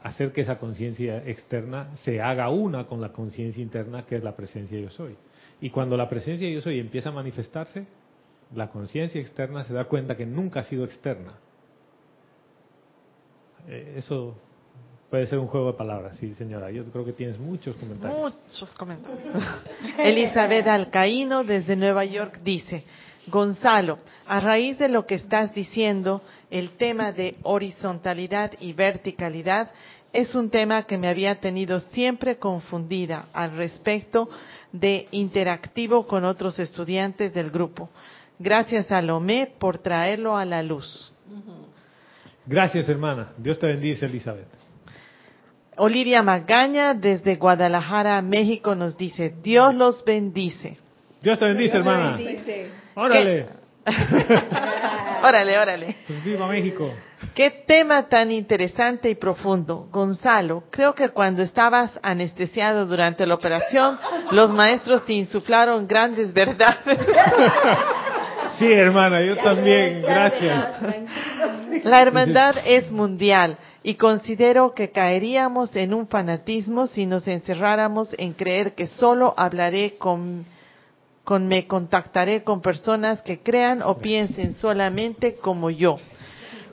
[0.03, 4.35] hacer que esa conciencia externa se haga una con la conciencia interna que es la
[4.35, 5.15] presencia yo soy.
[5.61, 7.85] Y cuando la presencia yo soy empieza a manifestarse,
[8.53, 11.35] la conciencia externa se da cuenta que nunca ha sido externa.
[13.69, 14.35] Eh, eso
[15.09, 16.69] puede ser un juego de palabras, sí, señora.
[16.69, 18.19] Yo creo que tienes muchos comentarios.
[18.19, 19.23] Muchos comentarios.
[19.97, 22.83] Elizabeth Alcaíno desde Nueva York dice,
[23.29, 29.71] Gonzalo, a raíz de lo que estás diciendo, el tema de horizontalidad y verticalidad
[30.11, 34.29] es un tema que me había tenido siempre confundida al respecto
[34.71, 37.89] de interactivo con otros estudiantes del grupo.
[38.39, 41.13] Gracias a Lomé por traerlo a la luz.
[42.45, 43.33] Gracias, hermana.
[43.37, 44.47] Dios te bendice, Elizabeth.
[45.77, 50.77] Olivia Magaña, desde Guadalajara, México, nos dice, Dios los bendice.
[51.21, 52.19] Dios te bendice, hermana.
[52.99, 53.45] Órale.
[55.23, 55.95] órale, órale.
[56.05, 56.91] Pues viva México.
[57.33, 59.87] Qué tema tan interesante y profundo.
[59.91, 63.97] Gonzalo, creo que cuando estabas anestesiado durante la operación,
[64.31, 66.99] los maestros te insuflaron grandes verdades.
[68.57, 70.81] Sí, hermana, yo también, gracias.
[71.85, 78.33] La hermandad es mundial y considero que caeríamos en un fanatismo si nos encerráramos en
[78.33, 80.45] creer que solo hablaré con,
[81.29, 85.93] con me contactaré con personas que crean o piensen solamente como yo.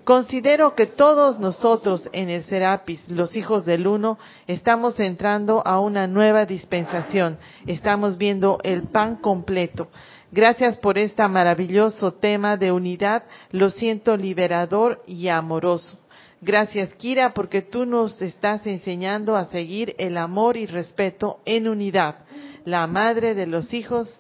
[0.03, 6.07] Considero que todos nosotros en el Serapis, los hijos del Uno, estamos entrando a una
[6.07, 7.37] nueva dispensación.
[7.66, 9.89] Estamos viendo el pan completo.
[10.33, 13.24] Gracias por este maravilloso tema de unidad.
[13.51, 15.99] Lo siento liberador y amoroso.
[16.41, 22.20] Gracias, Kira, porque tú nos estás enseñando a seguir el amor y respeto en unidad.
[22.65, 24.19] La madre de los hijos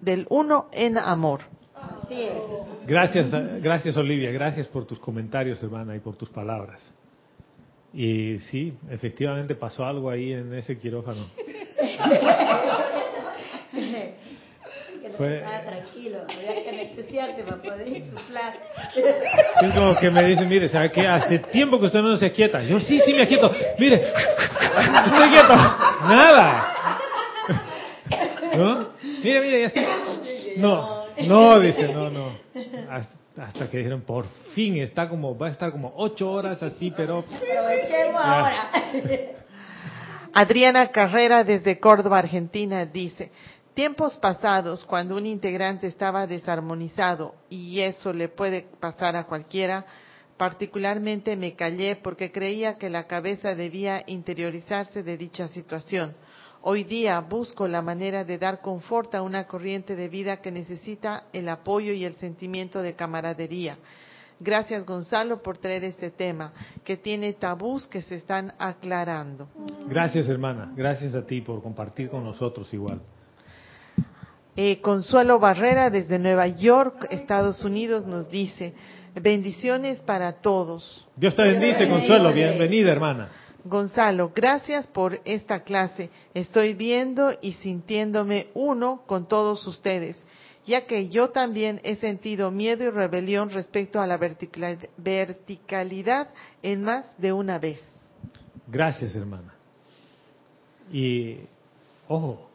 [0.00, 1.40] del uno en amor.
[2.86, 3.30] Gracias,
[3.62, 6.92] gracias Olivia, gracias por tus comentarios, hermana, y por tus palabras.
[7.92, 11.26] Y sí, efectivamente pasó algo ahí en ese quirófano.
[15.16, 15.42] Fue...
[15.64, 18.52] tranquilo, había que anestesiarte para poder insuflar.
[19.62, 21.06] Es como que me dicen, mire, ¿sabe qué?
[21.06, 22.62] Hace tiempo que usted no se quieta.
[22.62, 23.50] Yo sí, sí me aquieto.
[23.78, 23.96] Mire,
[25.06, 25.54] estoy quieto.
[26.06, 26.98] Nada.
[28.56, 28.95] ¿No?
[29.26, 29.80] Mire, mire, ya está.
[30.56, 32.30] No, no, dice, no, no.
[33.36, 37.18] Hasta, que dijeron, por fin, está como, va a estar como ocho horas así, pero...
[37.18, 38.70] Aprovechemos ahora.
[40.32, 43.30] Adriana Carrera desde Córdoba, Argentina, dice,
[43.74, 49.84] tiempos pasados, cuando un integrante estaba desarmonizado, y eso le puede pasar a cualquiera,
[50.38, 56.14] particularmente me callé porque creía que la cabeza debía interiorizarse de dicha situación
[56.68, 61.26] Hoy día busco la manera de dar confort a una corriente de vida que necesita
[61.32, 63.78] el apoyo y el sentimiento de camaradería.
[64.40, 66.52] Gracias Gonzalo por traer este tema,
[66.82, 69.46] que tiene tabús que se están aclarando.
[69.88, 73.00] Gracias hermana, gracias a ti por compartir con nosotros igual.
[74.56, 78.74] Eh, Consuelo Barrera desde Nueva York, Estados Unidos, nos dice,
[79.14, 81.06] bendiciones para todos.
[81.14, 83.28] Dios te bendice, Consuelo, bienvenida hermana.
[83.68, 86.10] Gonzalo, gracias por esta clase.
[86.34, 90.16] Estoy viendo y sintiéndome uno con todos ustedes,
[90.64, 94.18] ya que yo también he sentido miedo y rebelión respecto a la
[94.96, 96.28] verticalidad
[96.62, 97.82] en más de una vez.
[98.68, 99.54] Gracias, hermana.
[100.92, 101.38] Y,
[102.06, 102.48] ojo,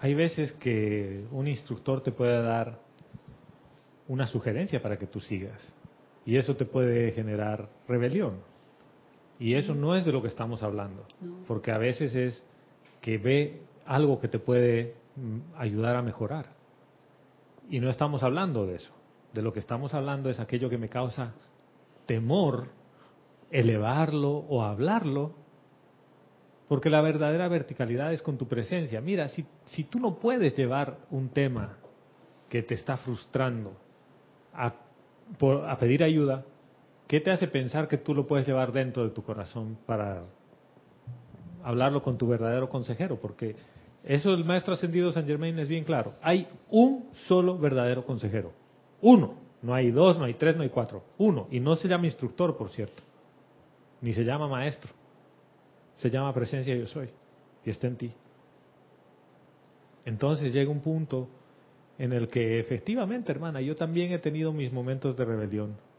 [0.00, 2.78] hay veces que un instructor te puede dar
[4.08, 5.60] una sugerencia para que tú sigas.
[6.26, 8.49] Y eso te puede generar rebelión.
[9.40, 11.06] Y eso no es de lo que estamos hablando,
[11.48, 12.44] porque a veces es
[13.00, 16.52] que ve algo que te puede mm, ayudar a mejorar.
[17.70, 18.92] Y no estamos hablando de eso.
[19.32, 21.32] De lo que estamos hablando es aquello que me causa
[22.04, 22.68] temor
[23.50, 25.32] elevarlo o hablarlo,
[26.68, 29.00] porque la verdadera verticalidad es con tu presencia.
[29.00, 31.78] Mira, si, si tú no puedes llevar un tema
[32.50, 33.72] que te está frustrando
[34.52, 34.74] a,
[35.66, 36.44] a pedir ayuda,
[37.10, 40.26] ¿Qué te hace pensar que tú lo puedes llevar dentro de tu corazón para
[41.64, 43.20] hablarlo con tu verdadero consejero?
[43.20, 43.56] Porque
[44.04, 46.14] eso el maestro ascendido San Germain es bien claro.
[46.22, 48.52] Hay un solo verdadero consejero.
[49.00, 49.34] Uno.
[49.60, 51.02] No hay dos, no hay tres, no hay cuatro.
[51.18, 51.48] Uno.
[51.50, 53.02] Y no se llama instructor, por cierto.
[54.02, 54.92] Ni se llama maestro.
[55.96, 57.08] Se llama presencia yo soy.
[57.64, 58.12] Y está en ti.
[60.04, 61.26] Entonces llega un punto
[61.98, 65.89] en el que efectivamente, hermana, yo también he tenido mis momentos de rebelión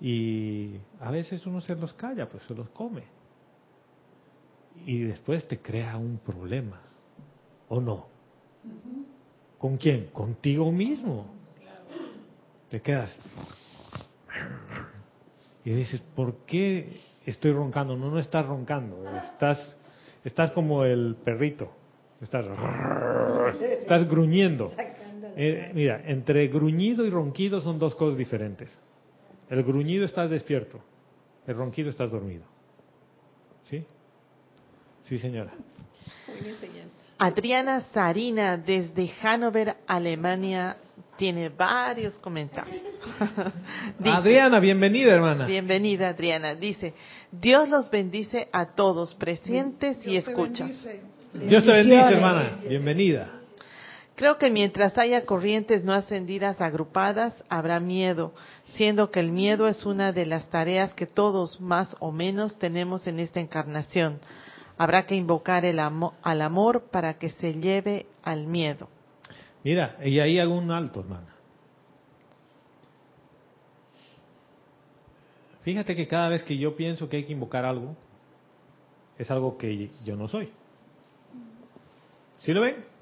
[0.00, 3.04] y a veces uno se los calla, pues se los come.
[4.84, 6.80] Y después te crea un problema.
[7.68, 8.06] ¿O no?
[9.58, 10.08] ¿Con quién?
[10.12, 11.26] Contigo mismo.
[12.70, 13.18] Te quedas.
[15.64, 17.96] Y dices, ¿por qué estoy roncando?
[17.96, 19.02] No, no estás roncando.
[19.16, 19.76] Estás,
[20.24, 21.70] estás como el perrito.
[22.20, 22.46] Estás,
[23.80, 24.72] estás gruñendo.
[25.36, 28.78] Eh, mira, entre gruñido y ronquido son dos cosas diferentes.
[29.48, 30.80] El gruñido estás despierto,
[31.46, 32.44] el ronquido estás dormido.
[33.64, 33.84] ¿Sí?
[35.02, 35.52] Sí, señora.
[37.18, 40.76] Adriana Sarina desde Hannover, Alemania,
[41.16, 42.82] tiene varios comentarios.
[44.04, 45.46] Adriana, bienvenida, hermana.
[45.46, 46.54] Bienvenida, Adriana.
[46.54, 46.92] Dice,
[47.30, 50.84] Dios los bendice a todos, presentes y escuchas.
[51.32, 52.58] Dios te bendice, hermana.
[52.68, 53.35] Bienvenida.
[54.16, 58.32] Creo que mientras haya corrientes no ascendidas agrupadas, habrá miedo,
[58.74, 63.06] siendo que el miedo es una de las tareas que todos más o menos tenemos
[63.06, 64.18] en esta encarnación.
[64.78, 68.88] Habrá que invocar el al amor para que se lleve al miedo.
[69.62, 71.34] Mira, y ahí hago un alto, hermana.
[75.60, 77.94] Fíjate que cada vez que yo pienso que hay que invocar algo,
[79.18, 80.50] es algo que yo no soy.
[82.40, 82.95] ¿Sí lo ven?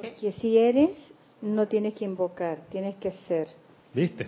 [0.00, 0.96] Que si eres,
[1.40, 3.48] no tienes que invocar, tienes que ser.
[3.94, 4.26] ¿Viste?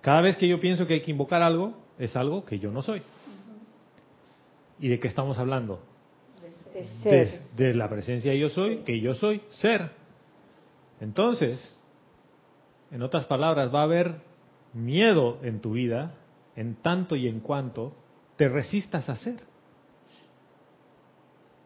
[0.00, 2.82] Cada vez que yo pienso que hay que invocar algo, es algo que yo no
[2.82, 3.02] soy.
[4.80, 5.80] ¿Y de qué estamos hablando?
[7.56, 9.90] de, la presencia yo soy, que yo soy ser.
[11.00, 11.76] Entonces,
[12.90, 14.16] en otras palabras, va a haber
[14.72, 16.14] miedo en tu vida
[16.56, 17.94] en tanto y en cuanto
[18.36, 19.40] te resistas a ser.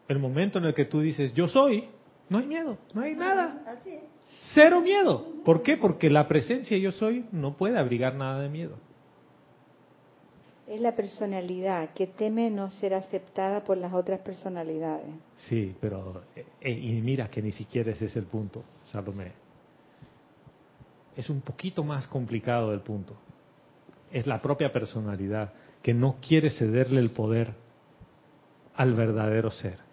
[0.07, 1.87] El momento en el que tú dices yo soy,
[2.29, 3.61] no hay miedo, no hay nada.
[4.53, 5.25] Cero miedo.
[5.43, 5.77] ¿Por qué?
[5.77, 8.77] Porque la presencia yo soy no puede abrigar nada de miedo.
[10.67, 15.07] Es la personalidad que teme no ser aceptada por las otras personalidades.
[15.35, 19.31] Sí, pero eh, y mira que ni siquiera ese es el punto, Salomé.
[21.17, 23.15] Es un poquito más complicado el punto.
[24.11, 27.55] Es la propia personalidad que no quiere cederle el poder
[28.75, 29.88] al verdadero ser.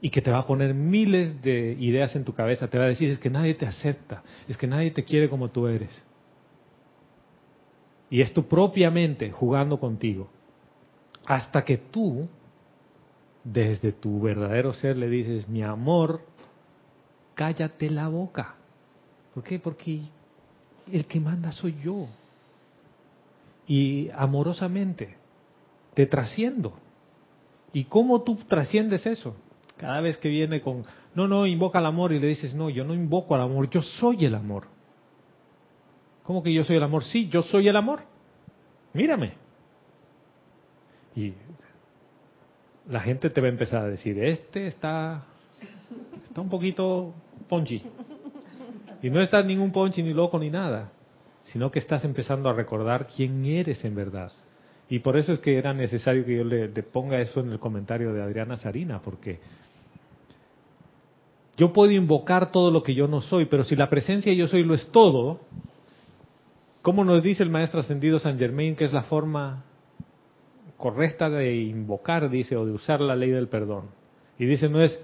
[0.00, 2.68] Y que te va a poner miles de ideas en tu cabeza.
[2.68, 5.50] Te va a decir, es que nadie te acepta, es que nadie te quiere como
[5.50, 6.02] tú eres
[8.10, 10.28] y es tu propia mente jugando contigo.
[11.26, 12.28] Hasta que tú,
[13.44, 16.20] desde tu verdadero ser, le dices, mi amor,
[17.34, 18.56] cállate la boca.
[19.32, 19.60] ¿Por qué?
[19.60, 20.00] Porque
[20.90, 22.08] el que manda soy yo.
[23.68, 25.16] Y amorosamente
[25.94, 26.74] te trasciendo.
[27.72, 29.36] ¿Y cómo tú trasciendes eso?
[29.80, 30.84] Cada vez que viene con,
[31.14, 33.80] no, no, invoca al amor y le dices, no, yo no invoco al amor, yo
[33.80, 34.66] soy el amor.
[36.22, 37.02] ¿Cómo que yo soy el amor?
[37.02, 38.00] Sí, yo soy el amor.
[38.92, 39.32] Mírame.
[41.16, 41.32] Y
[42.90, 45.24] la gente te va a empezar a decir, este está,
[46.24, 47.14] está un poquito
[47.48, 47.82] ponchi.
[49.00, 50.92] Y no estás ningún ponchi, ni loco, ni nada,
[51.44, 54.30] sino que estás empezando a recordar quién eres en verdad.
[54.90, 57.58] Y por eso es que era necesario que yo le, le ponga eso en el
[57.58, 59.40] comentario de Adriana Sarina, porque
[61.60, 64.64] yo puedo invocar todo lo que yo no soy, pero si la presencia yo soy
[64.64, 65.40] lo es todo,
[66.82, 69.64] ¿Cómo nos dice el maestro ascendido San Germain que es la forma
[70.78, 73.90] correcta de invocar, dice, o de usar la ley del perdón?
[74.38, 74.98] Y dice, no es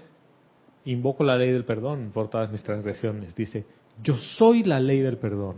[0.85, 3.65] invoco la ley del perdón por todas mis transgresiones, dice,
[4.01, 5.57] yo soy la ley del perdón.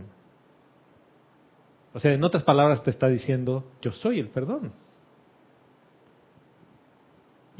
[1.94, 4.72] O sea, en otras palabras te está diciendo, yo soy el perdón.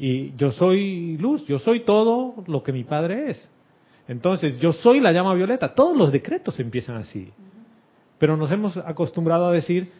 [0.03, 3.49] Y yo soy luz, yo soy todo lo que mi Padre es.
[4.07, 5.75] Entonces, yo soy la llama violeta.
[5.75, 7.31] Todos los decretos empiezan así.
[8.17, 9.91] Pero nos hemos acostumbrado a decir,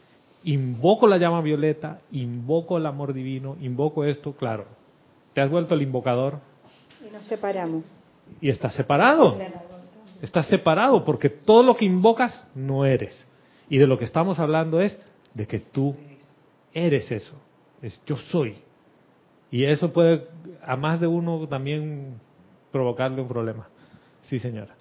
[0.44, 4.66] invoco la llama violeta, invoco el amor divino, invoco esto, claro.
[5.36, 6.40] Te has vuelto el invocador.
[7.08, 7.84] Y nos separamos.
[8.42, 9.38] Y estás separado.
[10.20, 13.28] Estás separado porque todo lo que invocas no eres.
[13.70, 14.98] Y de lo que estamos hablando es
[15.36, 15.96] de que tú
[16.74, 17.36] eres eso.
[17.84, 18.58] Es yo soy.
[19.52, 20.28] Y eso puede
[20.64, 22.20] a más de uno también
[22.72, 23.68] provocarle un problema.
[24.24, 24.76] Sí, señora.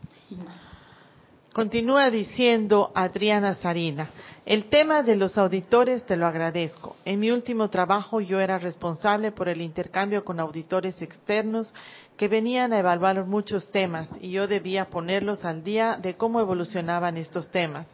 [1.53, 4.11] Continúa diciendo Adriana Sarina,
[4.47, 6.95] el tema de los auditores te lo agradezco.
[7.05, 11.75] En mi último trabajo yo era responsable por el intercambio con auditores externos
[12.17, 17.17] que venían a evaluar muchos temas y yo debía ponerlos al día de cómo evolucionaban
[17.17, 17.89] estos temas.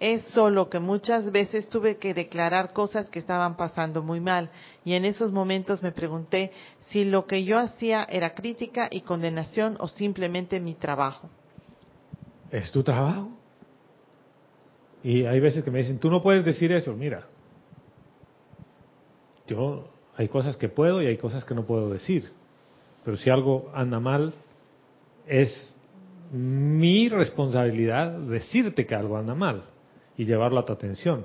[0.00, 4.50] Es solo que muchas veces tuve que declarar cosas que estaban pasando muy mal
[4.84, 6.50] y en esos momentos me pregunté
[6.88, 11.28] si lo que yo hacía era crítica y condenación o simplemente mi trabajo
[12.50, 13.30] es tu trabajo.
[15.02, 16.92] Y hay veces que me dicen, tú no puedes decir eso.
[16.94, 17.26] Mira,
[19.46, 22.30] yo hay cosas que puedo y hay cosas que no puedo decir.
[23.04, 24.34] Pero si algo anda mal,
[25.26, 25.74] es
[26.32, 29.64] mi responsabilidad decirte que algo anda mal
[30.20, 31.24] y llevarlo a tu atención.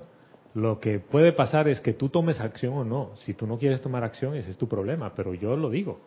[0.54, 3.12] Lo que puede pasar es que tú tomes acción o no.
[3.18, 6.00] Si tú no quieres tomar acción, ese es tu problema, pero yo lo digo.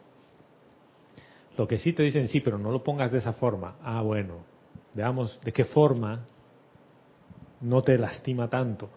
[1.59, 3.77] Lo que sí te dicen, sí, pero no lo pongas de esa forma.
[3.83, 4.37] Ah, bueno,
[4.95, 6.25] Veamos de qué forma
[7.61, 8.89] no te lastima tanto.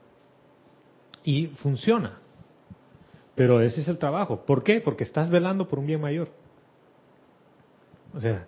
[1.24, 2.18] Y funciona.
[3.36, 4.46] Pero ese es el trabajo.
[4.46, 4.82] ¿Por qué?
[4.82, 6.30] Porque estás velando por un bien mayor.
[8.14, 8.48] O sea,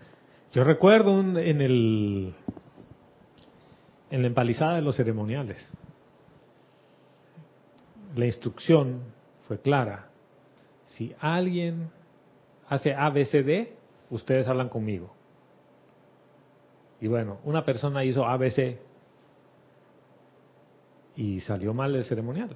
[0.53, 2.34] yo recuerdo en el
[4.14, 5.68] en la empalizada de los ceremoniales.
[8.15, 9.02] La instrucción
[9.48, 10.10] fue clara.
[10.85, 11.90] Si alguien
[12.69, 13.69] hace ABCD,
[14.11, 15.11] ustedes hablan conmigo.
[17.02, 18.77] Y bueno, una persona hizo ABC
[21.15, 22.56] y salió mal el ceremonial,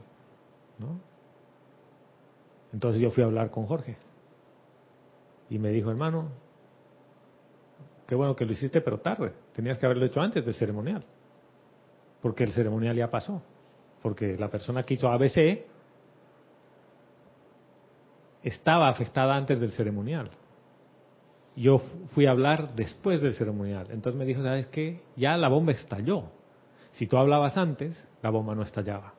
[0.78, 1.00] ¿no?
[2.72, 3.98] Entonces yo fui a hablar con Jorge
[5.50, 6.30] y me dijo, hermano,
[8.06, 9.34] qué bueno que lo hiciste, pero tarde.
[9.54, 11.04] Tenías que haberlo hecho antes del ceremonial,
[12.28, 13.42] porque el ceremonial ya pasó,
[14.02, 15.66] porque la persona que hizo ABC
[18.44, 20.30] estaba afectada antes del ceremonial
[21.58, 21.80] yo
[22.14, 23.88] fui a hablar después del ceremonial.
[23.90, 25.02] Entonces me dijo, ¿sabes qué?
[25.16, 26.26] Ya la bomba estalló.
[26.92, 29.16] Si tú hablabas antes, la bomba no estallaba.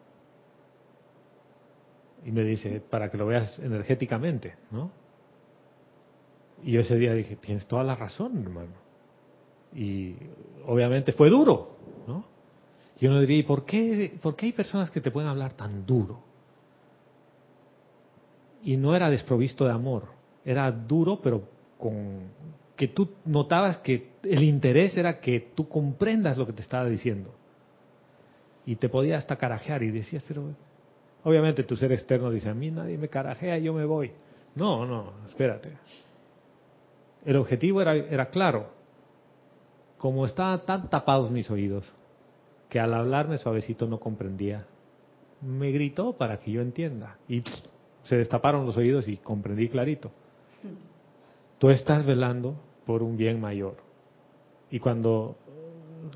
[2.25, 4.93] Y me dice, para que lo veas energéticamente, ¿no?
[6.63, 8.75] Y yo ese día dije, tienes toda la razón, hermano.
[9.75, 10.15] Y
[10.67, 11.77] obviamente fue duro,
[12.07, 12.38] ¿no?
[13.01, 15.87] Y uno diría, ¿y por qué, por qué hay personas que te pueden hablar tan
[15.87, 16.21] duro?
[18.63, 20.07] Y no era desprovisto de amor,
[20.45, 21.43] era duro, pero
[21.79, 22.23] con
[22.75, 27.35] que tú notabas que el interés era que tú comprendas lo que te estaba diciendo.
[28.67, 30.55] Y te podía hasta carajear y decías, pero
[31.25, 34.13] obviamente tu ser externo dice, a mí nadie me carajea, yo me voy.
[34.55, 35.73] No, no, espérate.
[37.25, 38.71] El objetivo era, era claro.
[39.97, 41.93] Como estaban tan tapados mis oídos,
[42.69, 44.67] que al hablarme suavecito no comprendía,
[45.41, 47.17] me gritó para que yo entienda.
[47.29, 47.43] Y
[48.05, 50.11] se destaparon los oídos y comprendí clarito.
[51.59, 52.55] Tú estás velando
[52.87, 53.77] por un bien mayor.
[54.71, 55.37] Y cuando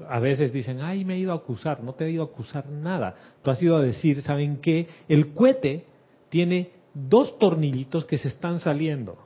[0.08, 2.68] a veces dicen, ay, me he ido a acusar, no te he ido a acusar
[2.68, 3.14] nada.
[3.42, 4.86] Tú has ido a decir, ¿saben qué?
[5.08, 5.84] El cohete
[6.28, 9.16] tiene dos tornillitos que se están saliendo.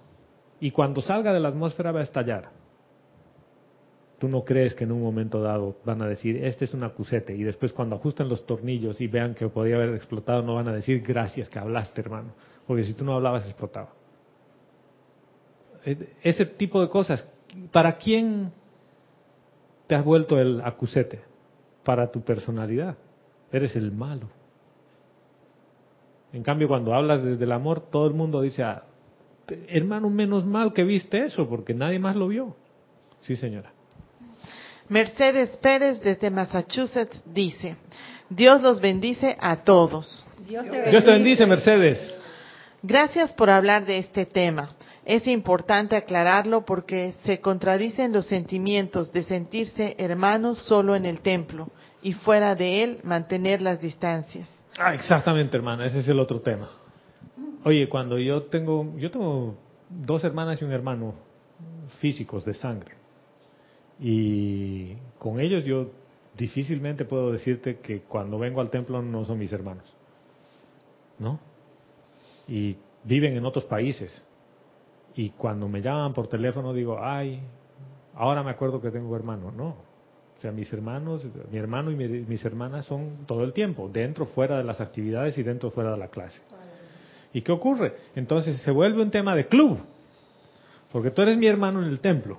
[0.60, 2.50] Y cuando salga de la atmósfera va a estallar.
[4.18, 7.34] Tú no crees que en un momento dado van a decir, este es un acusete,
[7.34, 10.72] y después cuando ajusten los tornillos y vean que podía haber explotado, no van a
[10.72, 12.32] decir, gracias que hablaste, hermano,
[12.66, 13.90] porque si tú no hablabas, explotaba.
[15.84, 17.28] E, ese tipo de cosas,
[17.70, 18.52] ¿para quién
[19.86, 21.20] te has vuelto el acusete?
[21.84, 22.96] Para tu personalidad.
[23.52, 24.28] Eres el malo.
[26.32, 28.84] En cambio, cuando hablas desde el amor, todo el mundo dice, ah,
[29.68, 32.56] hermano, menos mal que viste eso, porque nadie más lo vio.
[33.20, 33.75] Sí, señora.
[34.88, 37.76] Mercedes Pérez desde Massachusetts dice,
[38.28, 40.24] Dios los bendice a todos.
[40.46, 41.98] Dios te bendice, Mercedes.
[42.82, 44.76] Gracias por hablar de este tema.
[45.04, 51.68] Es importante aclararlo porque se contradicen los sentimientos de sentirse hermanos solo en el templo
[52.02, 54.48] y fuera de él mantener las distancias.
[54.78, 56.68] Ah, exactamente, hermana, ese es el otro tema.
[57.64, 59.56] Oye, cuando yo tengo, yo tengo
[59.88, 61.14] dos hermanas y un hermano
[61.98, 62.94] físicos de sangre.
[63.98, 65.88] Y con ellos yo
[66.36, 69.84] difícilmente puedo decirte que cuando vengo al templo no son mis hermanos.
[71.18, 71.40] ¿No?
[72.48, 74.22] Y viven en otros países.
[75.14, 77.40] Y cuando me llaman por teléfono digo, ay,
[78.14, 79.50] ahora me acuerdo que tengo hermano.
[79.50, 79.68] No.
[80.36, 84.58] O sea, mis hermanos, mi hermano y mis hermanas son todo el tiempo, dentro, fuera
[84.58, 86.42] de las actividades y dentro, fuera de la clase.
[87.32, 87.96] ¿Y qué ocurre?
[88.14, 89.78] Entonces se vuelve un tema de club.
[90.92, 92.38] Porque tú eres mi hermano en el templo.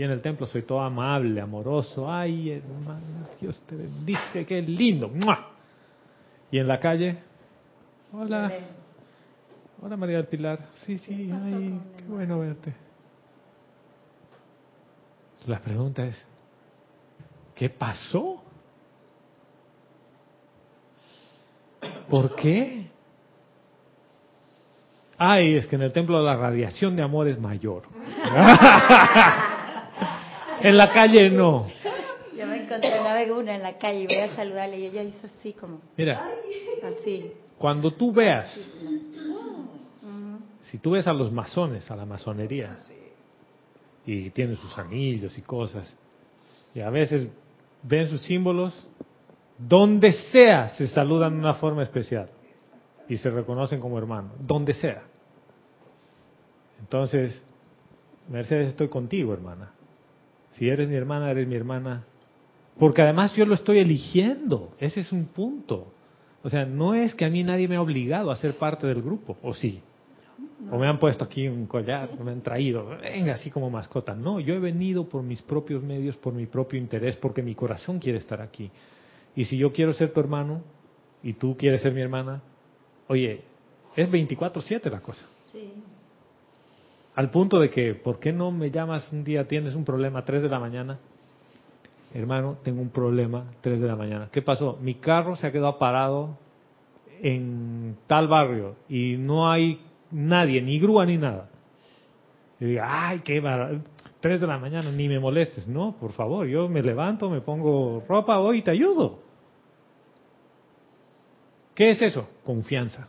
[0.00, 2.10] Y en el templo soy todo amable, amoroso.
[2.10, 5.12] Ay, hermano, Dios te bendice, qué lindo.
[6.50, 7.18] Y en la calle,
[8.10, 8.50] hola.
[9.82, 10.58] Hola María del Pilar.
[10.86, 12.72] Sí, sí, ay, qué bueno verte.
[15.46, 16.26] La pregunta es,
[17.54, 18.42] ¿qué pasó?
[22.08, 22.86] ¿Por qué?
[25.18, 27.82] Ay, es que en el templo la radiación de amor es mayor.
[30.62, 31.66] En la calle no.
[32.36, 35.02] Yo me encontré una vez una en la calle y voy a saludarle y ella
[35.02, 35.80] hizo así como.
[35.96, 36.22] Mira.
[36.82, 37.32] Así.
[37.58, 38.48] Cuando tú veas,
[40.62, 42.78] si tú ves a los masones, a la masonería,
[44.06, 45.94] y tienen sus anillos y cosas,
[46.74, 47.28] y a veces
[47.82, 48.86] ven sus símbolos,
[49.58, 52.30] donde sea se saludan de una forma especial
[53.08, 55.02] y se reconocen como hermanos, donde sea.
[56.78, 57.42] Entonces,
[58.28, 59.72] Mercedes, estoy contigo, hermana.
[60.60, 62.04] Si eres mi hermana, eres mi hermana.
[62.78, 64.74] Porque además yo lo estoy eligiendo.
[64.78, 65.90] Ese es un punto.
[66.42, 69.00] O sea, no es que a mí nadie me ha obligado a ser parte del
[69.00, 69.80] grupo, o sí.
[70.70, 74.14] O me han puesto aquí un collar, o me han traído, venga, así como mascota.
[74.14, 77.98] No, yo he venido por mis propios medios, por mi propio interés, porque mi corazón
[77.98, 78.70] quiere estar aquí.
[79.34, 80.60] Y si yo quiero ser tu hermano
[81.22, 82.42] y tú quieres ser mi hermana,
[83.08, 83.40] oye,
[83.96, 85.24] es 24/7 la cosa.
[85.52, 85.72] Sí.
[87.14, 90.42] Al punto de que, ¿por qué no me llamas un día, tienes un problema, 3
[90.42, 90.98] de la mañana?
[92.14, 94.28] Hermano, tengo un problema, 3 de la mañana.
[94.32, 94.78] ¿Qué pasó?
[94.80, 96.38] Mi carro se ha quedado parado
[97.22, 99.80] en tal barrio y no hay
[100.10, 101.50] nadie, ni grúa ni nada.
[102.58, 103.80] Y digo, ay, qué bar...
[104.20, 105.66] 3 de la mañana, ni me molestes.
[105.66, 109.18] No, por favor, yo me levanto, me pongo ropa hoy y te ayudo.
[111.74, 112.28] ¿Qué es eso?
[112.44, 113.08] Confianza.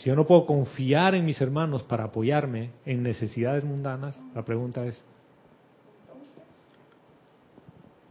[0.00, 4.86] Si yo no puedo confiar en mis hermanos para apoyarme en necesidades mundanas, la pregunta
[4.86, 4.98] es,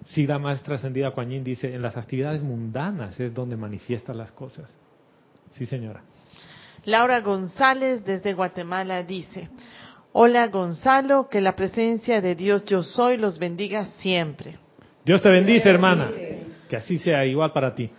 [0.06, 4.72] si la más trascendida Kuan dice, en las actividades mundanas es donde manifiestan las cosas.
[5.54, 6.04] Sí, señora.
[6.86, 9.50] Laura González desde Guatemala dice,
[10.12, 14.60] hola Gonzalo, que la presencia de Dios yo soy los bendiga siempre.
[15.04, 16.12] Dios te bendice, hermana.
[16.70, 17.90] Que así sea igual para ti.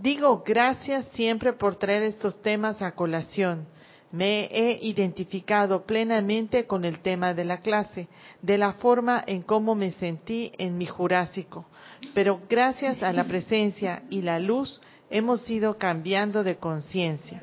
[0.00, 3.66] Digo gracias siempre por traer estos temas a colación.
[4.12, 8.06] Me he identificado plenamente con el tema de la clase,
[8.40, 11.66] de la forma en cómo me sentí en mi jurásico,
[12.14, 14.80] pero gracias a la presencia y la luz
[15.10, 17.42] hemos ido cambiando de conciencia.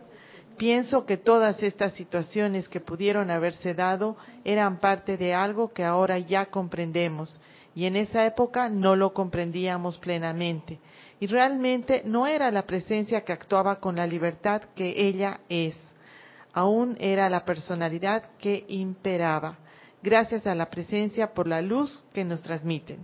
[0.56, 4.16] Pienso que todas estas situaciones que pudieron haberse dado
[4.46, 7.42] eran parte de algo que ahora ya comprendemos
[7.76, 10.80] y en esa época no lo comprendíamos plenamente.
[11.20, 15.76] Y realmente no era la presencia que actuaba con la libertad que ella es,
[16.54, 19.58] aún era la personalidad que imperaba,
[20.04, 23.00] gracias a la presencia por la luz que nos transmiten.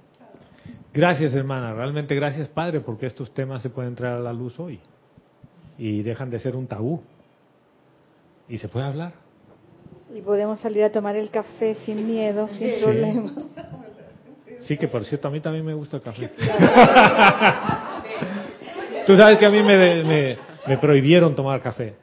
[0.93, 4.79] Gracias hermana, realmente gracias Padre, porque estos temas se pueden traer a la luz hoy
[5.77, 7.01] y dejan de ser un tabú
[8.49, 9.13] y se puede hablar.
[10.13, 13.31] Y podemos salir a tomar el café sin miedo, sin problema.
[14.61, 16.29] Sí, que por cierto, a mí también me gusta el café.
[19.07, 21.95] Tú sabes que a mí me, me, prohibieron tomar café.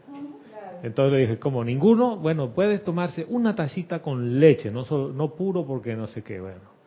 [0.83, 5.35] Entonces le dije, como ninguno, bueno, puedes tomarse una tacita con leche, no, solo, no
[5.35, 6.79] puro porque no sé qué, bueno.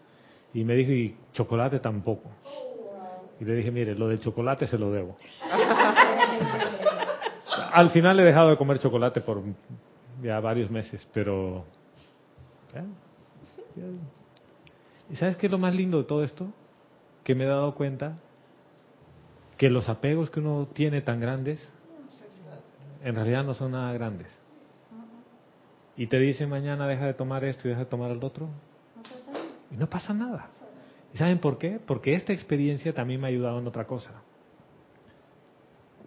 [0.53, 2.29] Y me dijo, y chocolate tampoco.
[3.39, 5.17] Y le dije, mire, lo del chocolate se lo debo.
[7.73, 9.41] Al final he dejado de comer chocolate por
[10.21, 11.65] ya varios meses, pero...
[15.11, 16.53] ¿Y sabes qué es lo más lindo de todo esto?
[17.25, 18.17] Que me he dado cuenta
[19.57, 21.69] que los apegos que uno tiene tan grandes,
[23.03, 24.27] en realidad no son nada grandes.
[25.97, 28.47] Y te dicen mañana deja de tomar esto y deja de tomar el otro.
[29.69, 30.49] Y no pasa nada.
[31.13, 31.79] ¿Y saben por qué?
[31.85, 34.13] Porque esta experiencia también me ha ayudado en otra cosa.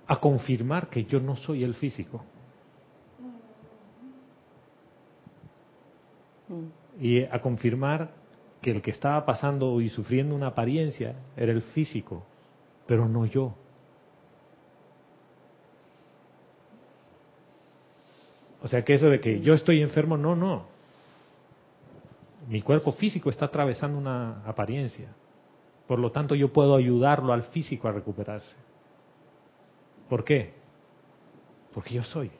[0.06, 2.24] A confirmar que yo no soy el físico.
[6.98, 8.23] Y a confirmar
[8.64, 12.24] que el que estaba pasando y sufriendo una apariencia era el físico,
[12.86, 13.54] pero no yo.
[18.62, 20.64] O sea que eso de que yo estoy enfermo, no, no.
[22.48, 25.10] Mi cuerpo físico está atravesando una apariencia.
[25.86, 28.56] Por lo tanto, yo puedo ayudarlo al físico a recuperarse.
[30.08, 30.54] ¿Por qué?
[31.74, 32.30] Porque yo soy.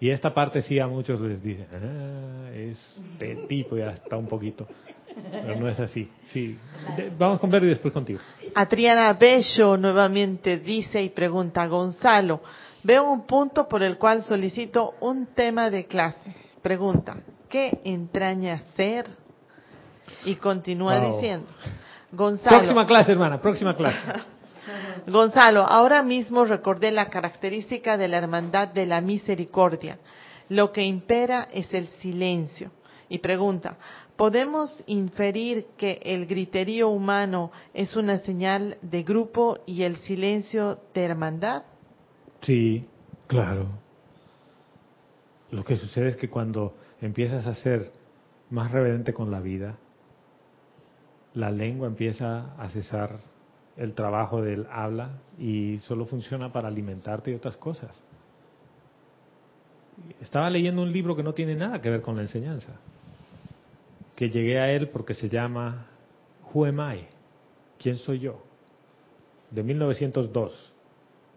[0.00, 4.66] Y esta parte sí a muchos les dice, ah, este tipo ya está un poquito.
[5.32, 6.08] Pero no es así.
[6.32, 6.56] Sí.
[7.18, 8.20] vamos con ver y después contigo.
[8.54, 12.40] Adriana Bello nuevamente dice y pregunta, Gonzalo,
[12.84, 16.32] veo un punto por el cual solicito un tema de clase.
[16.62, 17.16] Pregunta,
[17.48, 19.06] ¿qué entraña ser?
[20.24, 21.48] Y continúa diciendo,
[22.12, 22.58] Gonzalo.
[22.58, 23.98] Próxima clase, hermana, próxima clase.
[25.06, 29.98] Gonzalo, ahora mismo recordé la característica de la hermandad de la misericordia.
[30.48, 32.70] Lo que impera es el silencio.
[33.08, 33.76] Y pregunta,
[34.16, 41.04] ¿podemos inferir que el griterío humano es una señal de grupo y el silencio de
[41.04, 41.62] hermandad?
[42.42, 42.86] Sí,
[43.26, 43.66] claro.
[45.50, 47.92] Lo que sucede es que cuando empiezas a ser
[48.50, 49.78] más reverente con la vida,
[51.32, 53.20] la lengua empieza a cesar
[53.78, 57.96] el trabajo del habla y solo funciona para alimentarte y otras cosas.
[60.20, 62.72] Estaba leyendo un libro que no tiene nada que ver con la enseñanza,
[64.16, 65.86] que llegué a él porque se llama
[66.52, 67.06] Who Am I?
[67.78, 68.42] ¿Quién soy yo?
[69.50, 70.72] De 1902,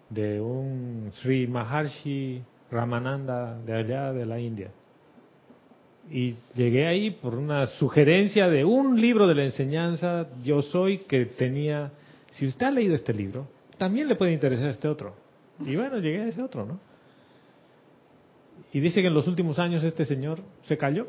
[0.10, 4.72] de un Sri Maharshi Ramananda de allá de la India.
[6.10, 11.26] Y llegué ahí por una sugerencia de un libro de la enseñanza, Yo Soy, que
[11.26, 11.92] tenía
[12.32, 13.48] si usted ha leído este libro,
[13.78, 15.16] también le puede interesar este otro.
[15.60, 16.80] Y bueno, llegué a ese otro, ¿no?
[18.74, 21.08] Y dice que en los últimos años este señor se cayó.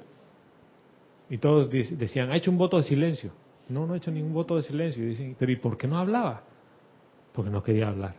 [1.31, 3.32] Y todos decían, ha hecho un voto de silencio.
[3.69, 5.03] No, no ha hecho ningún voto de silencio.
[5.03, 6.43] Y dicen, pero ¿y por qué no hablaba?
[7.32, 8.16] Porque no quería hablar.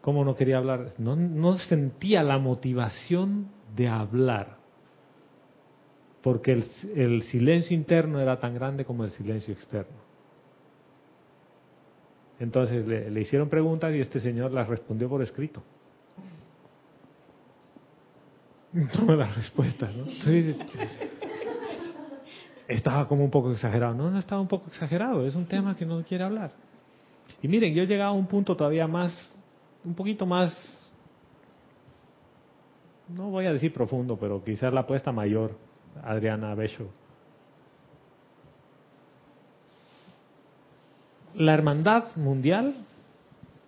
[0.00, 0.92] ¿Cómo no quería hablar?
[0.98, 4.58] No, no sentía la motivación de hablar.
[6.22, 6.64] Porque el,
[6.94, 10.05] el silencio interno era tan grande como el silencio externo.
[12.38, 15.62] Entonces le, hicieron preguntas y este señor las respondió por escrito.
[18.72, 20.04] No las respuestas, ¿no?
[22.68, 23.94] estaba como un poco exagerado.
[23.94, 26.52] No, no estaba un poco exagerado, es un tema que no quiere hablar.
[27.40, 29.38] Y miren, yo he llegado a un punto todavía más,
[29.82, 30.52] un poquito más,
[33.08, 35.56] no voy a decir profundo, pero quizás la apuesta mayor,
[36.02, 36.90] Adriana Becho
[41.36, 42.74] La hermandad mundial,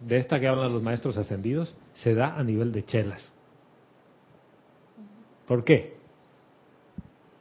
[0.00, 3.30] de esta que hablan los maestros ascendidos, se da a nivel de chelas.
[5.46, 5.96] ¿Por qué?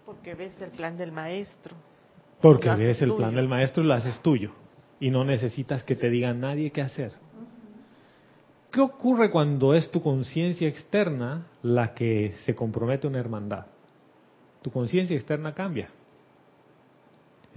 [0.06, 1.76] Porque ves el plan del maestro.
[2.42, 4.52] Porque ves el plan del maestro y lo haces tuyo.
[5.00, 7.14] Y no necesitas que te diga nadie qué hacer.
[8.78, 13.66] ¿qué ocurre cuando es tu conciencia externa la que se compromete a una hermandad?
[14.62, 15.90] Tu conciencia externa cambia.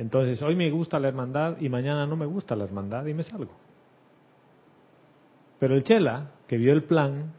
[0.00, 3.22] Entonces, hoy me gusta la hermandad y mañana no me gusta la hermandad y me
[3.22, 3.52] salgo.
[5.58, 7.34] Pero el Chela, que vio el plan,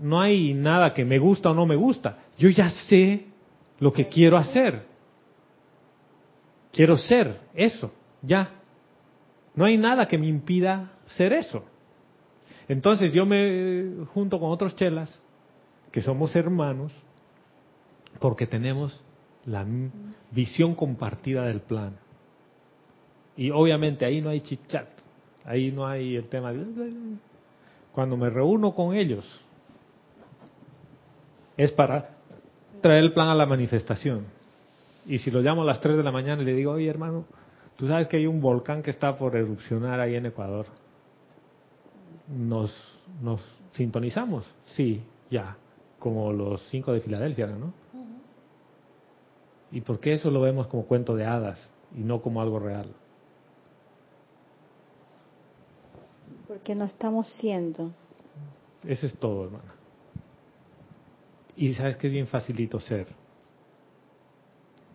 [0.00, 2.20] no hay nada que me gusta o no me gusta.
[2.38, 3.26] Yo ya sé
[3.80, 4.86] lo que quiero hacer.
[6.72, 7.92] Quiero ser eso,
[8.22, 8.48] ya.
[9.54, 11.66] No hay nada que me impida ser eso.
[12.66, 15.20] Entonces yo me junto con otros chelas,
[15.90, 16.94] que somos hermanos,
[18.20, 18.98] porque tenemos
[19.46, 19.66] la
[20.30, 21.96] visión compartida del plan.
[23.36, 24.88] Y obviamente ahí no hay chit-chat,
[25.44, 26.92] ahí no hay el tema de...
[27.92, 29.24] Cuando me reúno con ellos,
[31.56, 32.10] es para
[32.80, 34.26] traer el plan a la manifestación.
[35.06, 37.24] Y si lo llamo a las 3 de la mañana y le digo, oye hermano,
[37.76, 40.66] tú sabes que hay un volcán que está por erupcionar ahí en Ecuador.
[42.28, 42.72] ¿Nos,
[43.20, 43.42] nos
[43.72, 44.46] sintonizamos?
[44.66, 45.56] Sí, ya,
[45.98, 47.81] como los cinco de Filadelfia, ¿no?
[49.72, 52.86] ¿Y por qué eso lo vemos como cuento de hadas y no como algo real?
[56.46, 57.90] Porque no estamos siendo.
[58.86, 59.74] Eso es todo, hermana.
[61.56, 63.06] Y sabes que es bien facilito ser.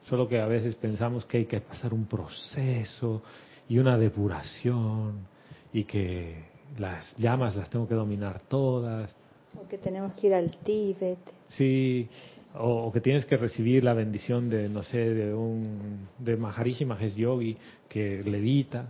[0.03, 3.23] Solo que a veces pensamos que hay que pasar un proceso
[3.67, 5.27] y una depuración
[5.73, 6.45] y que
[6.77, 9.13] las llamas las tengo que dominar todas.
[9.59, 11.19] O que tenemos que ir al Tíbet.
[11.47, 12.07] Sí,
[12.56, 17.15] o, que tienes que recibir la bendición de, no sé, de un de Maharishi Mahesh
[17.15, 17.57] Yogi
[17.88, 18.88] que levita.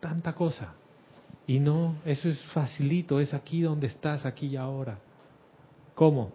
[0.00, 0.74] Tanta cosa.
[1.46, 4.98] Y no, eso es facilito, es aquí donde estás, aquí y ahora.
[5.94, 6.32] ¿Cómo?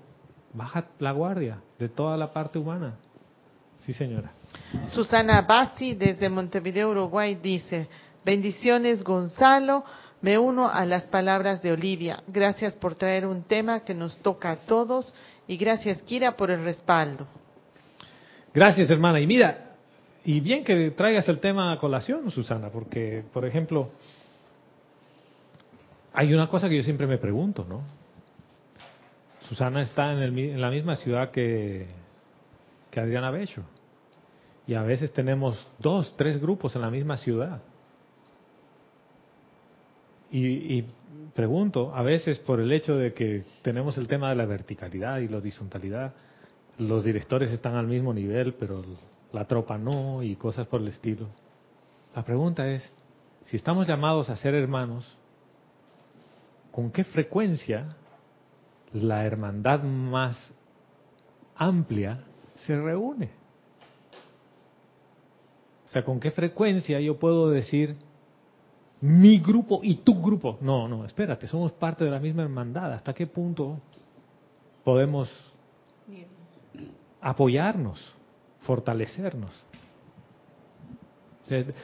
[0.58, 2.96] baja la guardia de toda la parte humana.
[3.80, 4.32] Sí, señora.
[4.90, 7.88] Susana Bassi, desde Montevideo, Uruguay, dice,
[8.26, 9.84] bendiciones Gonzalo,
[10.22, 12.24] me uno a las palabras de Olivia.
[12.28, 15.14] Gracias por traer un tema que nos toca a todos
[15.48, 17.28] y gracias Kira por el respaldo.
[18.54, 19.20] Gracias hermana.
[19.20, 19.76] Y mira,
[20.26, 23.92] y bien que traigas el tema a colación, Susana, porque, por ejemplo,
[26.14, 27.84] hay una cosa que yo siempre me pregunto, ¿no?
[29.48, 31.88] Susana está en, la misma ciudad que,
[32.94, 33.64] Adriana Becho.
[34.66, 37.62] Y a veces tenemos dos, tres grupos en la misma ciudad.
[40.32, 40.84] Y,
[41.34, 45.28] pregunto, a veces por el hecho de que tenemos el tema de la verticalidad y
[45.28, 46.14] la horizontalidad,
[46.78, 48.84] los directores están al mismo nivel, pero
[49.32, 51.28] la tropa no y cosas por el estilo.
[52.16, 52.92] La pregunta es,
[53.46, 55.16] si estamos llamados a ser hermanos,
[56.72, 57.96] ¿con qué frecuencia
[58.94, 60.54] la hermandad más
[61.56, 62.24] amplia
[62.56, 63.30] se reúne.
[65.88, 67.96] O sea, ¿con qué frecuencia yo puedo decir
[69.02, 70.58] mi grupo y tu grupo?
[70.62, 72.94] No, no, espérate, somos parte de la misma hermandad.
[72.94, 73.80] ¿Hasta qué punto
[74.84, 75.30] podemos
[77.22, 78.14] apoyarnos,
[78.62, 79.52] fortalecernos?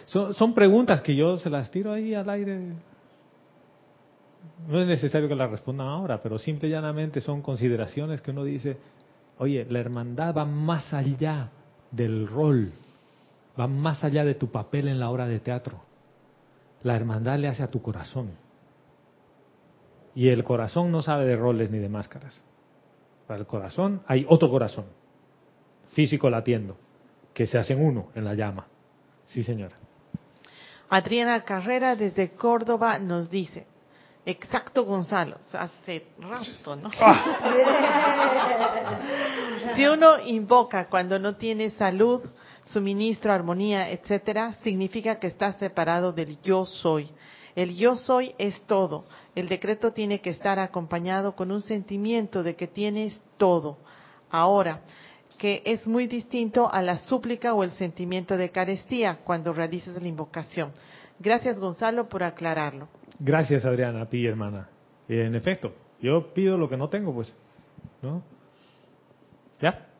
[0.07, 2.73] son, son preguntas que yo se las tiro ahí al aire
[4.67, 8.43] no es necesario que la respondan ahora, pero simple y llanamente son consideraciones que uno
[8.43, 8.77] dice,
[9.37, 11.49] oye, la hermandad va más allá
[11.91, 12.71] del rol,
[13.59, 15.81] va más allá de tu papel en la obra de teatro.
[16.83, 18.31] La hermandad le hace a tu corazón.
[20.15, 22.41] Y el corazón no sabe de roles ni de máscaras.
[23.27, 24.85] Para el corazón hay otro corazón,
[25.93, 26.77] físico latiendo,
[27.33, 28.67] que se hacen uno en la llama.
[29.25, 29.75] Sí, señora.
[30.89, 33.65] Adriana Carrera desde Córdoba nos dice,
[34.25, 35.37] Exacto, Gonzalo.
[35.51, 36.89] Hace rato, ¿no?
[36.99, 37.39] Ah.
[39.75, 42.21] si uno invoca cuando no tiene salud,
[42.65, 47.09] suministro, armonía, etcétera, significa que está separado del yo soy.
[47.55, 49.05] El yo soy es todo.
[49.35, 53.77] El decreto tiene que estar acompañado con un sentimiento de que tienes todo.
[54.29, 54.81] Ahora,
[55.37, 60.07] que es muy distinto a la súplica o el sentimiento de carestía cuando realizas la
[60.07, 60.71] invocación.
[61.19, 62.87] Gracias, Gonzalo, por aclararlo.
[63.19, 64.69] Gracias, Adriana, a ti, hermana.
[65.07, 67.33] En efecto, yo pido lo que no tengo, pues.
[68.01, 68.23] ¿No?
[69.61, 69.92] ¿Ya?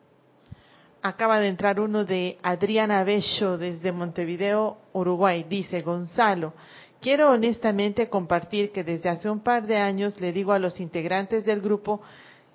[1.06, 5.46] Acaba de entrar uno de Adriana Bello desde Montevideo, Uruguay.
[5.50, 6.54] Dice, Gonzalo,
[7.02, 11.44] quiero honestamente compartir que desde hace un par de años le digo a los integrantes
[11.44, 12.02] del grupo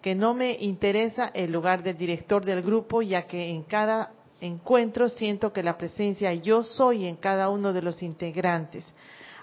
[0.01, 5.11] que no me interesa el lugar del director del grupo, ya que en cada encuentro
[5.11, 8.91] siento que la presencia yo soy en cada uno de los integrantes.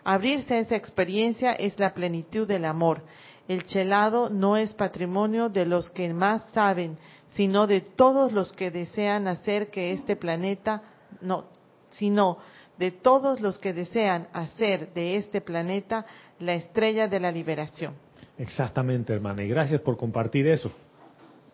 [0.04, 3.04] Abrirse a esa experiencia es la plenitud del amor.
[3.48, 6.98] El chelado no es patrimonio de los que más saben,
[7.36, 10.82] sino de todos los que desean hacer que este planeta,
[11.22, 11.46] no,
[11.92, 12.38] sino
[12.78, 16.06] de todos los que desean hacer de este planeta
[16.40, 17.94] la estrella de la liberación.
[18.38, 20.72] Exactamente, hermana, y gracias por compartir eso.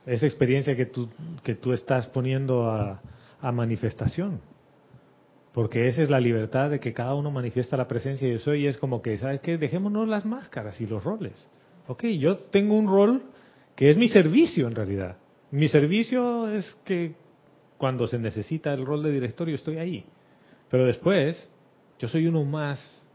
[0.05, 1.09] Esa experiencia que tú,
[1.43, 3.01] que tú estás poniendo a,
[3.51, 4.39] manifestación.
[5.51, 8.67] Porque esa es la libertad de que cada uno manifiesta la presencia de yo y
[8.67, 9.57] es como que, ¿sabes qué?
[9.57, 11.33] Dejémonos las máscaras y los roles.
[11.87, 13.23] Ok, yo tengo un rol
[13.75, 15.17] que es mi servicio en realidad.
[15.52, 17.14] Mi servicio es que
[17.78, 20.06] cuando se necesita el rol de directorio estoy ahí.
[20.69, 21.49] Pero después,
[21.99, 23.06] yo soy uno más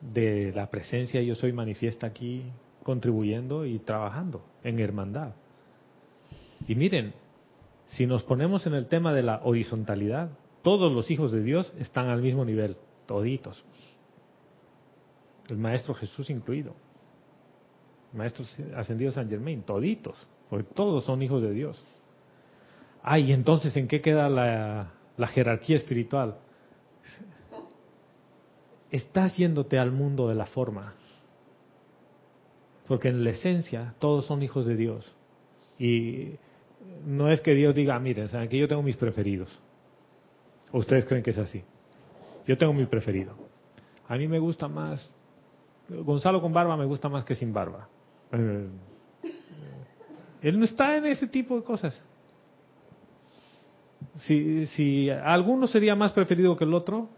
[0.00, 2.44] de la presencia, yo soy manifiesta aquí
[2.82, 5.34] contribuyendo y trabajando en hermandad.
[6.66, 7.14] Y miren,
[7.88, 10.30] si nos ponemos en el tema de la horizontalidad,
[10.62, 12.76] todos los hijos de Dios están al mismo nivel,
[13.06, 13.64] toditos.
[15.48, 16.74] El Maestro Jesús incluido.
[18.12, 18.44] Maestro
[18.76, 21.82] ascendido San Germain, toditos, porque todos son hijos de Dios.
[23.02, 26.36] Ay, entonces, ¿en qué queda la, jerarquía espiritual?
[28.90, 30.94] Estás yéndote al mundo de la forma.
[32.88, 35.14] Porque en la esencia todos son hijos de Dios.
[35.78, 36.32] Y
[37.06, 39.60] no es que Dios diga, ah, miren, saben que yo tengo mis preferidos.
[40.72, 41.62] ¿O ustedes creen que es así?
[42.46, 43.34] Yo tengo mi preferido.
[44.08, 45.12] A mí me gusta más,
[45.88, 47.88] Gonzalo con barba me gusta más que sin barba.
[50.42, 52.00] Él no está en ese tipo de cosas.
[54.16, 57.08] Si, si alguno sería más preferido que el otro,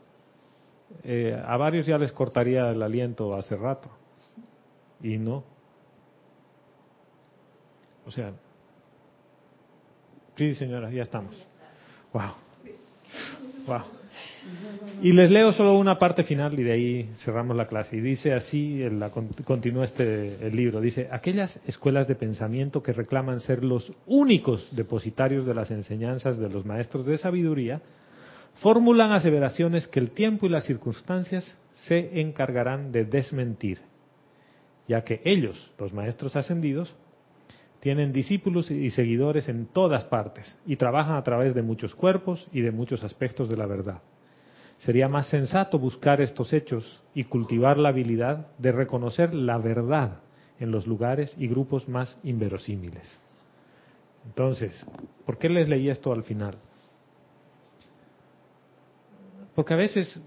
[1.04, 3.90] eh, a varios ya les cortaría el aliento hace rato.
[5.02, 5.44] Y no.
[8.06, 8.32] O sea,
[10.36, 11.46] sí, señora, ya estamos.
[12.12, 12.32] Wow.
[13.66, 14.01] Wow.
[15.02, 17.96] Y les leo solo una parte final y de ahí cerramos la clase.
[17.96, 23.40] Y dice así, la, continúa este el libro, dice, aquellas escuelas de pensamiento que reclaman
[23.40, 27.82] ser los únicos depositarios de las enseñanzas de los maestros de sabiduría,
[28.60, 31.58] formulan aseveraciones que el tiempo y las circunstancias
[31.88, 33.80] se encargarán de desmentir,
[34.86, 36.94] ya que ellos, los maestros ascendidos,
[37.80, 42.60] tienen discípulos y seguidores en todas partes y trabajan a través de muchos cuerpos y
[42.60, 44.00] de muchos aspectos de la verdad.
[44.82, 50.18] Sería más sensato buscar estos hechos y cultivar la habilidad de reconocer la verdad
[50.58, 53.16] en los lugares y grupos más inverosímiles.
[54.26, 54.84] Entonces,
[55.24, 56.56] ¿por qué les leí esto al final?
[59.54, 60.20] Porque a veces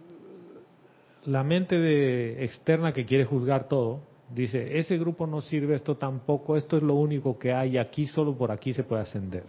[1.26, 4.00] la mente de externa que quiere juzgar todo
[4.34, 8.36] Dice, ese grupo no sirve, esto tampoco, esto es lo único que hay, aquí solo
[8.36, 9.44] por aquí se puede ascender.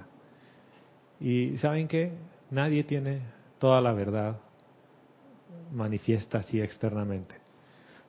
[1.19, 2.13] Y ¿saben qué?
[2.51, 3.21] Nadie tiene
[3.59, 4.37] toda la verdad
[5.73, 7.37] manifiesta así externamente.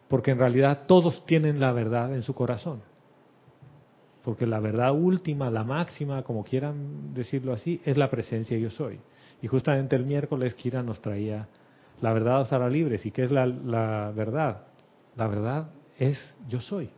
[0.07, 2.81] Porque en realidad todos tienen la verdad en su corazón.
[4.23, 8.99] Porque la verdad última, la máxima, como quieran decirlo así, es la presencia yo soy.
[9.41, 11.47] Y justamente el miércoles Kira nos traía
[12.01, 13.05] la verdad os hará libres.
[13.05, 14.64] ¿Y qué es la, la verdad?
[15.15, 16.89] La verdad es yo soy.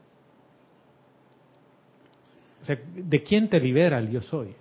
[2.62, 4.54] O sea, ¿de quién te libera el yo soy?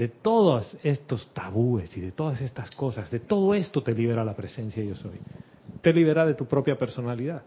[0.00, 4.34] De todos estos tabúes y de todas estas cosas, de todo esto te libera la
[4.34, 5.20] presencia yo soy.
[5.82, 7.42] Te libera de tu propia personalidad.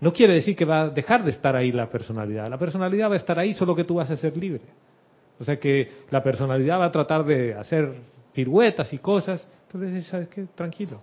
[0.00, 2.48] No quiere decir que va a dejar de estar ahí la personalidad.
[2.48, 4.62] La personalidad va a estar ahí, solo que tú vas a ser libre.
[5.38, 7.94] O sea que la personalidad va a tratar de hacer
[8.32, 9.46] piruetas y cosas.
[9.66, 10.46] Entonces, ¿sabes qué?
[10.54, 11.02] Tranquilo.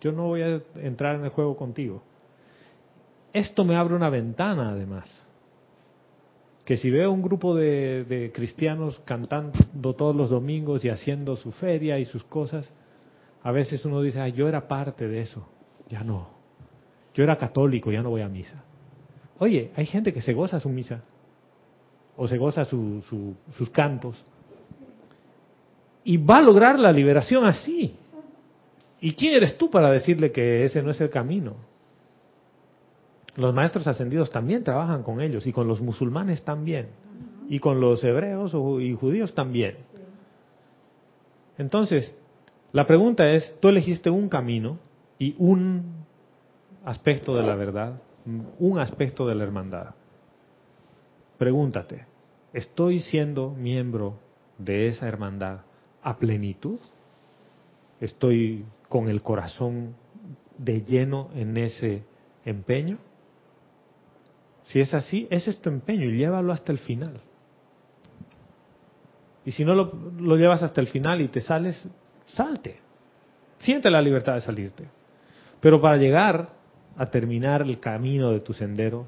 [0.00, 2.02] Yo no voy a entrar en el juego contigo.
[3.34, 5.27] Esto me abre una ventana, además.
[6.68, 11.98] Que si veo un grupo de, cristianos cantando todos los domingos y haciendo su feria
[11.98, 12.70] y sus cosas,
[13.42, 15.48] a veces uno dice, ah, yo era parte de eso.
[15.88, 16.28] Ya no.
[17.14, 18.62] Yo era católico, ya no voy a misa.
[19.38, 21.00] Oye, hay gente que se goza su misa
[22.18, 24.22] o se goza sus cantos
[26.04, 27.94] y va a lograr la liberación así.
[29.00, 31.56] ¿Y quién eres tú para decirle que ese no es el camino?
[33.38, 36.88] Los maestros ascendidos también trabajan con ellos y con los musulmanes también
[37.48, 39.76] y con los hebreos y judíos también.
[41.56, 42.16] Entonces,
[42.72, 44.80] la pregunta es, tú elegiste un camino
[45.20, 46.04] y un
[46.84, 48.02] aspecto de la verdad,
[48.58, 49.94] un aspecto de la hermandad.
[51.38, 52.06] Pregúntate,
[52.52, 54.18] ¿estoy siendo miembro
[54.58, 55.60] de esa hermandad
[56.02, 56.80] a plenitud?
[58.00, 59.94] ¿Estoy con el corazón
[60.56, 62.02] de lleno en ese
[62.44, 62.98] empeño?
[64.68, 67.20] Si es así, ese es tu empeño y llévalo hasta el final.
[69.44, 71.88] Y si no lo, lo, llevas hasta el final y te sales,
[72.26, 72.78] salte.
[73.58, 74.84] Siente la libertad de salirte.
[75.60, 76.50] Pero para llegar
[76.96, 79.06] a terminar el camino de tu sendero,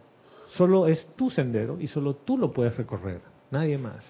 [0.56, 3.20] solo es tu sendero y solo tú lo puedes recorrer,
[3.50, 4.04] nadie más.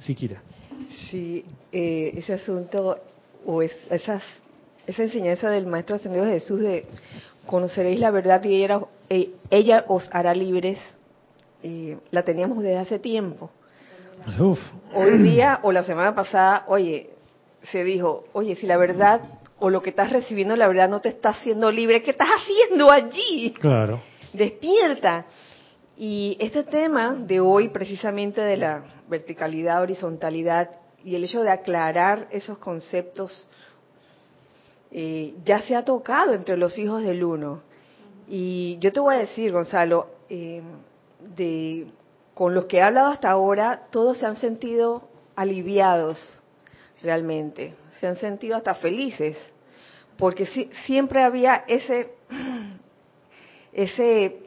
[0.00, 0.42] Si quiera.
[1.10, 1.44] Sí.
[1.72, 2.98] Eh, ese asunto
[3.46, 4.22] o esas,
[4.86, 6.86] esa enseñanza del Maestro Ascendido Jesús de
[7.46, 10.78] conoceréis la verdad y ella, eh, ella os hará libres,
[11.62, 13.50] eh, la teníamos desde hace tiempo.
[14.94, 17.10] Hoy día o la semana pasada, oye,
[17.62, 19.20] se dijo, oye, si la verdad
[19.58, 22.90] o lo que estás recibiendo, la verdad no te está haciendo libre, ¿qué estás haciendo
[22.90, 23.54] allí?
[23.60, 24.00] Claro.
[24.32, 25.26] Despierta.
[25.96, 30.70] Y este tema de hoy, precisamente de la verticalidad, horizontalidad
[31.04, 33.48] y el hecho de aclarar esos conceptos,
[34.96, 37.62] eh, ya se ha tocado entre los hijos del uno.
[38.28, 40.62] Y yo te voy a decir, Gonzalo, eh,
[41.36, 41.88] de,
[42.32, 45.02] con los que he hablado hasta ahora, todos se han sentido
[45.34, 46.40] aliviados
[47.02, 49.36] realmente, se han sentido hasta felices,
[50.16, 50.46] porque
[50.86, 52.12] siempre había ese,
[53.72, 54.42] ese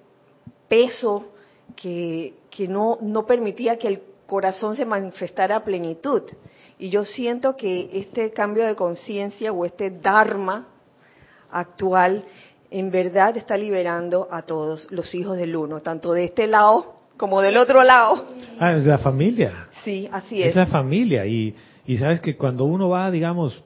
[0.69, 1.33] peso
[1.75, 6.23] que, que no, no permitía que el corazón se manifestara a plenitud.
[6.79, 10.67] Y yo siento que este cambio de conciencia o este Dharma
[11.51, 12.23] actual
[12.69, 17.41] en verdad está liberando a todos los hijos del uno, tanto de este lado como
[17.41, 18.27] del otro lado.
[18.59, 19.67] Ah, es la familia.
[19.83, 20.49] Sí, así es.
[20.49, 21.25] Es la familia.
[21.25, 21.55] Y,
[21.85, 23.63] y sabes que cuando uno va, digamos,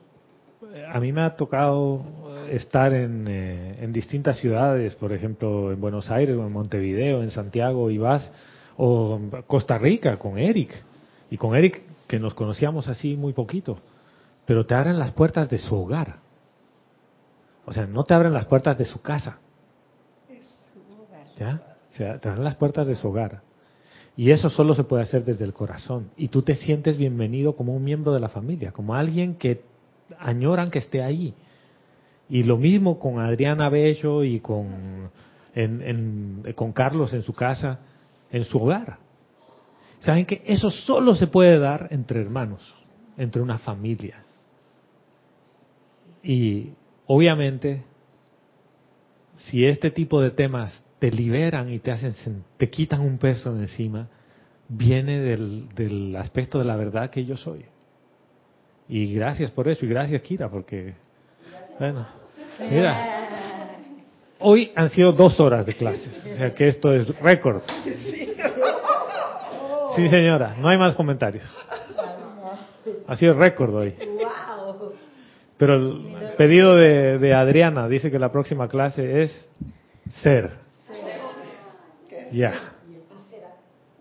[0.90, 2.02] a mí me ha tocado
[2.50, 7.30] estar en, eh, en distintas ciudades, por ejemplo, en Buenos Aires o en Montevideo, en
[7.30, 8.32] Santiago, y vas,
[8.76, 10.72] o Costa Rica con Eric.
[11.30, 11.82] Y con Eric,
[12.12, 13.78] que nos conocíamos así muy poquito,
[14.44, 16.16] pero te abren las puertas de su hogar.
[17.64, 19.38] O sea, no te abren las puertas de su casa.
[21.38, 21.62] ¿Ya?
[21.90, 23.40] O sea, te abren las puertas de su hogar.
[24.14, 26.10] Y eso solo se puede hacer desde el corazón.
[26.18, 29.62] Y tú te sientes bienvenido como un miembro de la familia, como alguien que
[30.18, 31.32] añoran que esté ahí.
[32.28, 35.10] Y lo mismo con Adriana Bello y con,
[36.56, 37.78] con Carlos en su casa,
[38.30, 38.98] en su hogar.
[40.02, 42.74] Saben que eso solo se puede dar entre hermanos,
[43.16, 44.24] entre una familia.
[46.24, 46.70] Y
[47.06, 47.84] obviamente,
[49.36, 53.60] si este tipo de temas te liberan y te hacen, te quitan un peso de
[53.60, 54.08] encima,
[54.68, 57.64] viene del, del aspecto de la verdad que yo soy.
[58.88, 60.94] Y gracias por eso, y gracias Kira, porque,
[61.78, 62.04] bueno,
[62.68, 63.28] mira,
[64.40, 67.62] hoy han sido dos horas de clases, o sea que esto es récord.
[69.96, 71.44] Sí, señora, no hay más comentarios.
[73.06, 73.94] Ha sido récord hoy.
[75.58, 79.48] Pero el pedido de, de Adriana dice que la próxima clase es
[80.10, 80.50] ser.
[82.32, 82.72] Ya.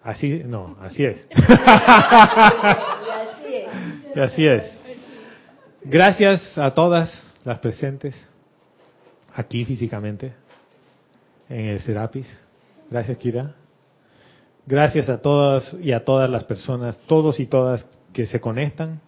[0.04, 1.26] Así, no, así es.
[4.14, 4.82] Y así es.
[5.84, 8.14] Gracias a todas las presentes
[9.34, 10.34] aquí físicamente
[11.50, 12.28] en el Serapis.
[12.90, 13.56] Gracias, Kira.
[14.66, 19.02] Gracias a todas y a todas las personas, todos y todas que se conectan,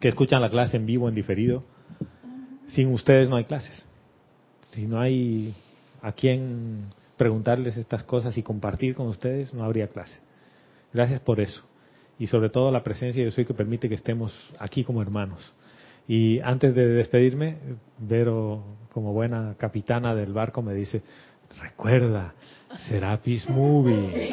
[0.00, 1.64] que escuchan la clase en vivo, en diferido.
[2.68, 3.84] Sin ustedes no hay clases.
[4.70, 5.54] Si no hay
[6.00, 6.86] a quien
[7.16, 10.20] preguntarles estas cosas y compartir con ustedes, no habría clase.
[10.92, 11.62] Gracias por eso.
[12.18, 15.52] Y sobre todo la presencia de Soy que permite que estemos aquí como hermanos.
[16.06, 17.56] Y antes de despedirme,
[17.98, 21.02] Vero, como buena capitana del barco, me dice,
[21.60, 22.34] recuerda,
[22.88, 24.32] Serapis Movie.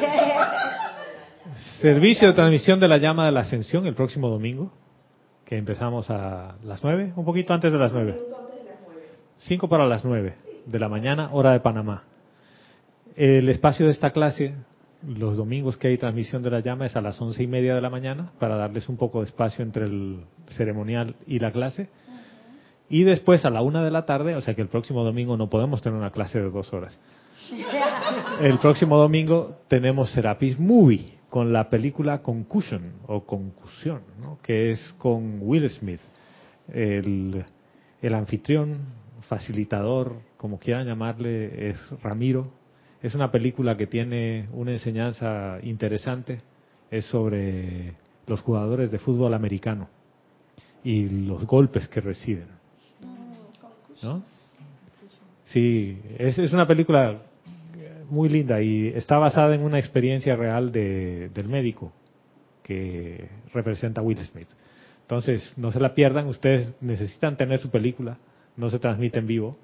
[1.82, 4.72] Servicio de transmisión de la llama de la ascensión el próximo domingo,
[5.46, 8.20] que empezamos a las nueve, un poquito antes de las nueve.
[9.40, 10.36] Cinco para las nueve
[10.66, 12.04] de la mañana, hora de Panamá.
[13.16, 14.54] El espacio de esta clase,
[15.08, 17.82] los domingos que hay transmisión de la llama, es a las once y media de
[17.82, 20.20] la mañana, para darles un poco de espacio entre el
[20.50, 21.90] ceremonial y la clase.
[22.90, 25.50] Y después a la una de la tarde, o sea que el próximo domingo no
[25.50, 27.00] podemos tener una clase de dos horas.
[28.42, 34.02] El próximo domingo tenemos Serapis Movie con la película Concussion o Concusión,
[34.42, 36.02] que es con Will Smith,
[36.74, 37.46] el,
[38.02, 38.80] el anfitrión,
[39.28, 42.52] facilitador, como quieran llamarle, es Ramiro.
[43.02, 46.42] Es una película que tiene una enseñanza interesante,
[46.90, 47.94] es sobre
[48.26, 49.88] los jugadores de fútbol americano
[50.84, 52.59] y los golpes que reciben.
[54.02, 54.24] ¿No?
[55.46, 57.22] Sí, es, es una película
[58.10, 61.92] muy linda y está basada en una experiencia real de, del médico
[62.64, 64.48] que representa a Will Smith.
[65.02, 68.18] Entonces, no se la pierdan, ustedes necesitan tener su película,
[68.58, 69.58] no se transmite en vivo,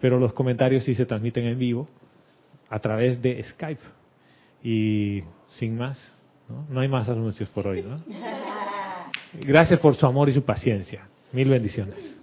[0.00, 1.88] pero los comentarios sí se transmiten en vivo
[2.70, 3.82] a través de Skype.
[4.62, 6.14] Y sin más,
[6.48, 7.82] no, no hay más anuncios por hoy.
[7.82, 8.02] ¿no?
[9.40, 11.06] Gracias por su amor y su paciencia.
[11.32, 12.18] Mil bendiciones.